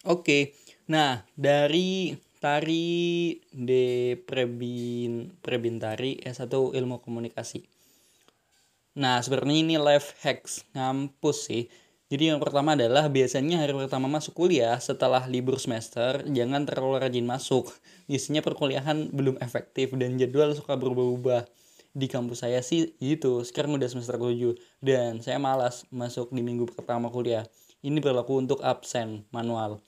Oke, 0.05 0.53
nah 0.85 1.25
dari 1.33 2.13
Tari 2.39 3.39
de 3.51 4.15
Prebin 4.27 5.31
Prebintari 5.39 6.19
S1 6.21 6.51
Ilmu 6.51 6.99
Komunikasi. 6.99 7.63
Nah, 8.95 9.19
sebenarnya 9.19 9.57
ini 9.59 9.75
life 9.75 10.15
hacks 10.23 10.63
ngampus 10.71 11.51
sih. 11.51 11.67
Jadi 12.07 12.31
yang 12.31 12.39
pertama 12.39 12.77
adalah 12.77 13.09
biasanya 13.09 13.59
hari 13.59 13.73
pertama 13.73 14.05
masuk 14.07 14.37
kuliah 14.37 14.77
setelah 14.77 15.25
libur 15.25 15.57
semester 15.57 16.21
jangan 16.29 16.63
terlalu 16.63 17.01
rajin 17.01 17.25
masuk. 17.25 17.73
Biasanya 18.07 18.45
perkuliahan 18.45 19.09
belum 19.11 19.41
efektif 19.41 19.91
dan 19.97 20.15
jadwal 20.15 20.53
suka 20.55 20.77
berubah-ubah. 20.77 21.43
di 21.95 22.11
kampus 22.11 22.43
saya 22.43 22.59
sih 22.59 22.91
gitu 22.99 23.47
sekarang 23.47 23.79
udah 23.79 23.87
semester 23.87 24.19
7 24.19 24.59
dan 24.83 25.23
saya 25.23 25.39
malas 25.39 25.87
masuk 25.95 26.27
di 26.35 26.43
minggu 26.43 26.67
pertama 26.67 27.07
kuliah 27.07 27.47
ini 27.87 28.03
berlaku 28.03 28.35
untuk 28.35 28.59
absen 28.59 29.23
manual 29.31 29.79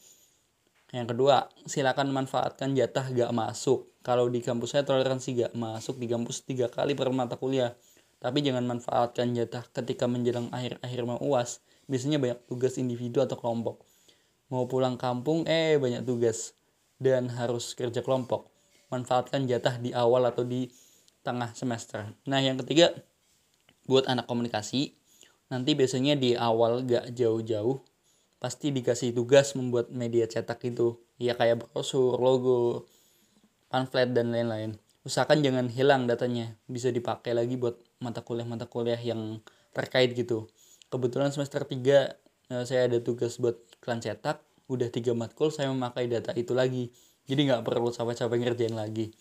yang 0.95 1.03
kedua 1.03 1.51
silakan 1.67 2.15
manfaatkan 2.15 2.71
jatah 2.71 3.11
gak 3.11 3.31
masuk. 3.35 3.91
Kalau 3.99 4.31
di 4.31 4.39
kampus 4.39 4.71
saya 4.71 4.87
toleransi 4.87 5.29
gak 5.35 5.53
masuk 5.59 5.99
di 5.99 6.07
kampus 6.07 6.47
tiga 6.47 6.71
kali 6.71 6.95
per 6.95 7.11
mata 7.11 7.35
kuliah. 7.35 7.75
Tapi 8.17 8.39
jangan 8.39 8.63
manfaatkan 8.63 9.35
jatah 9.35 9.67
ketika 9.67 10.07
menjelang 10.07 10.47
akhir-akhir 10.55 11.01
mau 11.03 11.19
uas. 11.19 11.59
Biasanya 11.91 12.23
banyak 12.23 12.39
tugas 12.47 12.79
individu 12.79 13.19
atau 13.19 13.35
kelompok. 13.35 13.83
Mau 14.47 14.63
pulang 14.71 14.95
kampung 14.95 15.43
eh 15.43 15.75
banyak 15.75 16.07
tugas. 16.07 16.55
Dan 16.97 17.29
harus 17.35 17.75
kerja 17.75 17.99
kelompok. 17.99 18.47
Manfaatkan 18.87 19.43
jatah 19.43 19.75
di 19.83 19.91
awal 19.91 20.23
atau 20.31 20.47
di 20.47 20.71
tengah 21.21 21.51
semester. 21.51 22.07
Nah, 22.31 22.39
yang 22.39 22.55
ketiga 22.63 22.95
buat 23.83 24.07
anak 24.07 24.31
komunikasi, 24.31 24.95
nanti 25.51 25.75
biasanya 25.75 26.15
di 26.15 26.39
awal 26.39 26.87
gak 26.87 27.11
jauh-jauh 27.11 27.83
pasti 28.37 28.69
dikasih 28.69 29.13
tugas 29.13 29.57
membuat 29.57 29.89
media 29.89 30.29
cetak 30.29 30.61
itu. 30.65 31.01
Ya 31.17 31.33
kayak 31.33 31.65
brosur, 31.65 32.17
logo, 32.17 32.85
pamflet 33.69 34.13
dan 34.13 34.33
lain-lain. 34.33 34.77
Usahakan 35.07 35.39
jangan 35.39 35.71
hilang 35.71 36.03
datanya, 36.05 36.59
bisa 36.67 36.91
dipakai 36.91 37.31
lagi 37.31 37.55
buat 37.55 37.79
mata 38.03 38.21
kuliah-mata 38.21 38.67
kuliah 38.67 38.99
yang 38.99 39.39
terkait 39.71 40.11
gitu. 40.13 40.51
Kebetulan 40.91 41.31
semester 41.31 41.63
3 41.63 41.71
eh, 42.51 42.63
saya 42.67 42.91
ada 42.91 42.99
tugas 42.99 43.39
buat 43.39 43.55
iklan 43.79 44.03
cetak, 44.03 44.43
udah 44.67 44.91
tiga 44.91 45.15
matkul 45.15 45.47
saya 45.47 45.71
memakai 45.71 46.11
data 46.11 46.35
itu 46.35 46.51
lagi. 46.51 46.91
Jadi 47.27 47.47
nggak 47.51 47.63
perlu 47.63 47.91
capek-capek 47.91 48.37
ngerjain 48.39 48.75
lagi. 48.75 49.11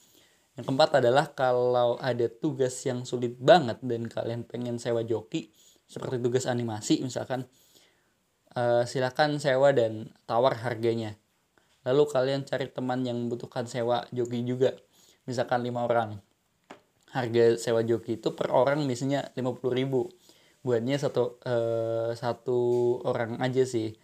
Yang 0.57 0.65
keempat 0.73 0.91
adalah 1.05 1.31
kalau 1.37 2.01
ada 2.01 2.27
tugas 2.33 2.73
yang 2.89 3.05
sulit 3.05 3.37
banget 3.37 3.77
dan 3.85 4.09
kalian 4.09 4.43
pengen 4.43 4.81
sewa 4.81 5.05
joki, 5.05 5.53
seperti 5.87 6.19
tugas 6.19 6.49
animasi 6.49 7.05
misalkan, 7.05 7.45
uh, 8.57 8.83
silakan 8.89 9.39
sewa 9.39 9.71
dan 9.77 10.11
tawar 10.25 10.57
harganya. 10.65 11.15
Lalu 11.87 12.03
kalian 12.11 12.43
cari 12.43 12.67
teman 12.73 13.07
yang 13.07 13.15
membutuhkan 13.15 13.71
sewa 13.71 14.09
joki 14.11 14.43
juga, 14.43 14.75
misalkan 15.29 15.63
lima 15.63 15.87
orang. 15.87 16.19
Harga 17.15 17.55
sewa 17.61 17.87
joki 17.87 18.19
itu 18.19 18.35
per 18.35 18.51
orang 18.51 18.83
misalnya 18.83 19.31
50 19.39 19.71
ribu. 19.71 20.11
Buatnya 20.67 20.99
satu, 20.99 21.39
uh, 21.47 22.11
satu 22.17 22.59
orang 23.07 23.39
aja 23.39 23.63
sih. 23.63 23.95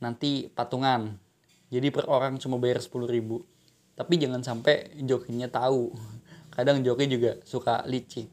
Nanti 0.00 0.48
patungan. 0.48 1.20
Jadi 1.68 1.92
per 1.92 2.08
orang 2.08 2.40
cuma 2.40 2.56
bayar 2.56 2.80
10 2.80 3.04
ribu 3.10 3.44
tapi 3.92 4.16
jangan 4.16 4.40
sampai 4.40 5.04
jokinya 5.04 5.48
tahu 5.52 5.92
kadang 6.54 6.80
joki 6.84 7.08
juga 7.08 7.38
suka 7.44 7.84
licik 7.84 8.28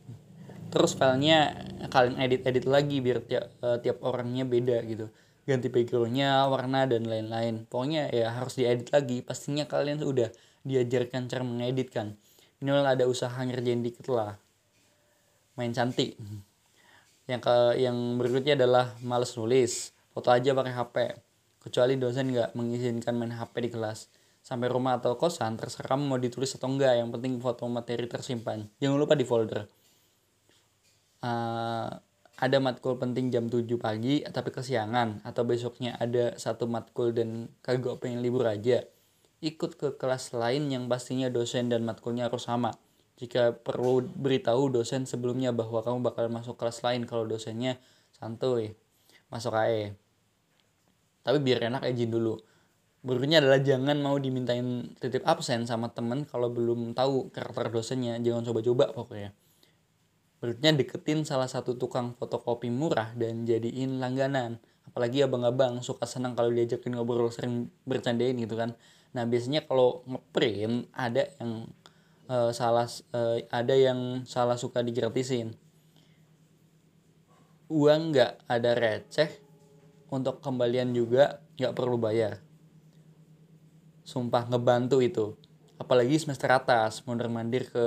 terus 0.69 0.93
filenya 0.93 1.65
kalian 1.89 2.21
edit-edit 2.21 2.65
lagi 2.69 3.01
biar 3.01 3.25
tiap 3.25 3.45
uh, 3.65 3.81
tiap 3.81 4.05
orangnya 4.05 4.45
beda 4.45 4.85
gitu 4.85 5.09
ganti 5.49 5.73
backgroundnya 5.73 6.45
warna 6.45 6.85
dan 6.85 7.09
lain-lain. 7.09 7.65
Pokoknya 7.65 8.13
ya 8.13 8.29
harus 8.37 8.53
diedit 8.53 8.93
lagi. 8.93 9.25
Pastinya 9.25 9.65
kalian 9.65 10.05
udah 10.05 10.29
diajarkan 10.61 11.25
cara 11.25 11.41
mengedit 11.41 11.89
kan. 11.89 12.13
Minimal 12.61 12.85
ada 12.85 13.09
usaha 13.09 13.33
ngerjain 13.33 13.81
dikit 13.81 14.05
lah. 14.13 14.37
Main 15.57 15.73
cantik. 15.73 16.13
Yang 17.25 17.41
ke 17.41 17.55
yang 17.81 17.97
berikutnya 18.21 18.53
adalah 18.53 18.93
males 19.01 19.33
nulis. 19.33 19.89
Foto 20.13 20.29
aja 20.29 20.53
pakai 20.53 20.73
HP 20.77 20.95
kecuali 21.59 21.99
dosen 21.99 22.31
nggak 22.31 22.55
mengizinkan 22.55 23.13
main 23.17 23.35
HP 23.35 23.67
di 23.67 23.69
kelas. 23.73 24.07
Sampai 24.39 24.71
rumah 24.71 24.97
atau 24.97 25.19
kosan 25.19 25.59
terserah 25.59 25.99
mau 25.99 26.15
ditulis 26.15 26.49
atau 26.55 26.71
enggak 26.71 26.95
yang 26.95 27.11
penting 27.11 27.37
foto 27.43 27.67
materi 27.67 28.07
tersimpan. 28.07 28.65
Jangan 28.79 28.97
lupa 28.97 29.13
di 29.13 29.25
folder. 29.27 29.67
Uh, 31.19 31.91
ada 32.39 32.57
matkul 32.63 32.95
penting 32.95 33.29
jam 33.29 33.51
7 33.51 33.67
pagi 33.75 34.23
tapi 34.23 34.49
kesiangan. 34.55 35.27
Atau 35.27 35.43
besoknya 35.43 35.99
ada 35.99 36.39
satu 36.39 36.65
matkul 36.65 37.11
dan 37.11 37.51
kagak 37.59 37.99
pengen 37.99 38.23
libur 38.23 38.47
aja. 38.47 38.87
Ikut 39.43 39.75
ke 39.75 39.99
kelas 39.99 40.31
lain 40.31 40.71
yang 40.71 40.87
pastinya 40.87 41.27
dosen 41.27 41.67
dan 41.67 41.83
matkulnya 41.83 42.31
harus 42.31 42.47
sama. 42.47 42.71
Jika 43.19 43.51
perlu 43.51 43.99
beritahu 44.03 44.71
dosen 44.71 45.03
sebelumnya 45.03 45.51
bahwa 45.51 45.83
kamu 45.83 45.99
bakal 45.99 46.31
masuk 46.31 46.55
kelas 46.55 46.79
lain 46.87 47.03
kalau 47.03 47.27
dosennya 47.27 47.75
santuy. 48.15 48.79
Masuk 49.27 49.51
aja 49.51 49.91
tapi 51.29 51.45
biar 51.45 51.69
enak 51.69 51.85
izin 51.85 52.09
dulu. 52.09 52.41
Berikutnya 53.05 53.39
adalah 53.39 53.61
jangan 53.63 54.01
mau 54.01 54.17
dimintain 54.19 54.91
titip 54.99 55.23
absen 55.23 55.63
sama 55.69 55.93
temen 55.93 56.25
kalau 56.25 56.51
belum 56.51 56.97
tahu 56.97 57.31
karakter 57.31 57.71
dosennya. 57.71 58.19
Jangan 58.19 58.43
coba-coba 58.49 58.91
pokoknya. 58.91 59.31
Berikutnya 60.39 60.71
deketin 60.75 61.27
salah 61.27 61.51
satu 61.51 61.75
tukang 61.75 62.15
fotokopi 62.15 62.71
murah 62.71 63.11
dan 63.15 63.43
jadiin 63.43 63.99
langganan. 63.99 64.59
Apalagi 64.87 65.21
abang-abang 65.23 65.83
suka 65.83 66.07
senang 66.07 66.33
kalau 66.33 66.49
diajakin 66.49 66.95
ngobrol 66.95 67.29
sering 67.29 67.69
bercandain 67.83 68.35
gitu 68.39 68.55
kan. 68.55 68.73
Nah 69.11 69.27
biasanya 69.27 69.67
kalau 69.67 70.01
ngeprint 70.07 70.87
ada 70.95 71.27
yang 71.37 71.67
uh, 72.31 72.51
salah 72.55 72.87
uh, 73.13 73.37
ada 73.51 73.75
yang 73.75 74.23
salah 74.23 74.55
suka 74.55 74.79
digratisin. 74.81 75.53
Uang 77.69 78.15
nggak 78.15 78.49
ada 78.49 78.73
receh, 78.73 79.29
untuk 80.09 80.41
kembalian 80.41 80.89
juga 80.91 81.37
nggak 81.57 81.73
perlu 81.77 82.01
bayar 82.01 82.41
sumpah 84.09 84.49
ngebantu 84.49 85.05
itu 85.05 85.37
apalagi 85.79 86.19
semester 86.19 86.51
atas 86.51 87.01
mundur 87.07 87.31
mandir 87.31 87.71
ke 87.71 87.85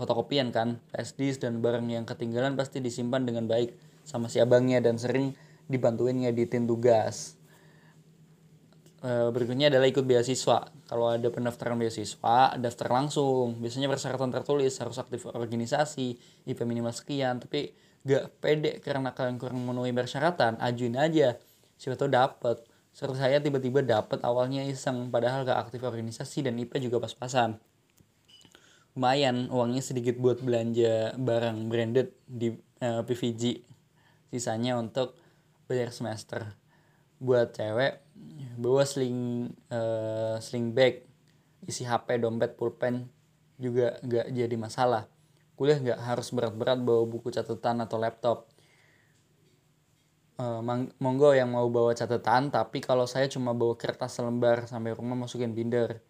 fotokopian 0.00 0.48
kan. 0.50 0.80
Flash 0.90 1.12
disk 1.14 1.44
dan 1.44 1.60
barang 1.60 1.84
yang 1.86 2.08
ketinggalan 2.08 2.56
pasti 2.56 2.80
disimpan 2.80 3.28
dengan 3.28 3.44
baik 3.44 3.76
sama 4.02 4.32
si 4.32 4.40
abangnya 4.40 4.80
dan 4.80 4.96
sering 4.96 5.36
dibantuin 5.68 6.16
ngeditin 6.24 6.64
tugas. 6.64 7.36
E, 9.04 9.28
berikutnya 9.28 9.68
adalah 9.68 9.84
ikut 9.84 10.08
beasiswa. 10.08 10.72
Kalau 10.88 11.06
ada 11.12 11.28
pendaftaran 11.28 11.76
beasiswa 11.76 12.56
daftar 12.56 12.88
langsung. 12.88 13.60
Biasanya 13.60 13.92
persyaratan 13.92 14.32
tertulis 14.32 14.72
harus 14.80 14.96
aktif 14.96 15.28
organisasi 15.28 16.16
IP 16.48 16.58
minimal 16.64 16.96
sekian. 16.96 17.44
Tapi 17.44 17.76
gak 18.08 18.40
pede 18.40 18.80
karena 18.80 19.12
kalian 19.12 19.36
kurang 19.36 19.60
memenuhi 19.60 19.92
persyaratan 19.92 20.56
ajuin 20.64 20.96
aja. 20.96 21.36
Siapa 21.76 22.00
tahu 22.00 22.08
dapet 22.08 22.73
Serta 22.94 23.18
saya 23.18 23.42
tiba-tiba 23.42 23.82
dapat 23.82 24.22
awalnya 24.22 24.62
iseng 24.62 25.10
padahal 25.10 25.42
gak 25.42 25.66
aktif 25.66 25.82
organisasi 25.82 26.46
dan 26.46 26.54
IP 26.62 26.78
juga 26.78 27.02
pas-pasan. 27.02 27.58
Lumayan 28.94 29.50
uangnya 29.50 29.82
sedikit 29.82 30.14
buat 30.14 30.38
belanja 30.38 31.18
barang 31.18 31.66
branded 31.66 32.14
di 32.30 32.54
uh, 32.54 32.54
eh, 32.86 33.02
PVG. 33.02 33.66
Sisanya 34.30 34.78
untuk 34.78 35.18
bayar 35.66 35.90
semester. 35.90 36.54
Buat 37.18 37.58
cewek 37.58 37.98
bawa 38.54 38.86
sling 38.86 39.50
uh, 39.74 40.38
sling 40.38 40.70
bag 40.70 41.02
isi 41.66 41.82
HP, 41.82 42.22
dompet, 42.22 42.54
pulpen 42.54 43.10
juga 43.58 43.98
gak 44.06 44.30
jadi 44.30 44.54
masalah. 44.54 45.10
Kuliah 45.58 45.82
gak 45.82 45.98
harus 45.98 46.30
berat-berat 46.30 46.78
bawa 46.78 47.02
buku 47.10 47.34
catatan 47.34 47.82
atau 47.82 47.98
laptop 47.98 48.53
uh, 50.38 50.60
monggo 50.98 51.30
yang 51.34 51.50
mau 51.54 51.66
bawa 51.70 51.94
catatan 51.94 52.50
tapi 52.50 52.82
kalau 52.82 53.06
saya 53.06 53.30
cuma 53.30 53.54
bawa 53.54 53.78
kertas 53.78 54.18
selembar 54.18 54.66
sampai 54.66 54.94
rumah 54.94 55.14
masukin 55.18 55.54
binder. 55.54 56.02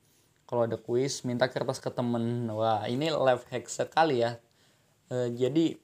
Kalau 0.45 0.69
ada 0.69 0.77
kuis 0.77 1.25
minta 1.25 1.49
kertas 1.49 1.81
ke 1.81 1.89
temen. 1.89 2.49
Wah 2.53 2.85
ini 2.85 3.09
life 3.09 3.49
hack 3.49 3.69
sekali 3.69 4.21
ya. 4.21 4.37
Uh, 5.09 5.29
jadi 5.33 5.77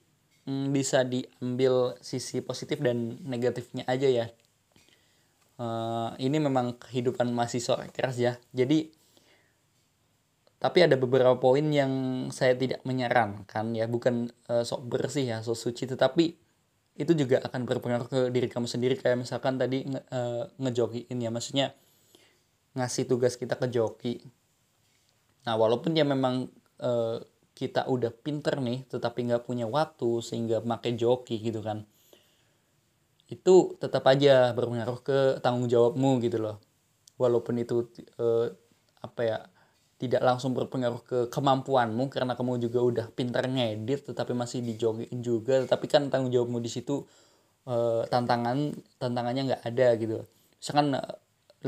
mm, 0.48 0.66
bisa 0.72 1.04
diambil 1.04 1.96
sisi 2.04 2.44
positif 2.44 2.80
dan 2.80 3.20
negatifnya 3.24 3.84
aja 3.88 4.08
ya. 4.08 4.26
Uh, 5.60 6.16
ini 6.16 6.40
memang 6.40 6.76
kehidupan 6.80 7.28
mahasiswa 7.32 7.84
keras 7.92 8.16
ya. 8.16 8.36
Jadi 8.52 8.96
tapi 10.60 10.84
ada 10.84 10.92
beberapa 11.00 11.40
poin 11.40 11.64
yang 11.72 11.92
saya 12.28 12.52
tidak 12.52 12.84
menyarankan 12.84 13.72
ya. 13.72 13.88
Bukan 13.88 14.28
uh, 14.52 14.64
sok 14.64 14.84
bersih 14.92 15.24
ya 15.24 15.36
sok 15.40 15.56
suci 15.56 15.88
tetapi 15.88 16.49
itu 17.00 17.16
juga 17.16 17.40
akan 17.40 17.64
berpengaruh 17.64 18.08
ke 18.12 18.20
diri 18.28 18.52
kamu 18.52 18.68
sendiri. 18.68 19.00
Kayak 19.00 19.24
misalkan 19.24 19.56
tadi 19.56 19.88
nge, 19.88 20.00
uh, 20.12 20.44
ngejokiin 20.60 21.16
ya 21.16 21.32
maksudnya 21.32 21.72
ngasih 22.76 23.08
tugas 23.08 23.40
kita 23.40 23.56
ke 23.56 23.66
joki. 23.72 24.20
Nah 25.48 25.56
walaupun 25.56 25.96
ya 25.96 26.04
memang 26.04 26.52
uh, 26.84 27.16
kita 27.56 27.88
udah 27.88 28.12
pinter 28.12 28.60
nih 28.60 28.84
tetapi 28.86 29.32
nggak 29.32 29.48
punya 29.48 29.64
waktu 29.64 30.20
sehingga 30.20 30.60
pakai 30.60 30.96
joki 30.96 31.40
gitu 31.40 31.64
kan 31.64 31.88
itu 33.30 33.78
tetap 33.78 34.02
aja 34.10 34.50
berpengaruh 34.50 34.98
ke 35.06 35.18
tanggung 35.38 35.70
jawabmu 35.70 36.18
gitu 36.26 36.42
loh. 36.42 36.58
Walaupun 37.14 37.62
itu 37.62 37.86
uh, 38.18 38.50
apa 39.00 39.20
ya 39.22 39.38
tidak 40.00 40.24
langsung 40.24 40.56
berpengaruh 40.56 41.04
ke 41.04 41.18
kemampuanmu 41.28 42.08
karena 42.08 42.32
kamu 42.32 42.56
juga 42.56 42.80
udah 42.80 43.06
pintar 43.12 43.44
ngedit 43.44 44.08
tetapi 44.08 44.32
masih 44.32 44.64
dijogin 44.64 45.20
juga. 45.20 45.60
Tapi 45.68 45.84
kan 45.92 46.08
tanggung 46.08 46.32
jawabmu 46.32 46.56
di 46.56 46.72
situ 46.72 47.04
e, 47.68 48.08
tantangan 48.08 48.72
tantangannya 48.96 49.52
nggak 49.52 49.62
ada 49.68 49.86
gitu. 50.00 50.24
Misalkan 50.56 50.96
e, 50.96 51.02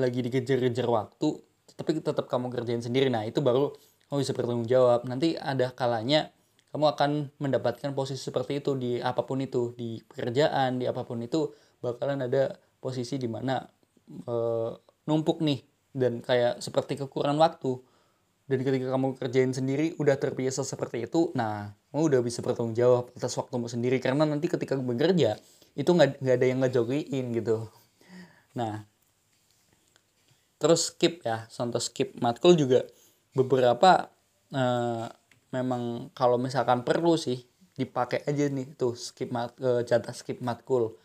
lagi 0.01 0.25
dikejar-kejar 0.25 0.89
waktu 0.89 1.29
tapi 1.77 2.01
tetap 2.01 2.25
kamu 2.25 2.49
kerjain 2.49 2.81
sendiri. 2.81 3.13
Nah 3.13 3.29
itu 3.29 3.45
baru 3.45 3.77
kamu 4.09 4.25
bisa 4.25 4.33
bertanggung 4.33 4.65
jawab. 4.65 5.05
Nanti 5.05 5.37
ada 5.37 5.69
kalanya 5.77 6.33
kamu 6.73 6.89
akan 6.97 7.11
mendapatkan 7.37 7.93
posisi 7.93 8.25
seperti 8.25 8.65
itu 8.65 8.73
di 8.81 8.97
apa 8.97 9.29
pun 9.29 9.45
itu 9.45 9.77
di 9.77 10.01
pekerjaan 10.01 10.81
di 10.81 10.89
apa 10.89 11.05
pun 11.05 11.21
itu 11.21 11.53
bakalan 11.85 12.25
ada 12.25 12.57
posisi 12.81 13.21
di 13.21 13.29
mana 13.29 13.61
e, 14.25 14.35
numpuk 15.05 15.45
nih. 15.45 15.61
Dan 15.93 16.25
kayak 16.25 16.65
seperti 16.65 16.97
kekurangan 16.97 17.37
waktu 17.37 17.92
dan 18.53 18.61
ketika 18.61 18.93
kamu 18.93 19.17
kerjain 19.17 19.57
sendiri 19.57 19.97
udah 19.97 20.21
terbiasa 20.21 20.61
seperti 20.61 21.09
itu 21.09 21.33
nah 21.33 21.73
kamu 21.93 22.09
udah 22.09 22.21
bisa 22.25 22.41
bertanggung 22.41 22.73
jawab 22.73 23.13
atas 23.13 23.37
waktumu 23.37 23.69
sendiri. 23.69 24.01
Karena 24.01 24.25
nanti 24.25 24.49
ketika 24.49 24.81
bekerja 24.81 25.37
itu 25.77 25.89
nggak 25.93 26.25
nggak 26.25 26.37
ada 26.41 26.47
yang 26.49 26.59
ngejogiin 26.65 27.37
gitu. 27.37 27.69
Nah 28.57 28.89
terus 30.57 30.89
skip 30.89 31.21
ya 31.21 31.45
contoh 31.53 31.81
skip. 31.81 32.17
Matkul 32.17 32.57
juga 32.57 32.89
beberapa 33.37 34.09
uh, 34.57 35.07
memang 35.53 36.09
kalau 36.17 36.41
misalkan 36.41 36.81
perlu 36.81 37.21
sih 37.21 37.45
dipakai 37.77 38.25
aja 38.25 38.49
nih 38.49 38.73
tuh 38.77 38.97
skip 38.97 39.29
mat 39.29 39.53
uh, 39.61 39.85
jatah 39.85 40.17
skip 40.17 40.41
matkul. 40.41 40.97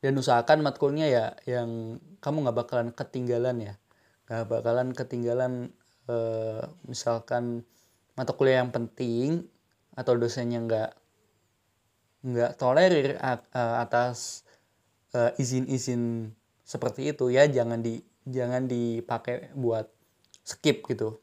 Dan 0.00 0.16
usahakan 0.16 0.64
matkulnya 0.64 1.04
ya 1.10 1.24
yang 1.44 2.00
kamu 2.24 2.48
nggak 2.48 2.56
bakalan 2.64 2.88
ketinggalan 2.96 3.56
ya. 3.60 3.74
Nggak 4.24 4.44
bakalan 4.48 4.88
ketinggalan 4.96 5.52
uh, 6.08 6.64
misalkan 6.88 7.62
mata 8.18 8.34
kuliah 8.34 8.64
yang 8.64 8.74
penting 8.74 9.46
atau 9.94 10.18
dosennya 10.18 10.58
nggak 10.64 10.90
nggak 12.18 12.52
tolerir 12.58 13.14
atas 13.54 14.42
izin-izin 15.38 16.34
seperti 16.66 17.14
itu 17.14 17.30
ya 17.30 17.46
jangan 17.46 17.80
di 17.80 18.02
jangan 18.28 18.68
dipakai 18.68 19.54
buat 19.56 19.88
skip 20.44 20.84
gitu. 20.84 21.16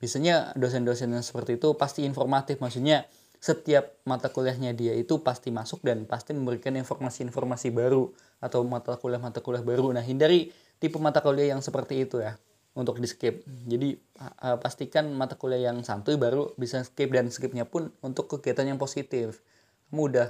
Biasanya 0.00 0.56
dosen-dosen 0.58 1.14
yang 1.14 1.22
seperti 1.22 1.60
itu 1.60 1.74
pasti 1.78 2.02
informatif 2.02 2.58
maksudnya 2.58 3.06
setiap 3.42 3.98
mata 4.06 4.30
kuliahnya 4.30 4.70
dia 4.74 4.94
itu 4.94 5.18
pasti 5.22 5.50
masuk 5.50 5.82
dan 5.82 6.06
pasti 6.06 6.30
memberikan 6.30 6.74
informasi-informasi 6.78 7.74
baru 7.74 8.14
atau 8.38 8.62
mata 8.62 8.94
kuliah-mata 8.94 9.42
kuliah 9.42 9.62
baru. 9.62 9.90
Nah 9.90 10.02
hindari 10.02 10.54
tipe 10.78 10.98
mata 10.98 11.22
kuliah 11.22 11.54
yang 11.54 11.62
seperti 11.62 12.06
itu 12.06 12.22
ya 12.22 12.38
untuk 12.72 12.98
di 12.98 13.08
skip 13.08 13.44
jadi 13.68 14.00
uh, 14.20 14.56
pastikan 14.56 15.12
mata 15.12 15.36
kuliah 15.36 15.72
yang 15.72 15.84
santuy 15.84 16.16
baru 16.16 16.56
bisa 16.56 16.80
skip 16.84 17.12
dan 17.12 17.28
skipnya 17.28 17.68
pun 17.68 17.92
untuk 18.00 18.32
kegiatan 18.32 18.64
yang 18.64 18.80
positif 18.80 19.44
kamu 19.92 20.02
udah 20.08 20.28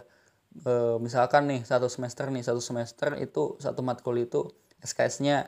uh, 0.66 0.96
misalkan 0.98 1.46
nih 1.46 1.62
satu 1.62 1.86
semester 1.86 2.28
nih 2.34 2.42
satu 2.42 2.58
semester 2.58 3.14
itu 3.22 3.56
satu 3.62 3.80
matkul 3.86 4.18
itu 4.18 4.50
SKS-nya 4.82 5.46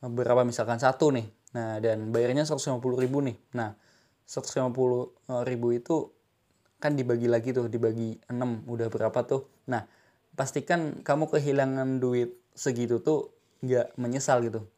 berapa 0.00 0.44
misalkan 0.48 0.80
satu 0.80 1.12
nih 1.12 1.28
Nah, 1.56 1.80
dan 1.80 2.12
bayarnya 2.12 2.44
150 2.44 3.00
ribu 3.00 3.24
nih. 3.24 3.36
Nah, 3.56 3.72
150 4.28 5.16
eh, 5.32 5.42
ribu 5.48 5.72
itu 5.72 6.12
kan 6.76 6.92
dibagi 6.92 7.32
lagi 7.32 7.56
tuh, 7.56 7.72
dibagi 7.72 8.20
6, 8.28 8.68
udah 8.68 8.92
berapa 8.92 9.24
tuh. 9.24 9.48
Nah, 9.72 9.88
pastikan 10.36 11.00
kamu 11.00 11.32
kehilangan 11.32 11.96
duit 11.96 12.36
segitu 12.52 13.00
tuh 13.00 13.32
nggak 13.64 13.96
menyesal 13.96 14.44
gitu. 14.44 14.68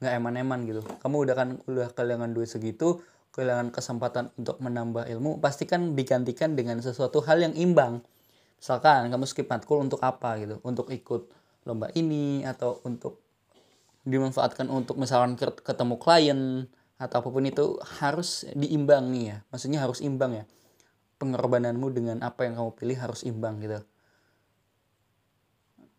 Nggak 0.00 0.12
eman-eman 0.16 0.58
gitu. 0.64 0.82
Kamu 1.04 1.16
udah 1.28 1.34
kan 1.36 1.48
udah 1.68 1.92
kehilangan 1.92 2.32
duit 2.32 2.48
segitu, 2.48 3.04
kehilangan 3.36 3.68
kesempatan 3.68 4.32
untuk 4.40 4.56
menambah 4.58 5.06
ilmu, 5.06 5.38
pastikan 5.44 5.92
digantikan 5.92 6.56
dengan 6.56 6.80
sesuatu 6.80 7.20
hal 7.24 7.44
yang 7.44 7.54
imbang. 7.54 8.00
Misalkan 8.60 9.12
kamu 9.12 9.24
skip 9.28 9.48
matkul 9.48 9.80
untuk 9.80 10.00
apa 10.00 10.40
gitu, 10.40 10.60
untuk 10.64 10.88
ikut 10.88 11.28
lomba 11.68 11.92
ini 11.92 12.44
atau 12.44 12.80
untuk 12.88 13.20
dimanfaatkan 14.08 14.72
untuk 14.72 14.96
misalkan 14.96 15.36
ketemu 15.36 15.94
klien 16.00 16.40
atau 16.96 17.20
apa 17.20 17.28
pun 17.28 17.44
itu 17.44 17.76
harus 18.00 18.48
diimbangi 18.52 19.22
ya 19.32 19.38
maksudnya 19.52 19.80
harus 19.80 20.00
imbang 20.04 20.40
ya 20.40 20.44
pengorbananmu 21.20 21.88
dengan 21.92 22.16
apa 22.24 22.48
yang 22.48 22.56
kamu 22.56 22.70
pilih 22.76 22.96
harus 22.96 23.24
imbang 23.28 23.60
gitu 23.60 23.80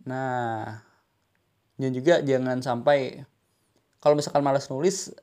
nah 0.05 0.81
dan 1.77 1.91
juga 1.93 2.21
jangan 2.25 2.61
sampai 2.61 3.25
kalau 4.01 4.17
misalkan 4.17 4.41
malas 4.41 4.65
nulis 4.67 5.13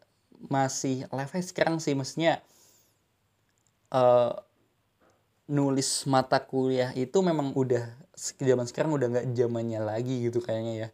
masih 0.46 1.10
level 1.10 1.42
sekarang 1.42 1.82
sih. 1.82 1.98
Maksudnya 1.98 2.38
uh, 3.90 4.38
nulis 5.50 6.06
mata 6.06 6.38
kuliah 6.38 6.94
itu 6.94 7.18
memang 7.18 7.50
udah 7.58 7.90
zaman 8.38 8.66
sekarang 8.70 8.94
udah 8.94 9.06
nggak 9.10 9.26
zamannya 9.34 9.82
lagi 9.82 10.30
gitu 10.30 10.38
kayaknya 10.38 10.74
ya. 10.86 10.88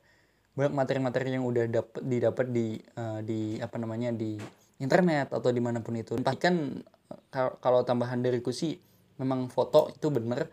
Banyak 0.57 0.73
materi-materi 0.73 1.37
yang 1.37 1.45
udah 1.45 1.69
dapat 1.69 2.03
didapat 2.09 2.47
di 2.49 2.81
uh, 2.97 3.21
di 3.21 3.61
apa 3.61 3.77
namanya 3.77 4.17
di 4.17 4.41
internet 4.81 5.29
atau 5.37 5.53
di 5.53 5.61
mana 5.61 5.85
pun 5.85 6.01
itu. 6.01 6.17
Pastikan 6.25 6.81
eh, 7.13 7.51
kalau 7.61 7.85
tambahan 7.85 8.25
dariku 8.25 8.49
sih 8.49 8.81
memang 9.21 9.53
foto 9.53 9.93
itu 9.93 10.09
bener 10.09 10.49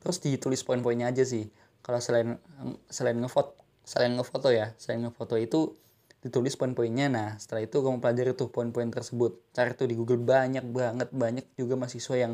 terus 0.00 0.20
ditulis 0.24 0.64
poin-poinnya 0.64 1.12
aja 1.12 1.28
sih. 1.28 1.44
Kalau 1.84 2.00
selain 2.00 2.40
selain 2.88 3.20
ngefoto 3.20 3.60
selain 3.84 4.16
ngefoto 4.16 4.48
ya 4.48 4.72
selain 4.80 5.04
ngefoto 5.04 5.36
itu 5.36 5.76
ditulis 6.24 6.56
poin-poinnya. 6.56 7.12
Nah 7.12 7.28
setelah 7.36 7.68
itu 7.68 7.84
kamu 7.84 8.00
pelajari 8.00 8.32
tuh 8.32 8.48
poin-poin 8.48 8.88
tersebut. 8.88 9.36
Cari 9.52 9.76
tuh 9.76 9.84
di 9.84 9.94
Google 9.94 10.24
banyak 10.24 10.64
banget 10.72 11.08
banyak 11.12 11.44
juga 11.60 11.76
mahasiswa 11.76 12.16
yang 12.16 12.32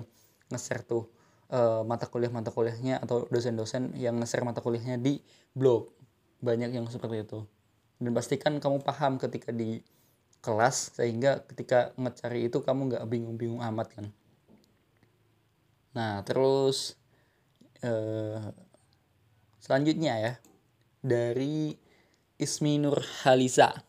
nge-share 0.54 0.86
tuh 0.86 1.10
uh, 1.50 1.82
mata 1.82 2.06
kuliah 2.06 2.30
mata 2.30 2.54
kuliahnya 2.54 3.02
atau 3.02 3.26
dosen-dosen 3.26 3.98
yang 3.98 4.14
nge-share 4.22 4.46
mata 4.46 4.62
kuliahnya 4.62 5.02
di 5.02 5.18
blog. 5.52 5.90
Banyak 6.38 6.70
yang 6.70 6.86
seperti 6.86 7.26
itu. 7.26 7.42
Dan 8.00 8.14
pastikan 8.14 8.56
kamu 8.62 8.80
paham 8.80 9.18
ketika 9.18 9.50
di 9.50 9.82
kelas 10.40 10.96
sehingga 10.96 11.44
ketika 11.44 11.92
ngecari 12.00 12.48
itu 12.48 12.64
kamu 12.64 12.94
nggak 12.94 13.04
bingung-bingung 13.10 13.60
amat 13.60 13.92
kan. 13.92 14.06
Nah 15.92 16.24
terus 16.24 16.96
eh, 17.84 18.40
selanjutnya 19.60 20.16
ya 20.16 20.32
dari 21.04 21.76
Ismi 22.40 22.80
Nur 22.80 23.04
Halisa 23.22 23.84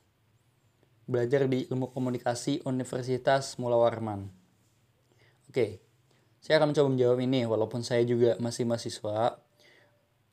belajar 1.07 1.47
di 1.47 1.71
ilmu 1.71 1.95
komunikasi 1.95 2.67
Universitas 2.67 3.55
Mula 3.55 3.79
Warman. 3.79 4.27
Oke 5.47 5.91
saya 6.41 6.57
akan 6.57 6.73
mencoba 6.73 6.89
menjawab 6.89 7.19
ini 7.21 7.45
walaupun 7.45 7.85
saya 7.85 8.01
juga 8.01 8.33
masih 8.41 8.65
mahasiswa 8.65 9.37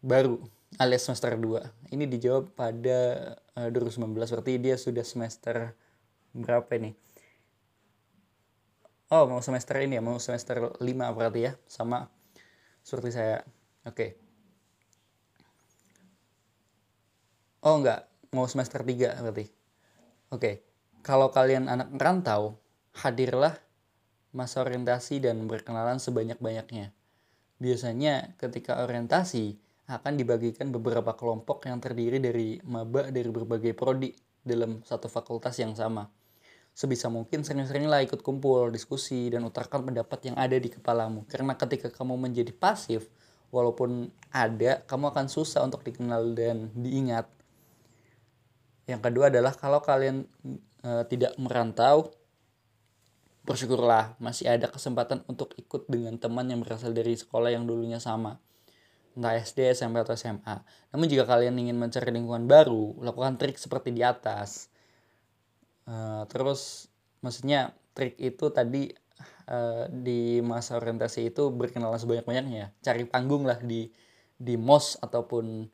baru 0.00 0.40
alias 0.81 1.04
semester 1.04 1.37
2 1.37 1.92
ini 1.92 2.09
dijawab 2.09 2.48
pada 2.57 3.37
uh, 3.61 3.68
2019 3.68 4.16
berarti 4.16 4.52
dia 4.57 4.81
sudah 4.81 5.04
semester 5.04 5.76
berapa 6.33 6.68
ini? 6.81 6.96
Oh 9.12 9.28
mau 9.28 9.40
semester 9.44 9.85
ini 9.85 10.00
ya 10.00 10.02
mau 10.04 10.16
semester 10.16 10.81
5 10.81 10.81
berarti 11.16 11.40
ya 11.44 11.52
sama 11.68 12.09
seperti 12.81 13.11
saya. 13.12 13.44
Oke. 13.85 13.92
okay. 13.92 14.28
Oh 17.68 17.76
enggak 17.85 18.09
mau 18.33 18.48
semester 18.48 18.81
3 18.81 19.20
berarti 19.20 19.44
oke 20.33 20.40
okay. 20.40 20.54
kalau 21.04 21.28
kalian 21.28 21.68
anak 21.68 21.92
merantau 21.92 22.57
hadirlah 22.96 23.61
masa 24.33 24.64
orientasi 24.64 25.20
dan 25.20 25.44
berkenalan 25.44 26.00
sebanyak-banyaknya 26.00 26.96
biasanya 27.61 28.33
ketika 28.40 28.81
orientasi 28.81 29.61
akan 29.88 30.20
dibagikan 30.20 30.68
beberapa 30.68 31.16
kelompok 31.16 31.64
yang 31.64 31.81
terdiri 31.81 32.20
dari 32.20 32.61
maba 32.64 33.09
dari 33.09 33.28
berbagai 33.33 33.72
prodi 33.72 34.12
dalam 34.44 34.85
satu 34.85 35.09
fakultas 35.09 35.57
yang 35.57 35.72
sama. 35.72 36.12
Sebisa 36.76 37.11
mungkin 37.11 37.42
sering-seringlah 37.42 38.07
ikut 38.07 38.22
kumpul, 38.22 38.70
diskusi, 38.70 39.33
dan 39.33 39.42
utarakan 39.42 39.90
pendapat 39.90 40.31
yang 40.31 40.37
ada 40.38 40.54
di 40.54 40.70
kepalamu. 40.70 41.26
Karena 41.26 41.59
ketika 41.59 41.90
kamu 41.90 42.14
menjadi 42.14 42.54
pasif, 42.54 43.11
walaupun 43.50 44.12
ada, 44.31 44.85
kamu 44.87 45.11
akan 45.11 45.26
susah 45.26 45.66
untuk 45.66 45.83
dikenal 45.83 46.37
dan 46.38 46.70
diingat. 46.78 47.26
Yang 48.88 49.01
kedua 49.05 49.29
adalah 49.29 49.53
kalau 49.53 49.85
kalian 49.85 50.24
e, 50.81 50.90
tidak 51.12 51.37
merantau, 51.37 52.09
bersyukurlah 53.44 54.17
masih 54.17 54.48
ada 54.48 54.73
kesempatan 54.73 55.21
untuk 55.29 55.52
ikut 55.60 55.85
dengan 55.92 56.17
teman 56.17 56.48
yang 56.48 56.65
berasal 56.65 56.96
dari 56.96 57.13
sekolah 57.13 57.52
yang 57.52 57.69
dulunya 57.69 58.00
sama 58.00 58.40
entah 59.19 59.35
SD, 59.35 59.75
SMP, 59.75 59.98
atau 59.98 60.15
SMA. 60.15 60.63
Namun 60.94 61.10
jika 61.10 61.27
kalian 61.27 61.58
ingin 61.58 61.75
mencari 61.75 62.15
lingkungan 62.15 62.46
baru, 62.46 62.94
lakukan 63.02 63.35
trik 63.35 63.58
seperti 63.58 63.90
di 63.90 64.06
atas. 64.06 64.71
Uh, 65.90 66.23
terus, 66.31 66.87
maksudnya 67.19 67.75
trik 67.98 68.15
itu 68.23 68.46
tadi 68.54 68.94
uh, 69.50 69.90
di 69.90 70.38
masa 70.38 70.79
orientasi 70.79 71.35
itu 71.35 71.50
berkenalan 71.50 71.98
sebanyak-banyaknya. 71.98 72.71
Cari 72.79 73.10
panggung 73.10 73.42
lah 73.42 73.58
di 73.58 73.90
di 74.38 74.54
mos 74.54 74.94
ataupun 75.02 75.67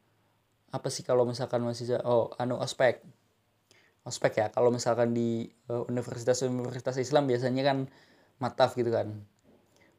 apa 0.75 0.91
sih 0.91 1.07
kalau 1.07 1.23
misalkan 1.23 1.63
masih 1.63 1.95
oh 2.03 2.35
anu 2.43 2.59
ospek 2.59 2.99
ospek 4.03 4.33
ya 4.43 4.47
kalau 4.51 4.75
misalkan 4.75 5.15
di 5.15 5.47
uh, 5.71 5.87
universitas 5.87 6.43
universitas 6.43 6.99
Islam 6.99 7.31
biasanya 7.31 7.63
kan 7.63 7.79
mataf 8.43 8.75
gitu 8.75 8.91
kan 8.91 9.23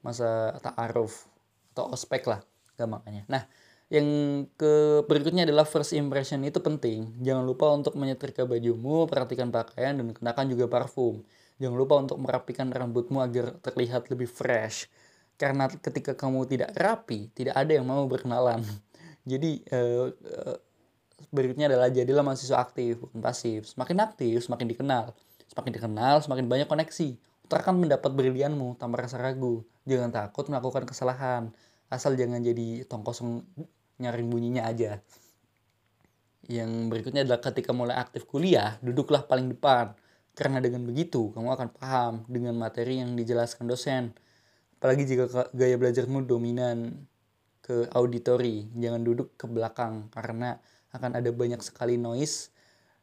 masa 0.05 0.53
ta'aruf 0.61 1.25
atau 1.73 1.89
ospek 1.91 2.29
lah 2.29 2.39
gampangnya. 2.77 3.25
Nah, 3.25 3.43
yang 3.89 4.05
ke 4.53 5.01
berikutnya 5.09 5.49
adalah 5.49 5.65
first 5.65 5.97
impression 5.97 6.45
itu 6.45 6.61
penting. 6.61 7.17
Jangan 7.25 7.41
lupa 7.41 7.73
untuk 7.73 7.97
menyetrika 7.97 8.45
bajumu, 8.45 9.09
perhatikan 9.09 9.49
pakaian 9.49 9.97
dan 9.97 10.13
kenakan 10.13 10.45
juga 10.51 10.69
parfum. 10.69 11.25
Jangan 11.57 11.77
lupa 11.79 11.95
untuk 11.97 12.21
merapikan 12.21 12.69
rambutmu 12.69 13.23
agar 13.23 13.57
terlihat 13.63 14.11
lebih 14.11 14.27
fresh. 14.29 14.91
Karena 15.35 15.67
ketika 15.67 16.15
kamu 16.15 16.47
tidak 16.47 16.71
rapi, 16.75 17.31
tidak 17.35 17.55
ada 17.55 17.75
yang 17.75 17.87
mau 17.87 18.03
berkenalan. 18.07 18.63
Jadi 19.25 19.65
uh, 19.73 20.09
berikutnya 21.33 21.67
adalah 21.67 21.89
jadilah 21.89 22.21
mahasiswa 22.21 22.61
aktif, 22.61 23.01
bukan 23.01 23.19
pasif. 23.19 23.65
Semakin 23.69 23.97
aktif, 24.05 24.45
semakin 24.45 24.67
dikenal. 24.69 25.05
Semakin 25.49 25.71
dikenal, 25.73 26.15
semakin 26.21 26.45
banyak 26.45 26.67
koneksi. 26.69 27.17
Akan 27.49 27.81
mendapat 27.81 28.13
brilianmu 28.13 28.77
tanpa 28.77 29.05
rasa 29.05 29.21
ragu. 29.21 29.65
Jangan 29.85 30.09
takut 30.13 30.45
melakukan 30.49 30.85
kesalahan. 30.85 31.53
Asal 31.89 32.17
jangan 32.17 32.41
jadi 32.41 32.85
tong 32.89 33.05
kosong 33.05 33.45
nyaring 34.01 34.29
bunyinya 34.29 34.65
aja. 34.65 35.01
Yang 36.45 36.69
berikutnya 36.93 37.25
adalah 37.25 37.41
ketika 37.41 37.73
mulai 37.73 37.97
aktif 37.97 38.29
kuliah, 38.29 38.77
duduklah 38.81 39.25
paling 39.25 39.49
depan 39.49 39.97
karena 40.35 40.59
dengan 40.59 40.83
begitu, 40.83 41.31
kamu 41.31 41.47
akan 41.47 41.67
paham 41.79 42.13
dengan 42.27 42.59
materi 42.59 42.99
yang 42.99 43.15
dijelaskan 43.15 43.71
dosen. 43.71 44.11
Apalagi 44.77 45.07
jika 45.07 45.47
gaya 45.55 45.79
belajarmu 45.79 46.27
dominan 46.27 46.91
ke 47.65 47.89
auditori, 47.89 48.69
jangan 48.77 49.01
duduk 49.01 49.33
ke 49.33 49.49
belakang 49.49 50.13
karena 50.13 50.61
akan 50.93 51.17
ada 51.17 51.33
banyak 51.33 51.57
sekali 51.65 51.97
noise 51.97 52.53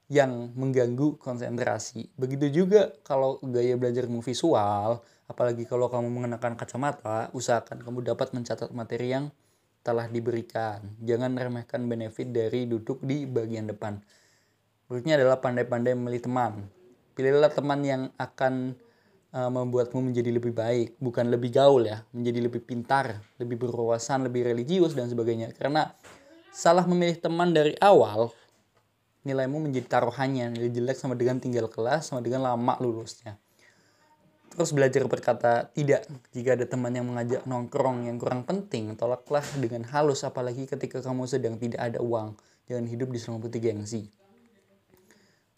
yang 0.07 0.55
mengganggu 0.55 1.19
konsentrasi. 1.19 2.15
Begitu 2.15 2.63
juga 2.63 2.95
kalau 3.03 3.43
gaya 3.43 3.75
belajarmu 3.75 4.23
visual, 4.23 5.03
apalagi 5.27 5.67
kalau 5.67 5.91
kamu 5.91 6.07
mengenakan 6.07 6.55
kacamata, 6.55 7.35
usahakan 7.35 7.83
kamu 7.83 8.07
dapat 8.07 8.31
mencatat 8.31 8.71
materi 8.71 9.19
yang 9.19 9.35
telah 9.83 10.07
diberikan. 10.07 10.79
Jangan 11.03 11.35
remehkan 11.35 11.91
benefit 11.91 12.31
dari 12.31 12.71
duduk 12.71 13.03
di 13.03 13.27
bagian 13.27 13.67
depan. 13.67 13.99
Berikutnya 14.87 15.19
adalah 15.19 15.43
pandai-pandai 15.43 15.99
memilih 15.99 16.23
teman 16.23 16.55
pilihlah 17.13 17.53
teman 17.53 17.81
yang 17.85 18.03
akan 18.17 18.77
uh, 19.33 19.51
membuatmu 19.51 20.13
menjadi 20.13 20.31
lebih 20.31 20.53
baik, 20.53 21.01
bukan 21.01 21.33
lebih 21.33 21.51
gaul 21.53 21.89
ya, 21.89 22.05
menjadi 22.13 22.41
lebih 22.47 22.63
pintar, 22.63 23.19
lebih 23.41 23.59
berwawasan, 23.59 24.29
lebih 24.29 24.47
religius 24.47 24.93
dan 24.93 25.09
sebagainya. 25.09 25.57
Karena 25.57 25.91
salah 26.53 26.85
memilih 26.85 27.19
teman 27.19 27.51
dari 27.51 27.75
awal, 27.81 28.31
nilaimu 29.25 29.69
menjadi 29.69 29.99
taruhannya, 29.99 30.53
nilai 30.53 30.71
jelek 30.71 30.97
sama 31.01 31.17
dengan 31.17 31.41
tinggal 31.41 31.67
kelas, 31.67 32.13
sama 32.13 32.21
dengan 32.21 32.45
lama 32.45 32.77
lulusnya. 32.79 33.41
Terus 34.53 34.69
belajar 34.77 35.09
berkata 35.09 35.73
tidak 35.73 36.05
jika 36.37 36.53
ada 36.53 36.69
teman 36.69 36.93
yang 36.93 37.09
mengajak 37.09 37.49
nongkrong 37.49 38.05
yang 38.05 38.21
kurang 38.21 38.45
penting, 38.45 38.93
tolaklah 39.01 39.41
dengan 39.57 39.89
halus 39.89 40.29
apalagi 40.29 40.69
ketika 40.69 41.01
kamu 41.01 41.25
sedang 41.25 41.57
tidak 41.57 41.81
ada 41.81 42.05
uang. 42.05 42.37
Jangan 42.69 42.85
hidup 42.85 43.09
di 43.09 43.19
putih 43.19 43.61
gengsi. 43.65 44.22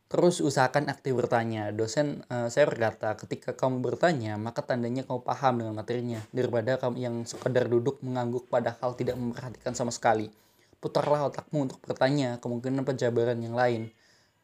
Terus 0.04 0.44
usahakan 0.44 0.92
aktif 0.92 1.16
bertanya. 1.16 1.72
Dosen 1.72 2.22
uh, 2.28 2.52
saya 2.52 2.68
berkata, 2.68 3.16
ketika 3.16 3.56
kamu 3.56 3.80
bertanya, 3.80 4.36
maka 4.36 4.60
tandanya 4.60 5.02
kamu 5.02 5.24
paham 5.24 5.64
dengan 5.64 5.74
materinya. 5.74 6.20
Daripada 6.30 6.76
kamu 6.76 6.96
yang 7.00 7.16
sekedar 7.24 7.66
duduk 7.66 8.04
mengangguk 8.04 8.46
padahal 8.52 8.92
tidak 8.94 9.16
memperhatikan 9.16 9.72
sama 9.72 9.90
sekali. 9.90 10.28
Putarlah 10.78 11.32
otakmu 11.32 11.66
untuk 11.66 11.80
bertanya 11.80 12.36
kemungkinan 12.44 12.84
penjabaran 12.84 13.40
yang 13.40 13.56
lain. 13.56 13.88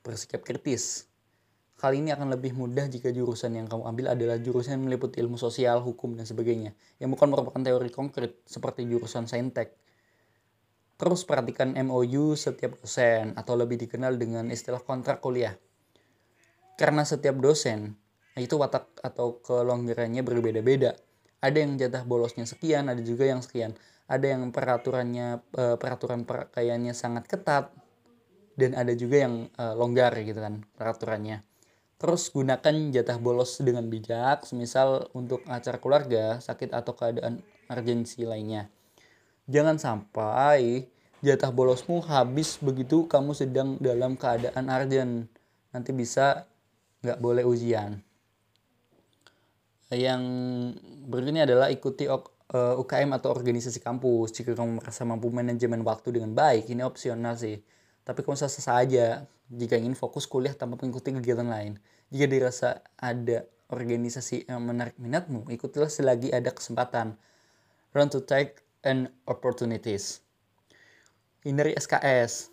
Bersikap 0.00 0.40
kritis. 0.40 1.04
Kali 1.80 2.00
ini 2.00 2.12
akan 2.12 2.32
lebih 2.36 2.52
mudah 2.52 2.88
jika 2.92 3.08
jurusan 3.08 3.56
yang 3.56 3.64
kamu 3.64 3.88
ambil 3.88 4.06
adalah 4.12 4.36
jurusan 4.36 4.76
yang 4.76 4.84
meliputi 4.84 5.16
ilmu 5.20 5.40
sosial, 5.40 5.80
hukum, 5.80 6.12
dan 6.12 6.28
sebagainya. 6.28 6.76
Yang 7.00 7.16
bukan 7.16 7.28
merupakan 7.32 7.60
teori 7.60 7.88
konkret 7.88 8.36
seperti 8.44 8.84
jurusan 8.84 9.24
saintek. 9.24 9.76
Terus 11.00 11.24
perhatikan 11.24 11.72
MOU 11.80 12.36
setiap 12.36 12.76
dosen 12.76 13.32
atau 13.32 13.56
lebih 13.56 13.80
dikenal 13.80 14.20
dengan 14.20 14.52
istilah 14.52 14.84
kontrak 14.84 15.24
kuliah. 15.24 15.56
Karena 16.76 17.08
setiap 17.08 17.40
dosen 17.40 17.96
itu 18.36 18.60
watak 18.60 19.00
atau 19.00 19.40
kelonggarannya 19.40 20.20
berbeda-beda. 20.20 20.92
Ada 21.40 21.56
yang 21.56 21.80
jatah 21.80 22.04
bolosnya 22.04 22.44
sekian, 22.44 22.92
ada 22.92 23.00
juga 23.00 23.24
yang 23.32 23.40
sekian. 23.40 23.72
Ada 24.12 24.36
yang 24.36 24.52
peraturannya 24.52 25.40
eh, 25.56 25.76
peraturan 25.80 26.28
pakaiannya 26.28 26.92
sangat 26.92 27.24
ketat 27.32 27.72
dan 28.60 28.76
ada 28.76 28.92
juga 28.92 29.24
yang 29.24 29.48
eh, 29.56 29.74
longgar 29.80 30.12
gitu 30.20 30.36
kan 30.36 30.68
peraturannya. 30.76 31.40
Terus 31.96 32.28
gunakan 32.28 32.76
jatah 32.92 33.16
bolos 33.16 33.56
dengan 33.60 33.88
bijak, 33.88 34.44
semisal 34.44 35.08
untuk 35.16 35.44
acara 35.48 35.80
keluarga, 35.80 36.40
sakit 36.44 36.76
atau 36.76 36.92
keadaan 36.92 37.40
urgensi 37.72 38.24
lainnya. 38.28 38.68
Jangan 39.50 39.82
sampai 39.82 40.86
jatah 41.26 41.50
bolosmu 41.50 41.98
habis 42.06 42.54
begitu 42.62 43.10
kamu 43.10 43.34
sedang 43.34 43.74
dalam 43.82 44.14
keadaan 44.14 44.70
arjen. 44.70 45.26
Nanti 45.74 45.90
bisa 45.90 46.46
nggak 47.02 47.18
boleh 47.18 47.42
ujian. 47.42 47.98
Yang 49.90 50.22
berikutnya 51.10 51.50
adalah 51.50 51.66
ikuti 51.66 52.06
UKM 52.54 53.10
eh, 53.10 53.16
atau 53.18 53.34
organisasi 53.34 53.82
kampus. 53.82 54.30
Jika 54.30 54.54
kamu 54.54 54.78
merasa 54.78 55.02
mampu 55.02 55.34
manajemen 55.34 55.82
waktu 55.82 56.14
dengan 56.14 56.30
baik, 56.30 56.70
ini 56.70 56.86
opsional 56.86 57.34
sih. 57.34 57.58
Tapi 58.06 58.22
kamu 58.22 58.38
sah 58.38 58.46
saja 58.46 59.26
jika 59.50 59.74
ingin 59.74 59.98
fokus 59.98 60.30
kuliah 60.30 60.54
tanpa 60.54 60.78
mengikuti 60.78 61.10
kegiatan 61.10 61.50
lain. 61.50 61.74
Jika 62.14 62.26
dirasa 62.30 62.68
ada 62.94 63.50
organisasi 63.66 64.46
yang 64.46 64.62
menarik 64.62 64.94
minatmu, 64.94 65.50
ikutilah 65.50 65.90
selagi 65.90 66.30
ada 66.30 66.54
kesempatan. 66.54 67.18
Run 67.90 68.10
to 68.14 68.22
take 68.22 68.62
and 68.84 69.12
opportunities. 69.28 70.24
Hindari 71.40 71.72
SKS 71.76 72.52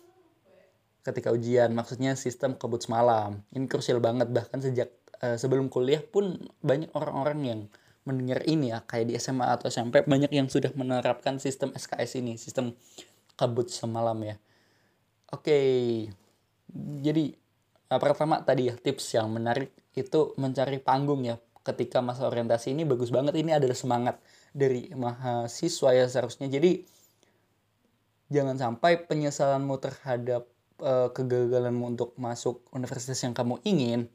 ketika 1.04 1.32
ujian, 1.32 1.72
maksudnya 1.72 2.12
sistem 2.16 2.56
kebut 2.56 2.84
semalam. 2.84 3.40
Ini 3.52 3.64
krusial 3.64 4.00
banget, 4.00 4.28
bahkan 4.28 4.60
sejak 4.60 4.92
uh, 5.24 5.36
sebelum 5.40 5.72
kuliah 5.72 6.04
pun 6.04 6.36
banyak 6.60 6.92
orang-orang 6.92 7.38
yang 7.44 7.60
mendengar 8.04 8.40
ini 8.48 8.72
ya, 8.72 8.84
kayak 8.84 9.12
di 9.12 9.14
SMA 9.20 9.44
atau 9.44 9.68
SMP, 9.68 10.04
banyak 10.04 10.32
yang 10.32 10.48
sudah 10.48 10.72
menerapkan 10.72 11.36
sistem 11.40 11.72
SKS 11.76 12.20
ini, 12.20 12.40
sistem 12.40 12.72
kebut 13.36 13.68
semalam 13.68 14.16
ya. 14.24 14.36
Oke, 15.28 15.56
jadi 17.04 17.36
uh, 17.92 18.00
pertama 18.00 18.40
tadi 18.44 18.72
ya, 18.72 18.74
tips 18.76 19.16
yang 19.16 19.28
menarik 19.32 19.72
itu 19.92 20.32
mencari 20.40 20.80
panggung 20.80 21.24
ya, 21.24 21.36
ketika 21.64 22.00
masa 22.00 22.28
orientasi 22.28 22.72
ini 22.72 22.88
bagus 22.88 23.12
banget, 23.12 23.36
ini 23.36 23.52
adalah 23.52 23.76
semangat 23.76 24.16
dari 24.52 24.90
mahasiswa 24.92 25.90
ya 25.94 26.06
seharusnya. 26.06 26.48
Jadi 26.48 26.84
jangan 28.28 28.56
sampai 28.60 29.08
penyesalanmu 29.08 29.80
terhadap 29.80 30.48
uh, 30.84 31.08
kegagalanmu 31.12 31.96
untuk 31.96 32.12
masuk 32.20 32.64
universitas 32.72 33.18
yang 33.24 33.32
kamu 33.32 33.60
ingin 33.64 34.08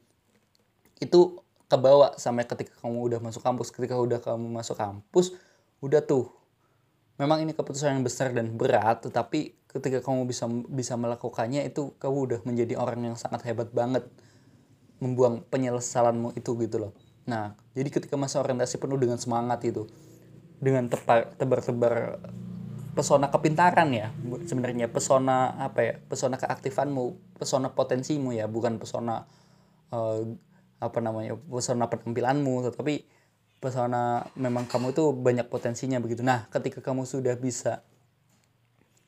itu 1.02 1.42
kebawa 1.66 2.14
sampai 2.20 2.46
ketika 2.46 2.78
kamu 2.84 2.98
udah 3.10 3.20
masuk 3.20 3.42
kampus. 3.42 3.68
Ketika 3.74 3.98
udah 3.98 4.22
kamu 4.22 4.46
masuk 4.50 4.78
kampus 4.78 5.34
udah 5.84 6.00
tuh 6.00 6.32
memang 7.20 7.44
ini 7.44 7.52
keputusan 7.52 8.00
yang 8.00 8.04
besar 8.06 8.32
dan 8.32 8.56
berat 8.56 9.04
tetapi 9.04 9.52
ketika 9.68 10.00
kamu 10.00 10.24
bisa 10.24 10.48
bisa 10.70 10.94
melakukannya 10.96 11.66
itu 11.68 11.92
kamu 12.00 12.16
udah 12.30 12.40
menjadi 12.48 12.80
orang 12.80 13.12
yang 13.12 13.16
sangat 13.20 13.44
hebat 13.44 13.68
banget 13.70 14.08
membuang 15.02 15.44
penyesalanmu 15.52 16.32
itu 16.38 16.56
gitu 16.56 16.76
loh. 16.80 16.92
Nah 17.28 17.52
jadi 17.76 17.92
ketika 17.92 18.16
masa 18.16 18.40
orientasi 18.40 18.80
penuh 18.80 18.96
dengan 18.96 19.20
semangat 19.20 19.60
itu 19.68 19.84
dengan 20.58 20.90
tebar-tebar 20.90 22.18
pesona 22.94 23.28
kepintaran 23.28 23.90
ya. 23.90 24.14
Sebenarnya 24.46 24.88
pesona 24.88 25.58
apa 25.58 25.80
ya? 25.82 25.94
Pesona 25.98 26.38
keaktifanmu 26.38 27.36
pesona 27.38 27.74
potensimu 27.74 28.30
ya 28.30 28.46
bukan 28.46 28.78
pesona 28.78 29.26
uh, 29.90 30.22
apa 30.78 30.98
namanya 31.02 31.34
pesona 31.36 31.90
penampilanmu 31.90 32.70
tetapi 32.70 33.04
pesona 33.58 34.28
memang 34.36 34.68
kamu 34.68 34.94
itu 34.94 35.10
banyak 35.10 35.46
potensinya 35.50 35.98
begitu. 35.98 36.22
Nah 36.22 36.46
ketika 36.52 36.84
kamu 36.84 37.08
sudah 37.08 37.34
bisa 37.34 37.82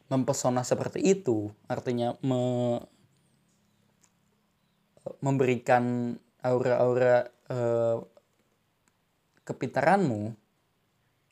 mempesona 0.07 0.62
seperti 0.62 1.03
itu 1.03 1.51
artinya 1.66 2.14
me, 2.22 2.78
memberikan 5.18 6.14
aura-aura 6.42 7.26
uh, 7.51 7.99
kepintaranmu 9.47 10.34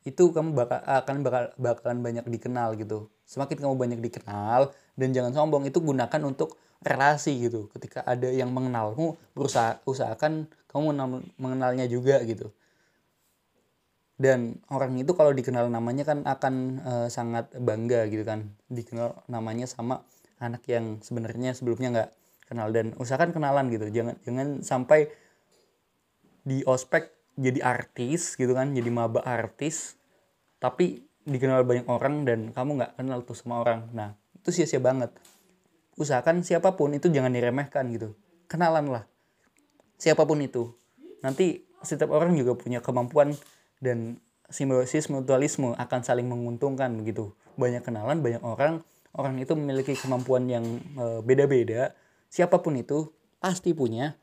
itu 0.04 0.30
kamu 0.36 0.52
bakal 0.52 0.84
akan 0.84 1.16
bakal 1.24 1.44
bakalan 1.56 1.98
banyak 2.04 2.24
dikenal 2.28 2.76
gitu. 2.76 3.08
Semakin 3.24 3.56
kamu 3.56 3.74
banyak 3.74 4.00
dikenal 4.04 4.68
dan 5.00 5.08
jangan 5.16 5.32
sombong 5.32 5.64
itu 5.64 5.80
gunakan 5.80 6.20
untuk 6.28 6.60
relasi 6.84 7.40
gitu. 7.40 7.72
Ketika 7.72 8.04
ada 8.04 8.28
yang 8.28 8.52
mengenalmu 8.52 9.16
berusaha 9.32 9.80
usahakan 9.88 10.52
kamu 10.68 10.92
mengenalnya 11.40 11.88
juga 11.88 12.20
gitu. 12.28 12.52
Dan 14.14 14.62
orang 14.70 14.94
itu 15.00 15.10
kalau 15.16 15.34
dikenal 15.34 15.72
namanya 15.72 16.06
kan 16.06 16.22
akan 16.22 16.54
uh, 16.84 17.08
sangat 17.08 17.50
bangga 17.56 18.04
gitu 18.12 18.22
kan. 18.28 18.52
Dikenal 18.68 19.24
namanya 19.26 19.64
sama 19.64 20.04
anak 20.36 20.62
yang 20.68 21.00
sebenarnya 21.00 21.56
sebelumnya 21.56 21.88
nggak 21.90 22.10
kenal. 22.52 22.68
Dan 22.70 22.92
usahakan 23.00 23.32
kenalan 23.32 23.72
gitu. 23.72 23.88
Jangan 23.88 24.20
jangan 24.22 24.48
sampai 24.60 25.08
di 26.44 26.60
ospek 26.68 27.08
jadi 27.34 27.60
artis 27.62 28.38
gitu 28.38 28.54
kan 28.54 28.70
jadi 28.74 28.90
maba 28.90 29.22
artis 29.26 29.98
tapi 30.62 31.04
dikenal 31.24 31.64
banyak 31.64 31.88
orang 31.88 32.24
dan 32.28 32.52
kamu 32.52 32.80
nggak 32.80 32.92
kenal 33.00 33.18
tuh 33.24 33.36
sama 33.36 33.64
orang. 33.64 33.88
Nah 33.96 34.12
itu 34.36 34.52
sia-sia 34.52 34.80
banget. 34.80 35.12
Usahakan 35.96 36.44
siapa 36.44 36.76
pun 36.76 36.92
itu 36.92 37.08
jangan 37.08 37.32
diremehkan 37.32 37.88
gitu. 37.92 38.12
Kenalan 38.48 38.92
lah. 38.92 39.04
Siapa 39.96 40.28
pun 40.28 40.40
itu. 40.44 40.76
Nanti 41.24 41.64
setiap 41.80 42.12
orang 42.12 42.36
juga 42.36 42.56
punya 42.56 42.84
kemampuan 42.84 43.32
dan 43.80 44.20
simbiosis 44.52 45.08
mutualisme 45.08 45.72
akan 45.76 46.00
saling 46.04 46.28
menguntungkan 46.28 46.92
begitu 47.00 47.32
banyak 47.56 47.82
kenalan 47.82 48.20
banyak 48.20 48.42
orang. 48.44 48.84
Orang 49.14 49.38
itu 49.38 49.54
memiliki 49.54 49.94
kemampuan 49.94 50.50
yang 50.50 50.66
e, 50.98 51.22
beda-beda. 51.22 51.94
Siapa 52.26 52.58
pun 52.58 52.74
itu 52.74 53.14
pasti 53.38 53.70
punya 53.70 54.18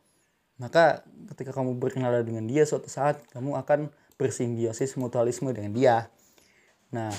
maka 0.62 1.02
ketika 1.34 1.58
kamu 1.58 1.82
berkenalan 1.82 2.22
dengan 2.22 2.46
dia 2.46 2.62
suatu 2.70 2.86
saat 2.86 3.18
kamu 3.34 3.58
akan 3.66 3.90
bersimbiosis 4.22 4.94
mutualisme 4.94 5.50
dengan 5.50 5.74
dia. 5.74 5.96
Nah 6.94 7.10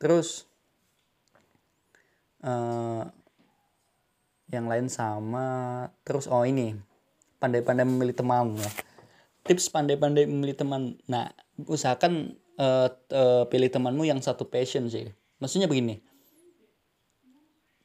terus 0.00 0.48
uh, 2.40 3.04
yang 4.48 4.64
lain 4.72 4.88
sama 4.88 5.84
terus 6.00 6.24
oh 6.32 6.48
ini 6.48 6.72
pandai-pandai 7.36 7.84
memilih 7.84 8.16
teman 8.16 8.56
ya. 8.56 8.70
Tips 9.44 9.68
pandai-pandai 9.68 10.24
memilih 10.24 10.56
teman. 10.56 10.96
Nah 11.04 11.28
usahakan 11.68 12.40
uh, 12.56 12.88
uh, 13.12 13.44
pilih 13.52 13.68
temanmu 13.68 14.08
yang 14.08 14.24
satu 14.24 14.48
passion 14.48 14.88
sih. 14.88 15.12
Maksudnya 15.44 15.68
begini. 15.68 16.00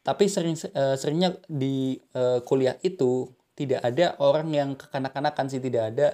Tapi 0.01 0.31
sering 0.31 0.55
uh, 0.55 0.95
seringnya 0.95 1.35
di 1.51 1.99
kuliah 2.47 2.79
itu 2.81 3.29
tidak 3.55 3.83
ada 3.83 4.15
orang 4.23 4.47
yang 4.51 4.69
kekanak-kanakan 4.79 5.45
sih 5.51 5.59
tidak 5.59 5.93
ada 5.93 6.07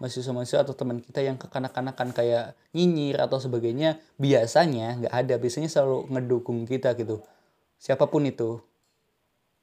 mahasiswa-mahasiswa 0.00 0.64
atau 0.64 0.74
teman 0.74 0.98
kita 1.04 1.20
yang 1.20 1.36
kekanak-kanakan 1.36 2.16
kayak 2.16 2.56
nyinyir 2.72 3.20
atau 3.20 3.36
sebagainya. 3.36 4.00
Biasanya 4.16 5.04
nggak 5.04 5.14
ada 5.14 5.34
biasanya 5.36 5.68
selalu 5.68 6.08
ngedukung 6.10 6.64
kita 6.64 6.96
gitu. 6.96 7.20
Siapa 7.76 8.08
pun 8.08 8.24
itu 8.24 8.60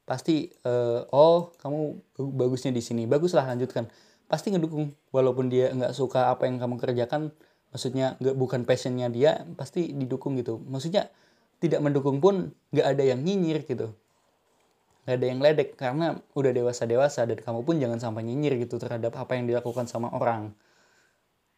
pasti 0.08 0.48
uh, 0.64 1.04
oh 1.12 1.52
kamu 1.60 2.00
bagusnya 2.32 2.72
di 2.72 2.80
sini 2.80 3.04
baguslah 3.04 3.44
lanjutkan. 3.44 3.90
Pasti 4.30 4.54
ngedukung 4.54 4.94
walaupun 5.10 5.50
dia 5.52 5.74
nggak 5.74 5.92
suka 5.92 6.32
apa 6.32 6.46
yang 6.46 6.62
kamu 6.62 6.80
kerjakan 6.80 7.34
maksudnya 7.68 8.16
nggak 8.16 8.36
bukan 8.38 8.64
passionnya 8.64 9.10
dia 9.12 9.42
pasti 9.58 9.90
didukung 9.92 10.38
gitu. 10.38 10.62
Maksudnya 10.64 11.10
tidak 11.58 11.82
mendukung 11.82 12.22
pun 12.22 12.54
nggak 12.70 12.86
ada 12.86 13.02
yang 13.02 13.20
nyinyir 13.26 13.66
gitu 13.66 13.92
nggak 15.08 15.24
ada 15.24 15.26
yang 15.32 15.40
ledek 15.40 15.72
karena 15.80 16.20
udah 16.36 16.52
dewasa 16.52 16.84
dewasa 16.84 17.24
dan 17.24 17.40
kamu 17.40 17.64
pun 17.64 17.80
jangan 17.80 17.96
sampai 17.96 18.28
nyinyir 18.28 18.60
gitu 18.60 18.76
terhadap 18.76 19.16
apa 19.16 19.40
yang 19.40 19.48
dilakukan 19.48 19.88
sama 19.88 20.12
orang. 20.12 20.52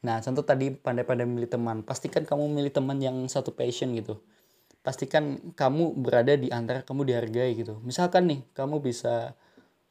Nah 0.06 0.22
contoh 0.22 0.46
tadi 0.46 0.70
pandai-pandai 0.70 1.26
memilih 1.26 1.50
teman. 1.50 1.82
Pastikan 1.82 2.22
kamu 2.22 2.46
memilih 2.46 2.70
teman 2.70 3.02
yang 3.02 3.26
satu 3.26 3.50
passion 3.50 3.90
gitu. 3.98 4.22
Pastikan 4.86 5.50
kamu 5.58 5.98
berada 5.98 6.38
di 6.38 6.46
antara 6.54 6.86
kamu 6.86 7.10
dihargai 7.10 7.58
gitu. 7.58 7.82
Misalkan 7.82 8.30
nih 8.30 8.46
kamu 8.54 8.86
bisa 8.86 9.34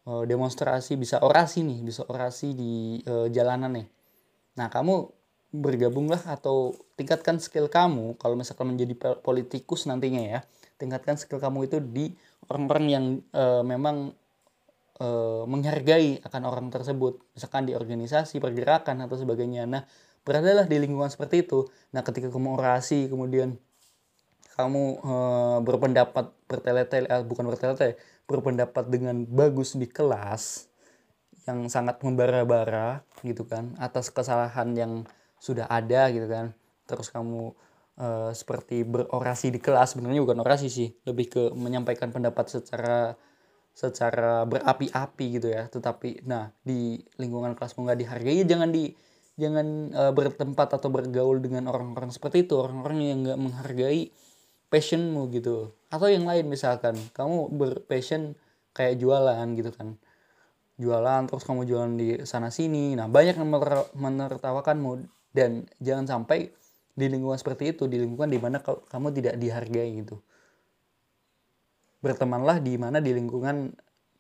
uh, 0.08 0.24
demonstrasi 0.24 0.96
bisa 0.96 1.20
orasi 1.20 1.68
nih 1.68 1.84
bisa 1.84 2.08
orasi 2.08 2.56
di 2.56 3.04
uh, 3.12 3.28
jalanan 3.28 3.76
nih. 3.76 3.88
Nah 4.56 4.72
kamu 4.72 5.04
bergabunglah 5.52 6.24
atau 6.32 6.80
tingkatkan 6.96 7.44
skill 7.44 7.68
kamu. 7.68 8.16
Kalau 8.24 8.40
misalkan 8.40 8.72
menjadi 8.72 9.20
politikus 9.20 9.84
nantinya 9.84 10.24
ya 10.24 10.40
tingkatkan 10.80 11.20
skill 11.20 11.44
kamu 11.44 11.68
itu 11.68 11.84
di 11.84 12.16
orang-orang 12.50 12.86
yang 12.90 13.06
uh, 13.32 13.62
memang 13.62 14.14
uh, 15.00 15.44
menghargai 15.46 16.20
akan 16.26 16.42
orang 16.46 16.68
tersebut. 16.70 17.22
Misalkan 17.34 17.70
di 17.70 17.74
organisasi 17.78 18.42
pergerakan 18.42 19.06
atau 19.06 19.16
sebagainya. 19.16 19.70
Nah 19.70 19.86
beradalah 20.26 20.68
di 20.68 20.78
lingkungan 20.78 21.10
seperti 21.10 21.48
itu. 21.48 21.66
Nah 21.96 22.04
ketika 22.04 22.28
kamu 22.30 22.60
orasi 22.60 23.08
kemudian 23.08 23.56
kamu 24.60 24.84
uh, 25.00 25.58
berpendapat 25.64 26.36
bertele-tele 26.52 27.08
uh, 27.08 27.24
bukan 27.24 27.48
bertele-tele 27.48 27.96
berpendapat 28.28 28.92
dengan 28.92 29.24
bagus 29.24 29.80
di 29.80 29.88
kelas 29.88 30.68
yang 31.48 31.66
sangat 31.72 32.04
membara-bara 32.04 33.02
gitu 33.26 33.48
kan 33.48 33.74
atas 33.82 34.12
kesalahan 34.14 34.76
yang 34.76 34.94
sudah 35.40 35.66
ada 35.72 36.12
gitu 36.12 36.28
kan. 36.28 36.52
Terus 36.86 37.08
kamu 37.08 37.56
uh, 38.00 38.32
seperti 38.32 38.88
berorasi 38.88 39.52
di 39.54 39.60
kelas. 39.60 39.94
Sebenarnya 39.94 40.24
bukan 40.24 40.40
orasi 40.42 40.72
sih. 40.72 40.90
Lebih 41.06 41.26
ke 41.30 41.44
menyampaikan 41.54 42.10
pendapat 42.10 42.48
secara 42.50 43.14
secara 43.76 44.48
berapi-api 44.48 45.26
gitu 45.40 45.48
ya. 45.52 45.68
Tetapi 45.68 46.26
nah 46.26 46.50
di 46.64 46.98
lingkungan 47.20 47.54
kelasmu 47.54 47.86
nggak 47.86 48.00
dihargai 48.00 48.36
ya 48.44 48.46
jangan 48.48 48.72
di 48.72 48.92
jangan 49.40 49.68
uh, 49.96 50.12
bertempat 50.12 50.76
atau 50.76 50.90
bergaul 50.92 51.40
dengan 51.40 51.68
orang-orang 51.72 52.12
seperti 52.12 52.48
itu. 52.48 52.56
Orang-orang 52.60 52.98
yang 53.04 53.18
nggak 53.28 53.40
menghargai 53.40 54.12
passionmu 54.72 55.30
gitu. 55.36 55.76
Atau 55.92 56.08
yang 56.12 56.26
lain 56.28 56.48
misalkan 56.48 56.96
kamu 57.16 57.52
berpassion 57.56 58.36
kayak 58.76 59.00
jualan 59.00 59.46
gitu 59.56 59.72
kan. 59.76 59.96
Jualan 60.80 61.28
terus 61.28 61.44
kamu 61.44 61.68
jualan 61.68 61.94
di 62.00 62.24
sana 62.24 62.48
sini 62.52 62.96
nah 62.96 63.12
banyak 63.12 63.36
yang 63.36 63.50
menertawakanmu. 63.96 65.08
Dan 65.30 65.70
jangan 65.78 66.10
sampai 66.10 66.50
di 67.00 67.08
lingkungan 67.08 67.40
seperti 67.40 67.72
itu 67.72 67.88
di 67.88 67.96
lingkungan 68.04 68.28
di 68.28 68.40
mana 68.44 68.60
kamu 68.60 69.16
tidak 69.16 69.40
dihargai 69.40 70.04
gitu. 70.04 70.20
Bertemanlah 72.04 72.60
di 72.60 72.76
mana 72.76 73.00
di 73.00 73.16
lingkungan 73.16 73.72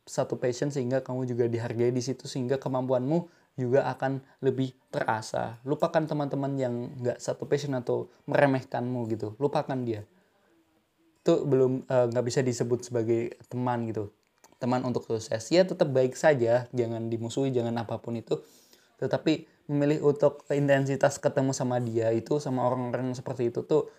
satu 0.07 0.39
passion 0.39 0.71
sehingga 0.71 1.03
kamu 1.03 1.27
juga 1.27 1.45
dihargai 1.51 1.91
di 1.91 1.99
situ 1.99 2.25
sehingga 2.25 2.57
kemampuanmu 2.57 3.29
juga 3.59 3.91
akan 3.91 4.23
lebih 4.39 4.71
terasa. 4.89 5.59
Lupakan 5.67 6.07
teman-teman 6.07 6.55
yang 6.55 6.73
nggak 7.03 7.19
satu 7.19 7.43
passion 7.45 7.75
atau 7.75 8.07
meremehkanmu 8.25 8.99
gitu. 9.11 9.35
Lupakan 9.37 9.75
dia. 9.83 10.07
Itu 11.19 11.43
belum 11.43 11.83
eh, 11.83 12.05
nggak 12.09 12.23
uh, 12.23 12.27
bisa 12.27 12.39
disebut 12.39 12.87
sebagai 12.87 13.35
teman 13.51 13.85
gitu. 13.91 14.09
Teman 14.57 14.87
untuk 14.87 15.03
sukses. 15.03 15.51
Ya 15.51 15.67
tetap 15.67 15.91
baik 15.91 16.15
saja. 16.15 16.71
Jangan 16.71 17.11
dimusuhi 17.11 17.51
jangan 17.51 17.75
apa 17.77 17.99
pun 17.99 18.15
itu. 18.15 18.39
Tetapi 18.97 19.58
memilih 19.69 20.01
untuk 20.01 20.43
intensitas 20.49 21.21
ketemu 21.21 21.53
sama 21.53 21.77
dia 21.77 22.09
itu 22.09 22.41
sama 22.41 22.65
orang-orang 22.65 23.13
seperti 23.13 23.53
itu 23.53 23.61
tuh 23.61 23.93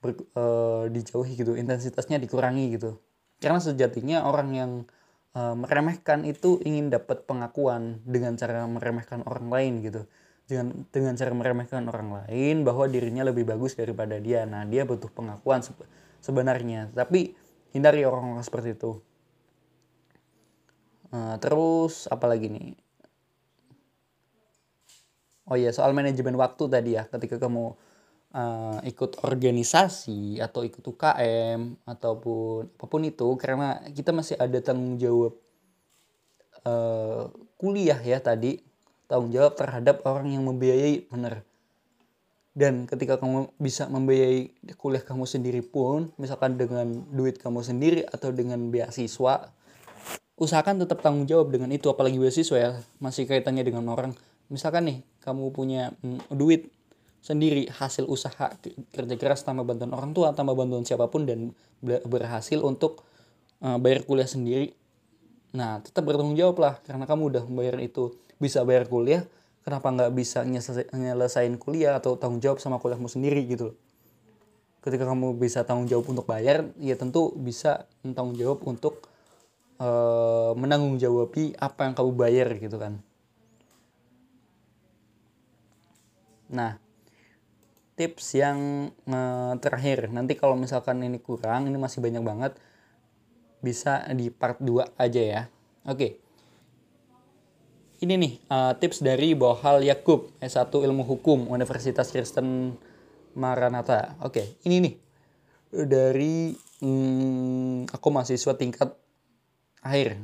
ber, 0.00 0.16
uh, 0.32 0.88
dijauhi 0.88 1.36
gitu 1.36 1.52
intensitasnya 1.54 2.16
dikurangi 2.16 2.80
gitu. 2.80 2.96
Karena 3.36 3.60
sejatinya 3.60 4.24
orang 4.24 4.48
yang 4.56 4.72
uh, 5.36 5.52
meremehkan 5.52 6.24
itu 6.24 6.56
ingin 6.64 6.88
dapat 6.88 7.28
pengakuan 7.28 8.00
dengan 8.08 8.36
cara 8.40 8.64
meremehkan 8.64 9.20
orang 9.28 9.48
lain 9.52 9.72
gitu. 9.84 10.02
Dengan 10.48 10.88
dengan 10.88 11.14
cara 11.14 11.32
meremehkan 11.36 11.86
orang 11.86 12.24
lain 12.24 12.64
bahwa 12.64 12.88
dirinya 12.88 13.22
lebih 13.28 13.44
bagus 13.44 13.76
daripada 13.76 14.16
dia. 14.16 14.48
Nah 14.48 14.64
dia 14.64 14.88
butuh 14.88 15.12
pengakuan 15.12 15.60
sebenarnya. 16.24 16.90
Tapi 16.96 17.36
hindari 17.76 18.08
orang-orang 18.08 18.42
seperti 18.42 18.72
itu. 18.72 19.04
Uh, 21.12 21.36
terus 21.42 22.06
apa 22.06 22.24
lagi 22.24 22.46
nih 22.46 22.89
oh 25.50 25.58
iya 25.58 25.74
soal 25.74 25.90
manajemen 25.90 26.38
waktu 26.38 26.64
tadi 26.70 26.90
ya 26.94 27.10
ketika 27.10 27.42
kamu 27.42 27.74
uh, 28.34 28.78
ikut 28.86 29.20
organisasi 29.26 30.38
atau 30.38 30.62
ikut 30.62 30.82
UKM 30.82 31.84
ataupun 31.84 32.70
apa 32.78 32.86
pun 32.86 33.02
itu 33.02 33.28
karena 33.36 33.82
kita 33.90 34.14
masih 34.14 34.38
ada 34.38 34.58
tanggung 34.62 34.96
jawab 34.96 35.34
uh, 36.64 37.28
kuliah 37.58 37.98
ya 37.98 38.22
tadi 38.22 38.62
tanggung 39.10 39.34
jawab 39.34 39.58
terhadap 39.58 40.06
orang 40.06 40.30
yang 40.30 40.46
membiayai 40.46 41.10
bener. 41.10 41.42
Dan 42.50 42.82
ketika 42.90 43.14
kamu 43.14 43.54
bisa 43.62 43.86
membiayai 43.86 44.74
kuliah 44.74 45.02
kamu 45.02 45.22
sendiri 45.22 45.62
pun 45.62 46.10
misalkan 46.18 46.58
dengan 46.58 47.06
duit 47.14 47.38
kamu 47.38 47.62
sendiri 47.62 48.02
atau 48.10 48.34
dengan 48.34 48.74
beasiswa 48.74 49.54
usahakan 50.40 50.82
tetap 50.82 50.98
tanggung 51.04 51.30
jawab 51.30 51.52
dengan 51.52 51.70
itu 51.70 51.86
apalagi 51.92 52.18
beasiswa 52.18 52.56
ya 52.58 52.70
masih 52.98 53.28
kaitannya 53.28 53.60
dengan 53.60 53.86
orang 53.92 54.16
misalkan 54.50 54.90
nih 54.90 54.98
kamu 55.24 55.54
punya 55.54 55.94
mm, 56.02 56.34
duit 56.34 56.68
sendiri 57.20 57.68
hasil 57.70 58.08
usaha 58.08 58.52
kerja 58.92 59.14
keras 59.20 59.44
tanpa 59.44 59.62
bantuan 59.62 59.92
orang 59.92 60.12
tua 60.16 60.32
tanpa 60.32 60.56
bantuan 60.56 60.84
siapa 60.84 61.08
pun 61.08 61.28
dan 61.28 61.52
berhasil 61.84 62.60
untuk 62.60 63.04
uh, 63.64 63.76
bayar 63.80 64.04
kuliah 64.04 64.28
sendiri. 64.28 64.72
Nah 65.56 65.80
tetap 65.80 66.04
bertanggung 66.04 66.36
jawab 66.36 66.56
lah 66.60 66.74
karena 66.84 67.04
kamu 67.04 67.22
udah 67.32 67.42
membayar 67.48 67.76
itu. 67.80 68.16
Bisa 68.40 68.64
bayar 68.64 68.88
kuliah 68.88 69.24
kenapa 69.64 69.92
nggak 69.92 70.12
bisa 70.16 70.48
nyelesain 70.96 71.54
kuliah 71.60 72.00
atau 72.00 72.16
tanggung 72.16 72.40
jawab 72.40 72.58
sama 72.58 72.80
kuliahmu 72.80 73.08
sendiri 73.08 73.44
gitu 73.44 73.76
ketika 74.80 75.04
kamu 75.04 75.36
bisa 75.36 75.64
tanggung 75.68 75.84
jawab 75.84 76.08
untuk 76.08 76.24
bayar 76.24 76.64
ya 76.80 76.96
tentu 76.96 77.36
bisa 77.36 77.84
tanggung 78.16 78.36
jawab 78.36 78.64
untuk 78.64 79.04
uh, 79.76 80.56
menanggung 80.56 80.96
jawabi 80.96 81.52
apa 81.60 81.84
yang 81.84 81.94
kamu 81.94 82.10
bayar 82.16 82.48
gitu 82.56 82.80
kan 82.80 82.96
nah 86.50 86.76
tips 87.94 88.34
yang 88.36 88.90
uh, 89.06 89.54
terakhir. 89.62 90.10
Nanti 90.10 90.34
kalau 90.34 90.56
misalkan 90.56 91.00
ini 91.04 91.20
kurang 91.20 91.68
ini 91.68 91.76
masih 91.76 92.00
banyak 92.00 92.24
banget 92.24 92.52
bisa 93.60 94.08
di 94.16 94.32
part 94.32 94.58
2 94.58 94.96
aja 94.96 95.22
ya. 95.22 95.42
Oke. 95.84 95.94
Okay 95.94 96.12
ini 98.00 98.14
nih 98.16 98.32
uh, 98.48 98.72
tips 98.80 99.04
dari 99.04 99.36
Bohal 99.36 99.84
Yakub 99.84 100.32
S1 100.40 100.72
Ilmu 100.72 101.04
Hukum 101.04 101.52
Universitas 101.52 102.08
Kristen 102.08 102.76
Maranatha. 103.36 104.16
Oke, 104.24 104.40
okay, 104.40 104.46
ini 104.64 104.76
nih. 104.80 104.94
Dari 105.70 106.56
hmm, 106.82 107.92
aku 107.92 108.08
mahasiswa 108.10 108.56
tingkat 108.56 108.96
akhir. 109.84 110.18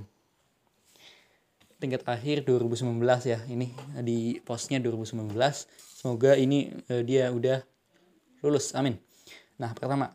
tingkat 1.76 2.08
akhir 2.08 2.48
2019 2.48 2.96
ya 3.28 3.36
ini 3.52 3.68
di 4.00 4.40
postnya 4.40 4.80
2019 4.80 5.36
semoga 6.06 6.38
ini 6.38 6.70
uh, 6.86 7.02
dia 7.02 7.34
udah 7.34 7.66
lulus. 8.46 8.70
Amin. 8.78 8.94
Nah 9.58 9.74
pertama 9.74 10.14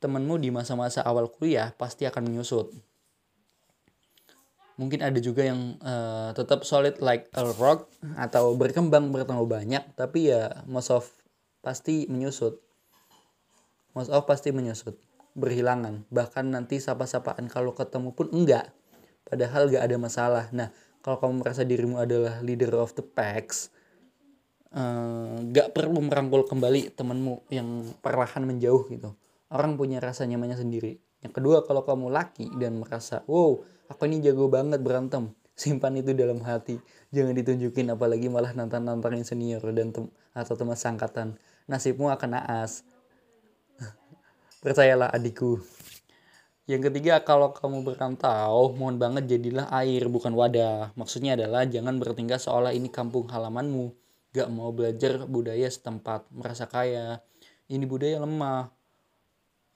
temenmu 0.00 0.40
di 0.40 0.48
masa-masa 0.48 1.04
awal 1.04 1.28
kuliah 1.28 1.76
pasti 1.76 2.08
akan 2.08 2.32
menyusut. 2.32 2.72
Mungkin 4.80 5.04
ada 5.04 5.20
juga 5.20 5.44
yang 5.44 5.76
uh, 5.84 6.32
tetap 6.32 6.64
solid 6.64 6.96
like 7.04 7.28
a 7.36 7.44
rock 7.60 7.92
atau 8.16 8.56
berkembang 8.56 9.12
bertambah 9.12 9.44
banyak 9.44 9.84
tapi 10.00 10.32
ya 10.32 10.64
most 10.64 10.88
of 10.88 11.04
pasti 11.60 12.08
menyusut. 12.08 12.64
Most 13.92 14.08
of 14.08 14.24
pasti 14.24 14.48
menyusut. 14.48 14.96
Berhilangan. 15.36 16.08
Bahkan 16.08 16.56
nanti 16.56 16.80
sapa-sapaan 16.80 17.52
kalau 17.52 17.76
ketemu 17.76 18.16
pun 18.16 18.32
enggak. 18.32 18.72
Padahal 19.28 19.68
gak 19.68 19.84
ada 19.84 19.96
masalah. 20.00 20.48
Nah 20.56 20.72
kalau 21.04 21.20
kamu 21.20 21.44
merasa 21.44 21.68
dirimu 21.68 22.00
adalah 22.00 22.40
leader 22.40 22.72
of 22.80 22.96
the 22.96 23.04
packs 23.04 23.68
uh, 24.74 25.40
gak 25.48 25.72
perlu 25.72 26.04
merangkul 26.04 26.44
kembali 26.44 26.92
temanmu 26.92 27.48
yang 27.48 27.88
perlahan 28.04 28.44
menjauh 28.44 28.88
gitu. 28.92 29.14
Orang 29.48 29.80
punya 29.80 30.02
rasa 30.02 30.28
nyamannya 30.28 30.60
sendiri. 30.60 31.00
Yang 31.24 31.32
kedua 31.40 31.64
kalau 31.64 31.82
kamu 31.82 32.12
laki 32.12 32.46
dan 32.60 32.78
merasa 32.78 33.26
wow 33.26 33.58
aku 33.90 34.06
ini 34.06 34.22
jago 34.22 34.46
banget 34.46 34.78
berantem 34.84 35.32
simpan 35.60 35.96
itu 35.96 36.12
dalam 36.12 36.42
hati. 36.44 36.78
Jangan 37.14 37.32
ditunjukin 37.32 37.88
apalagi 37.88 38.28
malah 38.28 38.52
nantang 38.52 38.84
nantangin 38.84 39.24
senior 39.24 39.62
dan 39.72 39.90
tem 39.94 40.04
atau 40.36 40.54
teman 40.54 40.76
sangkatan 40.76 41.40
nasibmu 41.64 42.12
akan 42.12 42.38
naas. 42.38 42.84
Percayalah 44.62 45.10
adikku. 45.10 45.64
Yang 46.68 46.92
ketiga 46.92 47.24
kalau 47.24 47.56
kamu 47.56 47.80
berantau 47.80 48.76
mohon 48.76 49.00
banget 49.00 49.24
jadilah 49.24 49.72
air 49.72 50.04
bukan 50.12 50.36
wadah. 50.36 50.92
Maksudnya 51.00 51.32
adalah 51.32 51.64
jangan 51.64 51.96
bertingkah 51.96 52.36
seolah 52.36 52.76
ini 52.76 52.92
kampung 52.92 53.24
halamanmu 53.32 54.07
gak 54.38 54.50
mau 54.54 54.70
belajar 54.70 55.26
budaya 55.26 55.66
setempat 55.66 56.30
merasa 56.30 56.70
kaya 56.70 57.18
ini 57.66 57.84
budaya 57.84 58.22
lemah 58.22 58.70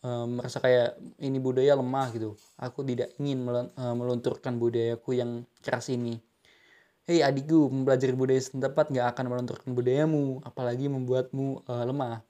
um, 0.06 0.38
merasa 0.38 0.62
kayak 0.62 0.98
ini 1.18 1.42
budaya 1.42 1.74
lemah 1.74 2.08
gitu 2.14 2.38
aku 2.56 2.86
tidak 2.86 3.10
ingin 3.18 3.42
melunturkan 3.76 4.56
budayaku 4.62 5.18
yang 5.18 5.42
keras 5.58 5.90
ini 5.90 6.22
Hei 7.02 7.18
adikku, 7.18 7.66
mempelajari 7.66 8.14
budaya 8.14 8.38
setempat 8.38 8.94
nggak 8.94 9.06
akan 9.10 9.24
melunturkan 9.26 9.74
budayamu, 9.74 10.38
apalagi 10.46 10.86
membuatmu 10.86 11.66
uh, 11.66 11.82
lemah. 11.82 12.22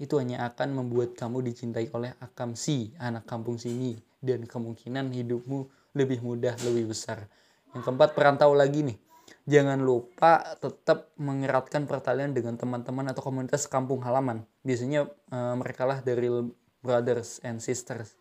Itu 0.00 0.16
hanya 0.16 0.48
akan 0.48 0.80
membuat 0.80 1.12
kamu 1.12 1.44
dicintai 1.44 1.92
oleh 1.92 2.16
akam 2.24 2.56
si, 2.56 2.96
anak 2.96 3.28
kampung 3.28 3.60
sini, 3.60 4.00
dan 4.24 4.48
kemungkinan 4.48 5.12
hidupmu 5.12 5.68
lebih 5.92 6.24
mudah, 6.24 6.56
lebih 6.64 6.88
besar. 6.88 7.28
Yang 7.76 7.84
keempat, 7.84 8.16
perantau 8.16 8.56
lagi 8.56 8.88
nih. 8.88 8.96
Jangan 9.44 9.76
lupa 9.84 10.56
tetap 10.56 11.12
mengeratkan 11.20 11.84
pertalian 11.84 12.32
dengan 12.32 12.56
teman-teman 12.56 13.12
atau 13.12 13.20
komunitas 13.20 13.68
kampung 13.68 14.00
halaman. 14.00 14.48
Biasanya 14.64 15.04
uh, 15.28 15.54
mereka 15.60 15.84
lah 15.84 16.00
dari 16.00 16.32
brothers 16.80 17.44
and 17.44 17.60
sisters. 17.60 18.16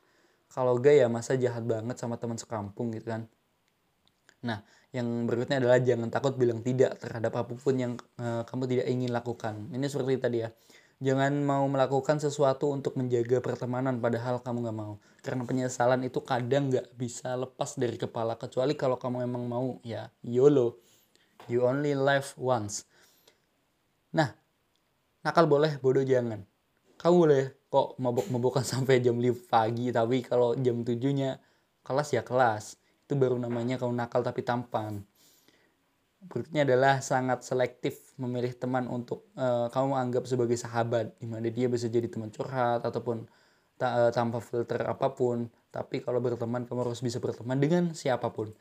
Kalau 0.52 0.76
gay 0.84 1.00
ya 1.00 1.08
masa 1.08 1.40
jahat 1.40 1.64
banget 1.64 1.96
sama 1.96 2.20
teman 2.20 2.36
sekampung 2.36 2.92
gitu 2.92 3.08
kan. 3.08 3.32
Nah 4.44 4.68
yang 4.92 5.08
berikutnya 5.24 5.64
adalah 5.64 5.80
jangan 5.80 6.12
takut 6.12 6.36
bilang 6.36 6.60
tidak 6.60 7.00
terhadap 7.00 7.34
apa 7.40 7.56
pun 7.56 7.76
yang 7.80 7.96
uh, 8.20 8.44
kamu 8.44 8.68
tidak 8.68 8.86
ingin 8.92 9.12
lakukan. 9.16 9.72
Ini 9.72 9.88
seperti 9.88 10.20
tadi 10.20 10.38
ya. 10.44 10.52
Jangan 11.04 11.40
mau 11.44 11.64
melakukan 11.72 12.20
sesuatu 12.20 12.72
untuk 12.72 13.00
menjaga 13.00 13.40
pertemanan 13.40 14.04
padahal 14.04 14.44
kamu 14.44 14.68
nggak 14.68 14.78
mau. 14.78 15.00
Karena 15.24 15.48
penyesalan 15.48 16.04
itu 16.04 16.20
kadang 16.20 16.68
nggak 16.68 17.00
bisa 17.00 17.40
lepas 17.40 17.80
dari 17.80 17.96
kepala. 17.96 18.36
Kecuali 18.36 18.76
kalau 18.76 19.00
kamu 19.00 19.24
emang 19.24 19.44
mau 19.48 19.68
ya 19.88 20.12
YOLO 20.20 20.84
you 21.48 21.64
only 21.66 21.96
live 21.98 22.32
once. 22.39 22.88
Nah 24.14 24.32
nakal 25.24 25.48
boleh 25.48 25.80
bodoh 25.80 26.04
jangan. 26.04 26.44
Kamu 27.00 27.16
boleh 27.28 27.44
kok 27.68 27.98
mabok-mabokan 28.00 28.64
sampai 28.78 29.02
jam 29.02 29.18
5 29.18 29.50
pagi 29.50 29.89
tapi 29.89 30.22
kalau 30.24 30.56
jam 30.60 30.86
7 30.86 30.96
nya 31.16 31.39
kelas 31.84 32.16
ya 32.16 32.22
kelas. 32.22 32.80
Itu 33.04 33.20
baru 33.20 33.36
namanya 33.36 33.82
kamu 33.82 33.94
nakal 33.96 34.24
tapi 34.24 34.46
tampan. 34.46 35.04
Berikutnya 36.24 36.64
adalah 36.64 37.04
sangat 37.04 37.44
selektif 37.44 38.16
memilih 38.16 38.56
teman 38.56 38.88
untuk 38.88 39.28
uh, 39.36 39.68
kamu 39.68 39.91
anggap 40.00 40.24
sebagai 40.24 40.56
sahabat 40.56 41.20
di 41.20 41.28
mana 41.28 41.52
dia 41.52 41.68
bisa 41.68 41.91
jadi 41.91 42.08
teman 42.08 42.32
curhat 42.32 42.80
ataupun 42.80 43.28
ta 43.76 44.08
uh, 44.08 44.12
tanpa 44.16 44.39
filter 44.39 44.88
apa 44.88 45.12
pun. 45.12 45.52
Tapi 45.68 46.00
kalau 46.00 46.24
berteman 46.24 46.64
kamu 46.64 46.88
harus 46.88 47.04
bisa 47.04 47.20
berteman 47.20 47.60
dengan 47.60 47.91
siapa 47.91 48.32
pun 48.32 48.56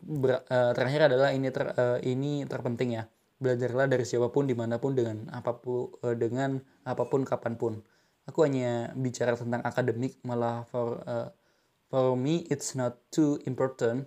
ber, 0.00 0.42
uh, 0.48 0.72
terakhir 0.72 1.12
adalah 1.12 1.30
ini 1.36 1.48
ter, 1.52 1.76
uh, 1.76 1.98
ini 2.00 2.48
terpenting 2.48 2.96
ya. 2.96 3.04
Belajarlah 3.42 3.90
dari 3.90 4.06
siapa 4.06 4.30
pun 4.30 4.46
di 4.46 4.54
mana 4.54 4.78
pun 4.78 4.94
dengan 4.94 5.28
apa 5.34 5.58
pun 5.58 5.92
uh, 6.00 6.16
dengan 6.16 6.62
apa 6.86 7.04
pun 7.06 7.26
kapan 7.26 7.58
pun. 7.58 7.82
Aku 8.30 8.46
hanya 8.46 8.94
bicara 8.94 9.34
tentang 9.34 9.66
akademik 9.66 10.14
malah 10.22 10.62
for 10.70 11.02
uh, 11.04 11.28
for 11.90 12.14
me 12.14 12.46
it's 12.48 12.78
not 12.78 13.02
too 13.10 13.36
important. 13.44 14.06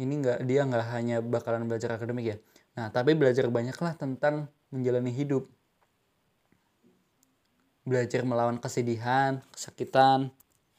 Ini 0.00 0.12
nggak 0.12 0.38
dia 0.48 0.64
nggak 0.64 0.84
hanya 0.92 1.16
bakalan 1.20 1.68
belajar 1.68 2.00
akademik 2.00 2.24
ya. 2.24 2.36
Nah 2.80 2.88
tapi 2.88 3.12
belajar 3.12 3.48
banyaklah 3.52 3.92
tentang 3.96 4.48
menjalani 4.72 5.12
hidup. 5.12 5.44
Belajar 7.86 8.24
melawan 8.24 8.56
kesedihan 8.58 9.44
kesakitan 9.52 10.32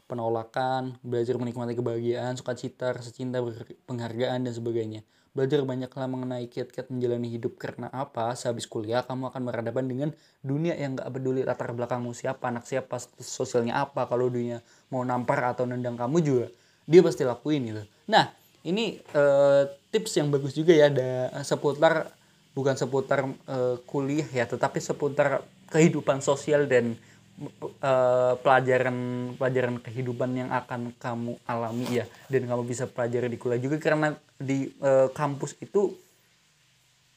penolakan 0.08 0.98
belajar 1.04 1.36
menikmati 1.36 1.76
kebahagiaan 1.76 2.40
sukacita 2.40 2.96
rasa 2.96 3.12
cinta 3.12 3.44
penghargaan 3.86 4.48
dan 4.48 4.54
sebagainya 4.56 5.04
Belajar 5.38 5.62
banyaklah 5.70 6.10
mengenai 6.10 6.50
kiat-kiat 6.50 6.90
menjalani 6.90 7.30
hidup 7.30 7.62
karena 7.62 7.94
apa? 7.94 8.34
Sehabis 8.34 8.66
kuliah 8.66 9.06
kamu 9.06 9.30
akan 9.30 9.46
berhadapan 9.46 9.86
dengan 9.86 10.10
dunia 10.42 10.74
yang 10.74 10.98
gak 10.98 11.14
peduli 11.14 11.46
latar 11.46 11.78
belakangmu 11.78 12.10
siapa, 12.18 12.50
anak 12.50 12.66
siapa, 12.66 12.98
sosialnya 13.22 13.86
apa. 13.86 14.10
Kalau 14.10 14.34
dunia 14.34 14.66
mau 14.90 15.06
nampar 15.06 15.46
atau 15.54 15.70
nendang 15.70 15.94
kamu 15.94 16.18
juga, 16.26 16.50
dia 16.90 17.06
pasti 17.06 17.22
lakuin 17.22 17.70
gitu. 17.70 17.84
Nah, 18.10 18.34
ini 18.66 18.98
uh, 19.14 19.70
tips 19.94 20.18
yang 20.18 20.34
bagus 20.34 20.58
juga 20.58 20.74
ya 20.74 20.90
ada 20.90 21.30
seputar 21.46 22.10
bukan 22.58 22.74
seputar 22.74 23.30
uh, 23.46 23.78
kuliah 23.86 24.26
ya, 24.34 24.50
tetapi 24.50 24.82
seputar 24.82 25.46
kehidupan 25.70 26.18
sosial 26.18 26.66
dan 26.66 26.98
uh, 27.38 28.34
pelajaran 28.42 28.98
pelajaran 29.38 29.78
kehidupan 29.82 30.34
yang 30.34 30.50
akan 30.50 30.94
kamu 30.98 31.38
alami 31.46 32.04
ya. 32.04 32.06
Dan 32.30 32.50
kamu 32.50 32.64
bisa 32.66 32.90
pelajari 32.90 33.30
di 33.30 33.38
kuliah 33.38 33.62
juga 33.62 33.78
karena 33.78 34.18
di 34.38 34.70
uh, 34.82 35.10
kampus 35.14 35.58
itu 35.62 35.94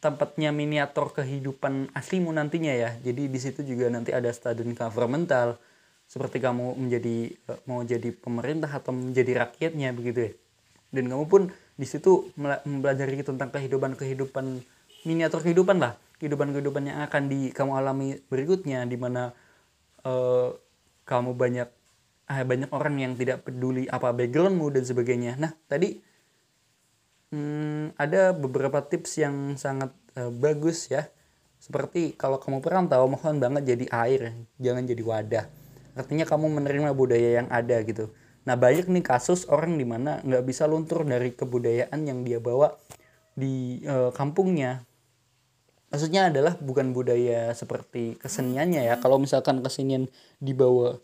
tempatnya 0.00 0.48
miniatur 0.52 1.12
kehidupan 1.12 1.92
aslimu 1.92 2.32
nantinya 2.32 2.72
ya. 2.72 2.90
Jadi 3.00 3.28
di 3.28 3.38
situ 3.40 3.60
juga 3.64 3.92
nanti 3.92 4.12
ada 4.12 4.28
stadion 4.32 4.72
governmental 4.72 5.60
seperti 6.10 6.42
kamu 6.42 6.76
menjadi 6.76 7.32
uh, 7.48 7.60
mau 7.68 7.80
jadi 7.84 8.12
pemerintah 8.12 8.70
atau 8.72 8.92
menjadi 8.92 9.48
rakyatnya 9.48 9.92
begitu 9.96 10.20
ya. 10.28 10.32
Dan 10.90 11.06
kamu 11.06 11.24
pun 11.30 11.42
di 11.78 11.86
situ 11.88 12.28
mempelajari 12.36 13.22
tentang 13.22 13.48
kehidupan 13.54 13.96
kehidupan 13.96 14.60
miniatur 15.06 15.40
kehidupan 15.40 15.80
lah. 15.80 15.94
Kehidupan 16.20 16.52
kehidupan 16.52 16.84
yang 16.84 17.00
akan 17.08 17.32
di 17.32 17.48
kamu 17.48 17.72
alami 17.80 18.20
berikutnya 18.28 18.84
di 18.84 19.00
mana 19.00 19.32
uh, 20.04 20.54
kamu 21.04 21.34
banyak 21.34 21.68
uh, 22.30 22.44
banyak 22.46 22.70
orang 22.70 22.96
yang 23.02 23.12
tidak 23.18 23.42
peduli 23.42 23.90
apa 23.90 24.14
backgroundmu 24.14 24.70
dan 24.70 24.84
sebagainya. 24.86 25.34
Nah 25.36 25.52
tadi 25.66 25.98
hmm, 27.34 27.98
ada 27.98 28.30
beberapa 28.34 28.80
tips 28.84 29.18
yang 29.18 29.36
sangat 29.58 29.90
uh, 30.16 30.30
bagus 30.30 30.90
ya. 30.90 31.08
Seperti 31.60 32.16
kalau 32.16 32.40
kamu 32.40 32.64
perantau 32.64 33.04
mohon 33.04 33.36
banget 33.36 33.76
jadi 33.76 33.86
air 33.92 34.20
jangan 34.56 34.84
jadi 34.88 35.02
wadah. 35.04 35.44
Artinya 35.92 36.24
kamu 36.24 36.46
menerima 36.56 36.96
budaya 36.96 37.42
yang 37.42 37.48
ada 37.52 37.76
gitu. 37.84 38.08
Nah 38.48 38.56
banyak 38.56 38.88
nih 38.88 39.04
kasus 39.04 39.44
orang 39.52 39.76
di 39.76 39.84
mana 39.84 40.24
nggak 40.24 40.44
bisa 40.48 40.64
luntur 40.64 41.04
dari 41.04 41.36
kebudayaan 41.36 42.00
yang 42.08 42.24
dia 42.24 42.40
bawa 42.40 42.72
di 43.36 43.84
uh, 43.84 44.08
kampungnya 44.16 44.84
maksudnya 45.90 46.30
adalah 46.30 46.54
bukan 46.56 46.94
budaya 46.94 47.50
seperti 47.52 48.16
keseniannya 48.16 48.86
ya. 48.86 48.94
Kalau 49.02 49.18
misalkan 49.18 49.60
kesenian 49.60 50.06
dibawa 50.38 51.02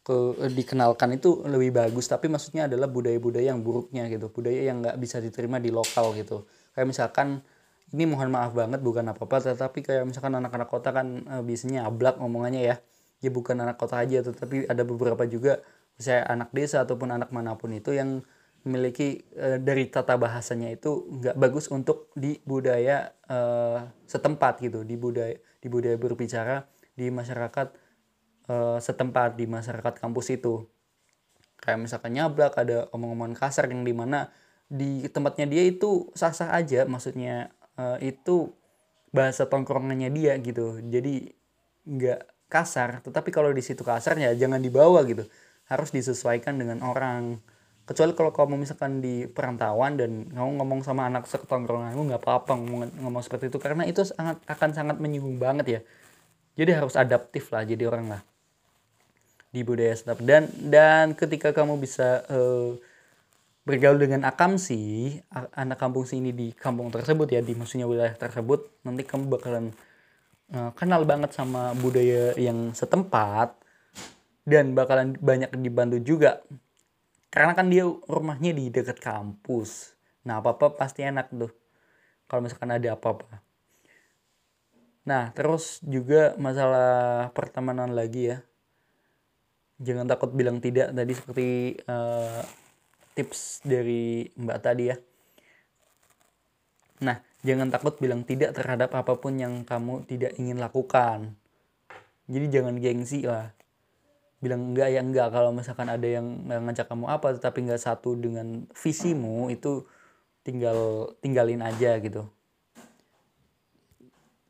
ke 0.00 0.48
dikenalkan 0.54 1.18
itu 1.18 1.44
lebih 1.44 1.76
bagus. 1.76 2.08
Tapi 2.08 2.30
maksudnya 2.30 2.70
adalah 2.70 2.88
budaya-budaya 2.88 3.52
yang 3.52 3.60
buruknya 3.60 4.06
gitu. 4.08 4.30
Budaya 4.32 4.70
yang 4.70 4.80
nggak 4.80 4.96
bisa 5.02 5.18
diterima 5.20 5.58
di 5.60 5.68
lokal 5.74 6.16
gitu. 6.16 6.48
Kayak 6.72 6.88
misalkan 6.88 7.42
ini 7.90 8.06
mohon 8.06 8.30
maaf 8.30 8.54
banget 8.54 8.80
bukan 8.80 9.04
apa-apa. 9.10 9.52
Tetapi 9.52 9.82
kayak 9.84 10.04
misalkan 10.08 10.32
anak-anak 10.38 10.68
kota 10.70 10.94
kan 10.94 11.26
e, 11.26 11.34
biasanya 11.44 11.90
ablak 11.90 12.16
ngomongannya 12.22 12.62
ya. 12.64 12.76
Ya 13.20 13.28
bukan 13.28 13.60
anak 13.60 13.76
kota 13.76 14.00
aja 14.00 14.24
tetapi 14.24 14.64
ada 14.64 14.80
beberapa 14.80 15.28
juga 15.28 15.60
misalnya 16.00 16.24
anak 16.32 16.48
desa 16.56 16.80
ataupun 16.88 17.12
anak 17.12 17.28
mana 17.36 17.52
pun 17.60 17.68
itu 17.76 17.92
yang 17.92 18.24
memiliki 18.64 19.24
uh, 19.40 19.56
dari 19.56 19.88
tata 19.88 20.20
bahasanya 20.20 20.68
itu 20.68 21.08
nggak 21.08 21.36
bagus 21.40 21.72
untuk 21.72 22.12
di 22.12 22.36
budaya 22.44 23.12
uh, 23.28 23.88
setempat 24.04 24.60
gitu. 24.60 24.84
Di 24.84 24.96
budaya 25.00 25.36
di 25.60 25.68
budaya 25.68 25.96
berbicara 25.96 26.68
di 26.92 27.08
masyarakat 27.08 27.68
uh, 28.52 28.78
setempat 28.78 29.40
di 29.40 29.48
masyarakat 29.48 29.94
kampus 29.96 30.36
itu. 30.36 30.68
Kayak 31.60 31.88
misalkan 31.88 32.16
nyablak 32.16 32.56
ada 32.56 32.88
omong-omongan 32.92 33.36
kasar 33.36 33.68
yang 33.68 33.84
di 33.84 33.92
mana 33.92 34.32
di 34.70 35.04
tempatnya 35.08 35.48
dia 35.48 35.64
itu 35.64 36.12
sah-sah 36.12 36.52
aja. 36.52 36.84
Maksudnya 36.84 37.52
uh, 37.80 37.96
itu 38.00 38.52
bahasa 39.12 39.48
tongkrongannya 39.48 40.12
dia 40.12 40.36
gitu. 40.40 40.80
Jadi 40.84 41.32
nggak 41.88 42.52
kasar. 42.52 43.00
Tetapi 43.00 43.32
kalau 43.32 43.52
di 43.56 43.64
situ 43.64 43.80
kasarnya 43.80 44.36
jangan 44.36 44.60
dibawa 44.60 45.00
gitu. 45.08 45.24
Harus 45.70 45.94
disesuaikan 45.94 46.58
dengan 46.58 46.82
orang 46.82 47.38
kecuali 47.90 48.14
kalau 48.14 48.30
kamu 48.30 48.54
misalkan 48.62 49.02
di 49.02 49.26
perantauan 49.26 49.98
dan 49.98 50.30
kamu 50.30 50.62
ngomong 50.62 50.86
sama 50.86 51.10
anak 51.10 51.26
setongkronganmu 51.26 52.14
nggak 52.14 52.22
apa-apa 52.22 52.54
ngomong, 52.54 52.94
ngomong 53.02 53.22
seperti 53.26 53.50
itu. 53.50 53.58
Karena 53.58 53.82
itu 53.82 54.06
sangat 54.06 54.38
akan 54.46 54.70
sangat 54.70 54.96
menyinggung 55.02 55.42
banget 55.42 55.66
ya. 55.66 55.80
Jadi 56.54 56.70
harus 56.70 56.94
adaptif 56.94 57.50
lah 57.50 57.66
jadi 57.66 57.90
orang 57.90 58.06
lah. 58.14 58.22
Di 59.50 59.66
budaya 59.66 59.90
setempat 59.90 60.22
dan 60.22 60.46
dan 60.70 61.18
ketika 61.18 61.50
kamu 61.50 61.82
bisa 61.82 62.22
uh, 62.30 62.78
bergaul 63.66 63.98
dengan 63.98 64.22
akamsi 64.22 65.18
anak 65.58 65.82
kampung 65.82 66.06
sini 66.06 66.30
di 66.30 66.54
kampung 66.54 66.94
tersebut 66.94 67.26
ya 67.26 67.42
di 67.42 67.58
maksudnya 67.58 67.90
wilayah 67.90 68.14
tersebut 68.14 68.70
nanti 68.86 69.02
kamu 69.02 69.26
bakalan 69.26 69.74
uh, 70.54 70.70
kenal 70.78 71.02
banget 71.02 71.34
sama 71.34 71.74
budaya 71.74 72.38
yang 72.38 72.70
setempat 72.70 73.58
dan 74.46 74.78
bakalan 74.78 75.18
banyak 75.18 75.50
dibantu 75.58 75.98
juga 76.00 76.40
karena 77.30 77.54
kan 77.54 77.70
dia 77.70 77.86
rumahnya 77.86 78.50
di 78.50 78.74
dekat 78.74 78.98
kampus. 78.98 79.94
Nah 80.26 80.42
apa 80.42 80.58
apa 80.58 80.74
pasti 80.74 81.06
enak 81.06 81.30
tuh. 81.30 81.54
Kalau 82.26 82.42
misalkan 82.42 82.74
ada 82.74 82.98
apa-apa. 82.98 83.38
Nah 85.06 85.30
terus 85.34 85.78
juga 85.86 86.34
masalah 86.36 87.30
pertemanan 87.30 87.94
lagi 87.94 88.34
ya. 88.34 88.38
Jangan 89.80 90.10
takut 90.10 90.34
bilang 90.34 90.60
tidak 90.60 90.92
tadi 90.92 91.12
seperti 91.16 91.48
uh, 91.88 92.42
tips 93.14 93.62
dari 93.62 94.26
mbak 94.34 94.58
tadi 94.60 94.84
ya. 94.90 94.96
Nah 97.06 97.22
jangan 97.46 97.70
takut 97.70 97.96
bilang 98.02 98.26
tidak 98.26 98.58
terhadap 98.58 98.90
apa 98.92 99.16
pun 99.16 99.38
yang 99.38 99.62
kamu 99.62 100.02
tidak 100.04 100.34
ingin 100.36 100.58
lakukan. 100.58 101.38
Jadi 102.26 102.46
jangan 102.50 102.74
gengsi 102.78 103.22
lah 103.22 103.54
bilang 104.40 104.72
enggak 104.72 104.88
ya 104.88 105.00
enggak. 105.04 105.28
Kalau 105.30 105.52
misalkan 105.52 105.86
ada 105.92 106.08
yang 106.08 106.48
ngajak 106.48 106.88
kamu 106.88 107.06
apa 107.12 107.36
tetapi 107.36 107.68
enggak 107.68 107.84
satu 107.84 108.16
dengan 108.16 108.64
visimu 108.72 109.52
itu 109.52 109.84
tinggal 110.40 111.12
tinggalin 111.20 111.60
aja 111.60 112.00
gitu. 112.00 112.24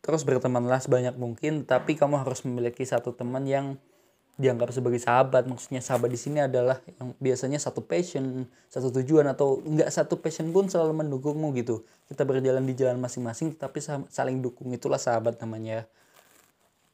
Terus 0.00 0.22
bertemanlah 0.24 0.80
sebanyak 0.80 1.18
mungkin 1.18 1.66
tapi 1.66 1.98
kamu 1.98 2.22
harus 2.22 2.46
memiliki 2.46 2.86
satu 2.86 3.12
teman 3.12 3.44
yang 3.44 3.76
dianggap 4.40 4.72
sebagai 4.72 5.02
sahabat. 5.02 5.44
Maksudnya 5.44 5.84
sahabat 5.84 6.08
di 6.08 6.16
sini 6.16 6.40
adalah 6.40 6.80
yang 6.96 7.12
biasanya 7.20 7.58
satu 7.60 7.84
passion 7.84 8.48
satu 8.70 8.94
tujuan 9.02 9.26
atau 9.28 9.60
enggak 9.66 9.90
satu 9.90 10.22
passion 10.22 10.48
pun 10.54 10.70
selalu 10.70 11.04
mendukungmu 11.04 11.52
gitu. 11.58 11.82
Kita 12.08 12.22
berjalan 12.22 12.62
di 12.64 12.78
jalan 12.78 12.96
masing-masing 13.02 13.58
tapi 13.58 13.82
saling 13.84 14.38
dukung 14.38 14.70
itulah 14.70 15.02
sahabat 15.02 15.36
namanya. 15.42 15.84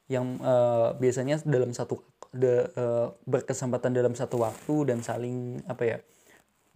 Yang 0.09 0.27
uh, 0.41 0.97
biasanya 0.99 1.45
dalam 1.45 1.71
satu 1.77 2.03
de, 2.37 2.68
uh, 2.76 3.12
berkesempatan 3.24 3.97
dalam 3.97 4.12
satu 4.12 4.41
waktu 4.41 4.93
dan 4.93 5.01
saling 5.01 5.64
apa 5.66 5.82
ya 5.84 5.99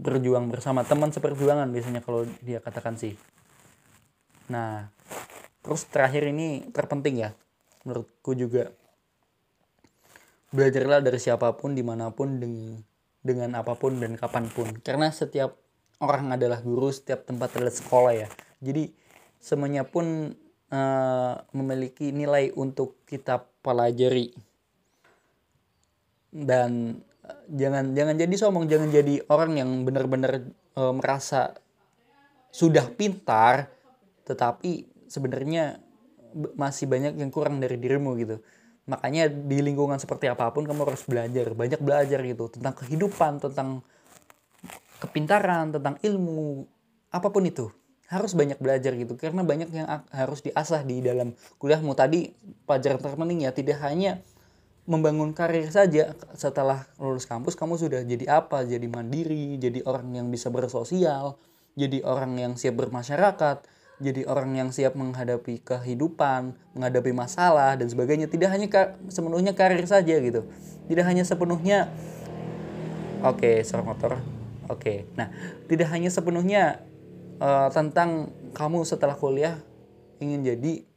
berjuang 0.00 0.48
bersama. 0.48 0.82
Teman 0.82 1.12
seperjuangan 1.12 1.68
biasanya 1.68 2.00
kalau 2.00 2.24
dia 2.40 2.58
katakan 2.64 2.96
sih. 2.96 3.14
Nah 4.48 4.88
terus 5.61 5.84
terakhir 5.86 6.24
ini 6.32 6.72
terpenting 6.72 7.28
ya 7.28 7.30
menurutku 7.84 8.32
juga. 8.32 8.72
Belajarlah 10.50 10.98
dari 11.04 11.20
siapa 11.22 11.54
pun 11.54 11.78
di 11.78 11.84
mana 11.86 12.11
pun 12.11 12.42
dengan 12.42 12.82
dengan 13.20 13.61
apa 13.61 13.76
pun 13.76 14.00
dan 14.00 14.16
kapan 14.16 14.48
pun. 14.50 14.66
Karena 14.80 15.12
setiap 15.12 15.54
orang 16.00 16.34
adalah 16.34 16.58
guru 16.64 16.90
setiap 16.90 17.28
tempat 17.28 17.54
adalah 17.54 17.70
sekolah 17.70 18.12
ya. 18.16 18.28
Jadi 18.58 18.90
semuanya 19.38 19.86
pun 19.86 20.34
uh, 20.72 21.34
memiliki 21.52 22.11
nilai 22.11 22.50
untuk 22.56 23.04
kita 23.04 23.46
pelajari 23.61 24.49
dan 26.31 27.03
uh, 27.26 27.39
jangan 27.51 27.95
jangan 27.95 28.14
jadi 28.14 28.35
sombong 28.39 28.66
jangan 28.70 28.89
jadi 28.91 29.22
orang 29.26 29.59
yang 29.59 29.70
benar-benar 29.83 30.47
uh, 30.78 30.95
merasa 30.95 31.59
sudah 32.51 32.87
pintar 32.91 33.70
tetapi 34.26 34.87
sebenarnya 35.11 35.83
masih 36.55 36.87
banyak 36.87 37.18
yang 37.18 37.31
kurang 37.35 37.59
dari 37.59 37.74
dirimu 37.74 38.14
gitu. 38.18 38.39
Makanya 38.87 39.26
di 39.26 39.59
lingkungan 39.62 39.99
seperti 39.99 40.31
apa 40.31 40.51
pun 40.55 40.66
kamu 40.66 40.87
harus 40.87 41.03
belajar 41.07 41.51
banyak 41.55 41.81
belajar 41.83 42.18
gitu 42.22 42.51
tentang 42.51 42.74
kehidupan 42.78 43.43
tentang 43.43 43.83
kepintaran 45.03 45.74
tentang 45.74 45.99
ilmu 46.03 46.66
apa 47.11 47.28
pun 47.31 47.43
itu. 47.47 47.70
Harus 48.11 48.35
banyak 48.35 48.59
belajar 48.59 48.91
gitu 48.99 49.14
karena 49.14 49.47
banyak 49.47 49.70
yang 49.70 49.87
harus 50.11 50.43
diasah 50.43 50.83
di 50.83 50.99
dalam 51.03 51.35
kuliahmu. 51.62 51.95
Tadi 51.95 52.31
pelajaran 52.66 52.99
terpenting 52.99 53.47
ya 53.47 53.55
tidak 53.55 53.78
hanya 53.87 54.18
membangun 54.91 55.30
karir 55.30 55.70
saja 55.70 56.18
setelah 56.34 56.91
lulus 56.99 57.22
kampus 57.30 57.55
kamu 57.55 57.78
sudah 57.78 58.03
jadi 58.03 58.43
apa? 58.43 58.66
Jadi 58.66 58.91
mandiri 58.91 59.55
jadi 59.62 59.86
orang 59.86 60.11
yang 60.18 60.26
bisa 60.34 60.51
bersosial 60.51 61.38
jadi 61.78 62.03
orang 62.03 62.34
yang 62.34 62.53
siap 62.59 62.74
bermasyarakat 62.74 63.62
jadi 64.03 64.26
orang 64.26 64.59
yang 64.59 64.68
siap 64.74 64.99
menghadapi 64.99 65.62
kehidupan 65.62 66.59
menghadapi 66.74 67.14
masalah 67.14 67.78
dan 67.78 67.86
sebagainya. 67.86 68.26
Tidak 68.26 68.51
hanya 68.51 68.66
sepenuhnya 69.07 69.55
karir 69.55 69.86
saja 69.86 70.18
gitu. 70.18 70.51
Tidak 70.91 71.05
hanya 71.07 71.22
sepenuhnya 71.22 71.86
oke 73.22 73.38
okay, 73.38 73.55
seorang 73.62 73.95
motor 73.95 74.12
oke. 74.66 74.80
Okay. 74.80 75.07
nah 75.14 75.28
tidak 75.68 75.93
hanya 75.93 76.09
sepenuhnya 76.09 76.82
uh, 77.38 77.68
tentang 77.70 78.32
kamu 78.57 78.82
setelah 78.88 79.14
kuliah 79.14 79.61
ingin 80.18 80.45
jadi 80.45 80.89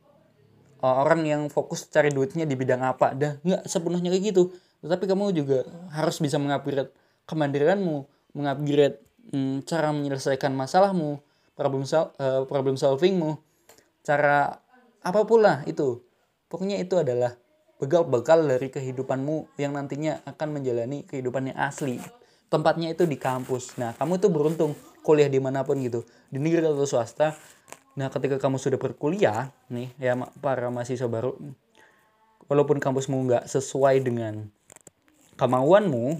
orang 0.83 1.23
yang 1.23 1.41
fokus 1.47 1.87
cari 1.87 2.11
duitnya 2.11 2.43
di 2.43 2.59
bidang 2.59 2.83
apa. 2.83 3.15
Dah 3.15 3.39
nggak 3.39 3.63
sepenuhnya 3.71 4.11
kayak 4.11 4.35
gitu. 4.35 4.51
Tetapi 4.83 5.07
kamu 5.07 5.31
juga 5.31 5.63
harus 5.95 6.19
bisa 6.19 6.35
mengupgrade 6.35 6.91
kemandirianmu 7.23 8.03
mengupgrade 8.35 8.99
hmm, 9.31 9.63
cara 9.63 9.95
menyelesaikan 9.95 10.51
masalahmu 10.51 11.23
problem 11.55 11.87
sol 11.87 12.11
uh, 12.19 12.43
problem 12.43 12.75
solvingmu 12.75 13.39
cara 14.03 14.59
apa 14.99 15.19
pun 15.23 15.39
lah 15.39 15.63
itu. 15.63 16.03
Pokoknya 16.51 16.77
itu 16.83 16.99
adalah 16.99 17.33
bekal-bekal 17.79 18.45
dari 18.45 18.69
kehidupanmu 18.69 19.57
yang 19.57 19.73
nantinya 19.73 20.21
akan 20.27 20.59
menjalani 20.59 21.07
kehidupan 21.07 21.49
yang 21.49 21.57
asli. 21.57 21.97
Tempatnya 22.51 22.93
itu 22.93 23.07
di 23.07 23.17
kampus. 23.17 23.79
Nah 23.79 23.95
kamu 23.97 24.21
tuh 24.21 24.29
beruntung 24.29 24.71
kuliah 25.01 25.31
di 25.31 25.39
mana 25.39 25.63
pun 25.63 25.79
gitu. 25.79 26.03
Di 26.27 26.37
negeri 26.37 26.67
atau 26.67 26.85
swasta 26.85 27.33
Nah, 27.93 28.09
ketika 28.09 28.41
kamu 28.41 28.57
sudah 28.57 28.81
berkuliah, 28.81 29.53
nih 29.69 29.93
ya 30.01 30.17
para 30.41 30.73
mahasiswa 30.73 31.05
baru, 31.05 31.37
walaupun 32.49 32.81
kampusmu 32.81 33.29
nggak 33.29 33.45
sesuai 33.45 34.01
dengan 34.01 34.49
kemauanmu, 35.37 36.17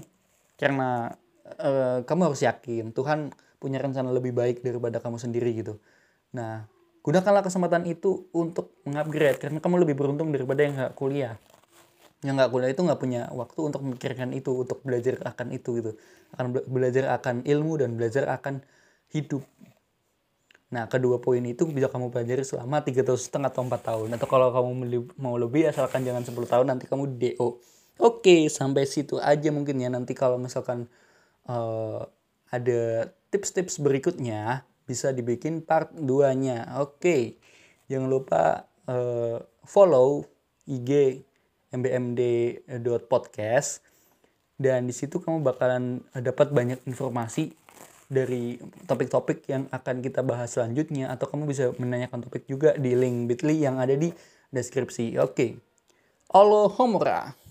karena 0.54 1.18
uh, 1.58 2.06
kamu 2.06 2.30
harus 2.30 2.40
yakin 2.46 2.94
Tuhan 2.94 3.34
punya 3.58 3.82
rencana 3.82 4.14
lebih 4.14 4.30
baik 4.30 4.62
daripada 4.62 5.02
kamu 5.02 5.18
sendiri 5.18 5.50
gitu. 5.56 5.82
Nah, 6.30 6.70
gunakanlah 7.02 7.42
kesempatan 7.42 7.90
itu 7.90 8.30
untuk 8.30 8.78
mengupgrade 8.86 9.42
karena 9.42 9.58
kamu 9.58 9.82
lebih 9.82 9.98
beruntung 9.98 10.30
daripada 10.30 10.62
yang 10.62 10.74
nggak 10.78 10.94
kuliah. 10.94 11.34
Yang 12.22 12.34
nggak 12.38 12.50
kuliah 12.54 12.70
itu 12.70 12.82
nggak 12.86 13.00
punya 13.02 13.22
waktu 13.34 13.60
untuk 13.60 13.80
memikirkan 13.82 14.30
itu, 14.30 14.52
untuk 14.62 14.78
belajar 14.86 15.18
akan 15.26 15.46
itu 15.50 15.70
gitu, 15.82 15.90
akan 16.38 16.46
belajar 16.70 17.04
akan 17.18 17.42
ilmu 17.44 17.82
dan 17.82 17.98
belajar 17.98 18.30
akan 18.30 18.62
hidup 19.12 19.42
Nah, 20.74 20.90
kedua 20.90 21.22
poin 21.22 21.38
itu 21.46 21.62
bisa 21.70 21.86
kamu 21.86 22.10
pelajari 22.10 22.42
selama 22.42 22.82
tiga 22.82 23.06
tahun 23.06 23.22
setengah 23.22 23.54
atau 23.54 23.62
empat 23.62 23.82
tahun. 23.86 24.10
Atau 24.18 24.26
kalau 24.26 24.50
kamu 24.50 25.06
mau 25.22 25.38
lebih, 25.38 25.70
asalkan 25.70 26.02
jangan 26.02 26.26
10 26.26 26.34
tahun, 26.50 26.66
nanti 26.66 26.90
kamu 26.90 27.14
DO. 27.14 27.62
Oke, 28.02 28.50
sampai 28.50 28.82
situ 28.90 29.22
aja 29.22 29.54
mungkin 29.54 29.78
ya. 29.78 29.86
Nanti 29.86 30.18
kalau 30.18 30.34
misalkan 30.34 30.90
uh, 31.46 32.02
ada 32.50 33.06
tips-tips 33.30 33.78
berikutnya, 33.78 34.66
bisa 34.82 35.14
dibikin 35.14 35.62
part 35.62 35.94
2-nya. 35.94 36.82
Oke, 36.82 37.38
jangan 37.86 38.10
lupa 38.10 38.66
uh, 38.90 39.38
follow 39.62 40.26
IG 40.66 41.22
mbmd.podcast. 41.70 42.74
Dan 44.58 44.90
di 44.90 44.94
situ 44.94 45.22
kamu 45.22 45.46
bakalan 45.46 46.02
dapat 46.18 46.50
banyak 46.50 46.82
informasi 46.86 47.54
dari 48.14 48.56
topik-topik 48.86 49.50
yang 49.50 49.66
akan 49.74 49.98
kita 49.98 50.22
bahas 50.22 50.54
selanjutnya 50.54 51.10
atau 51.10 51.26
kamu 51.26 51.50
bisa 51.50 51.74
menanyakan 51.74 52.22
topik 52.22 52.46
juga 52.46 52.78
di 52.78 52.94
link 52.94 53.26
bit.ly 53.26 53.66
yang 53.66 53.82
ada 53.82 53.98
di 53.98 54.14
deskripsi. 54.54 55.18
Oke. 55.18 55.34
Okay. 55.34 55.50
Homora. 56.78 57.43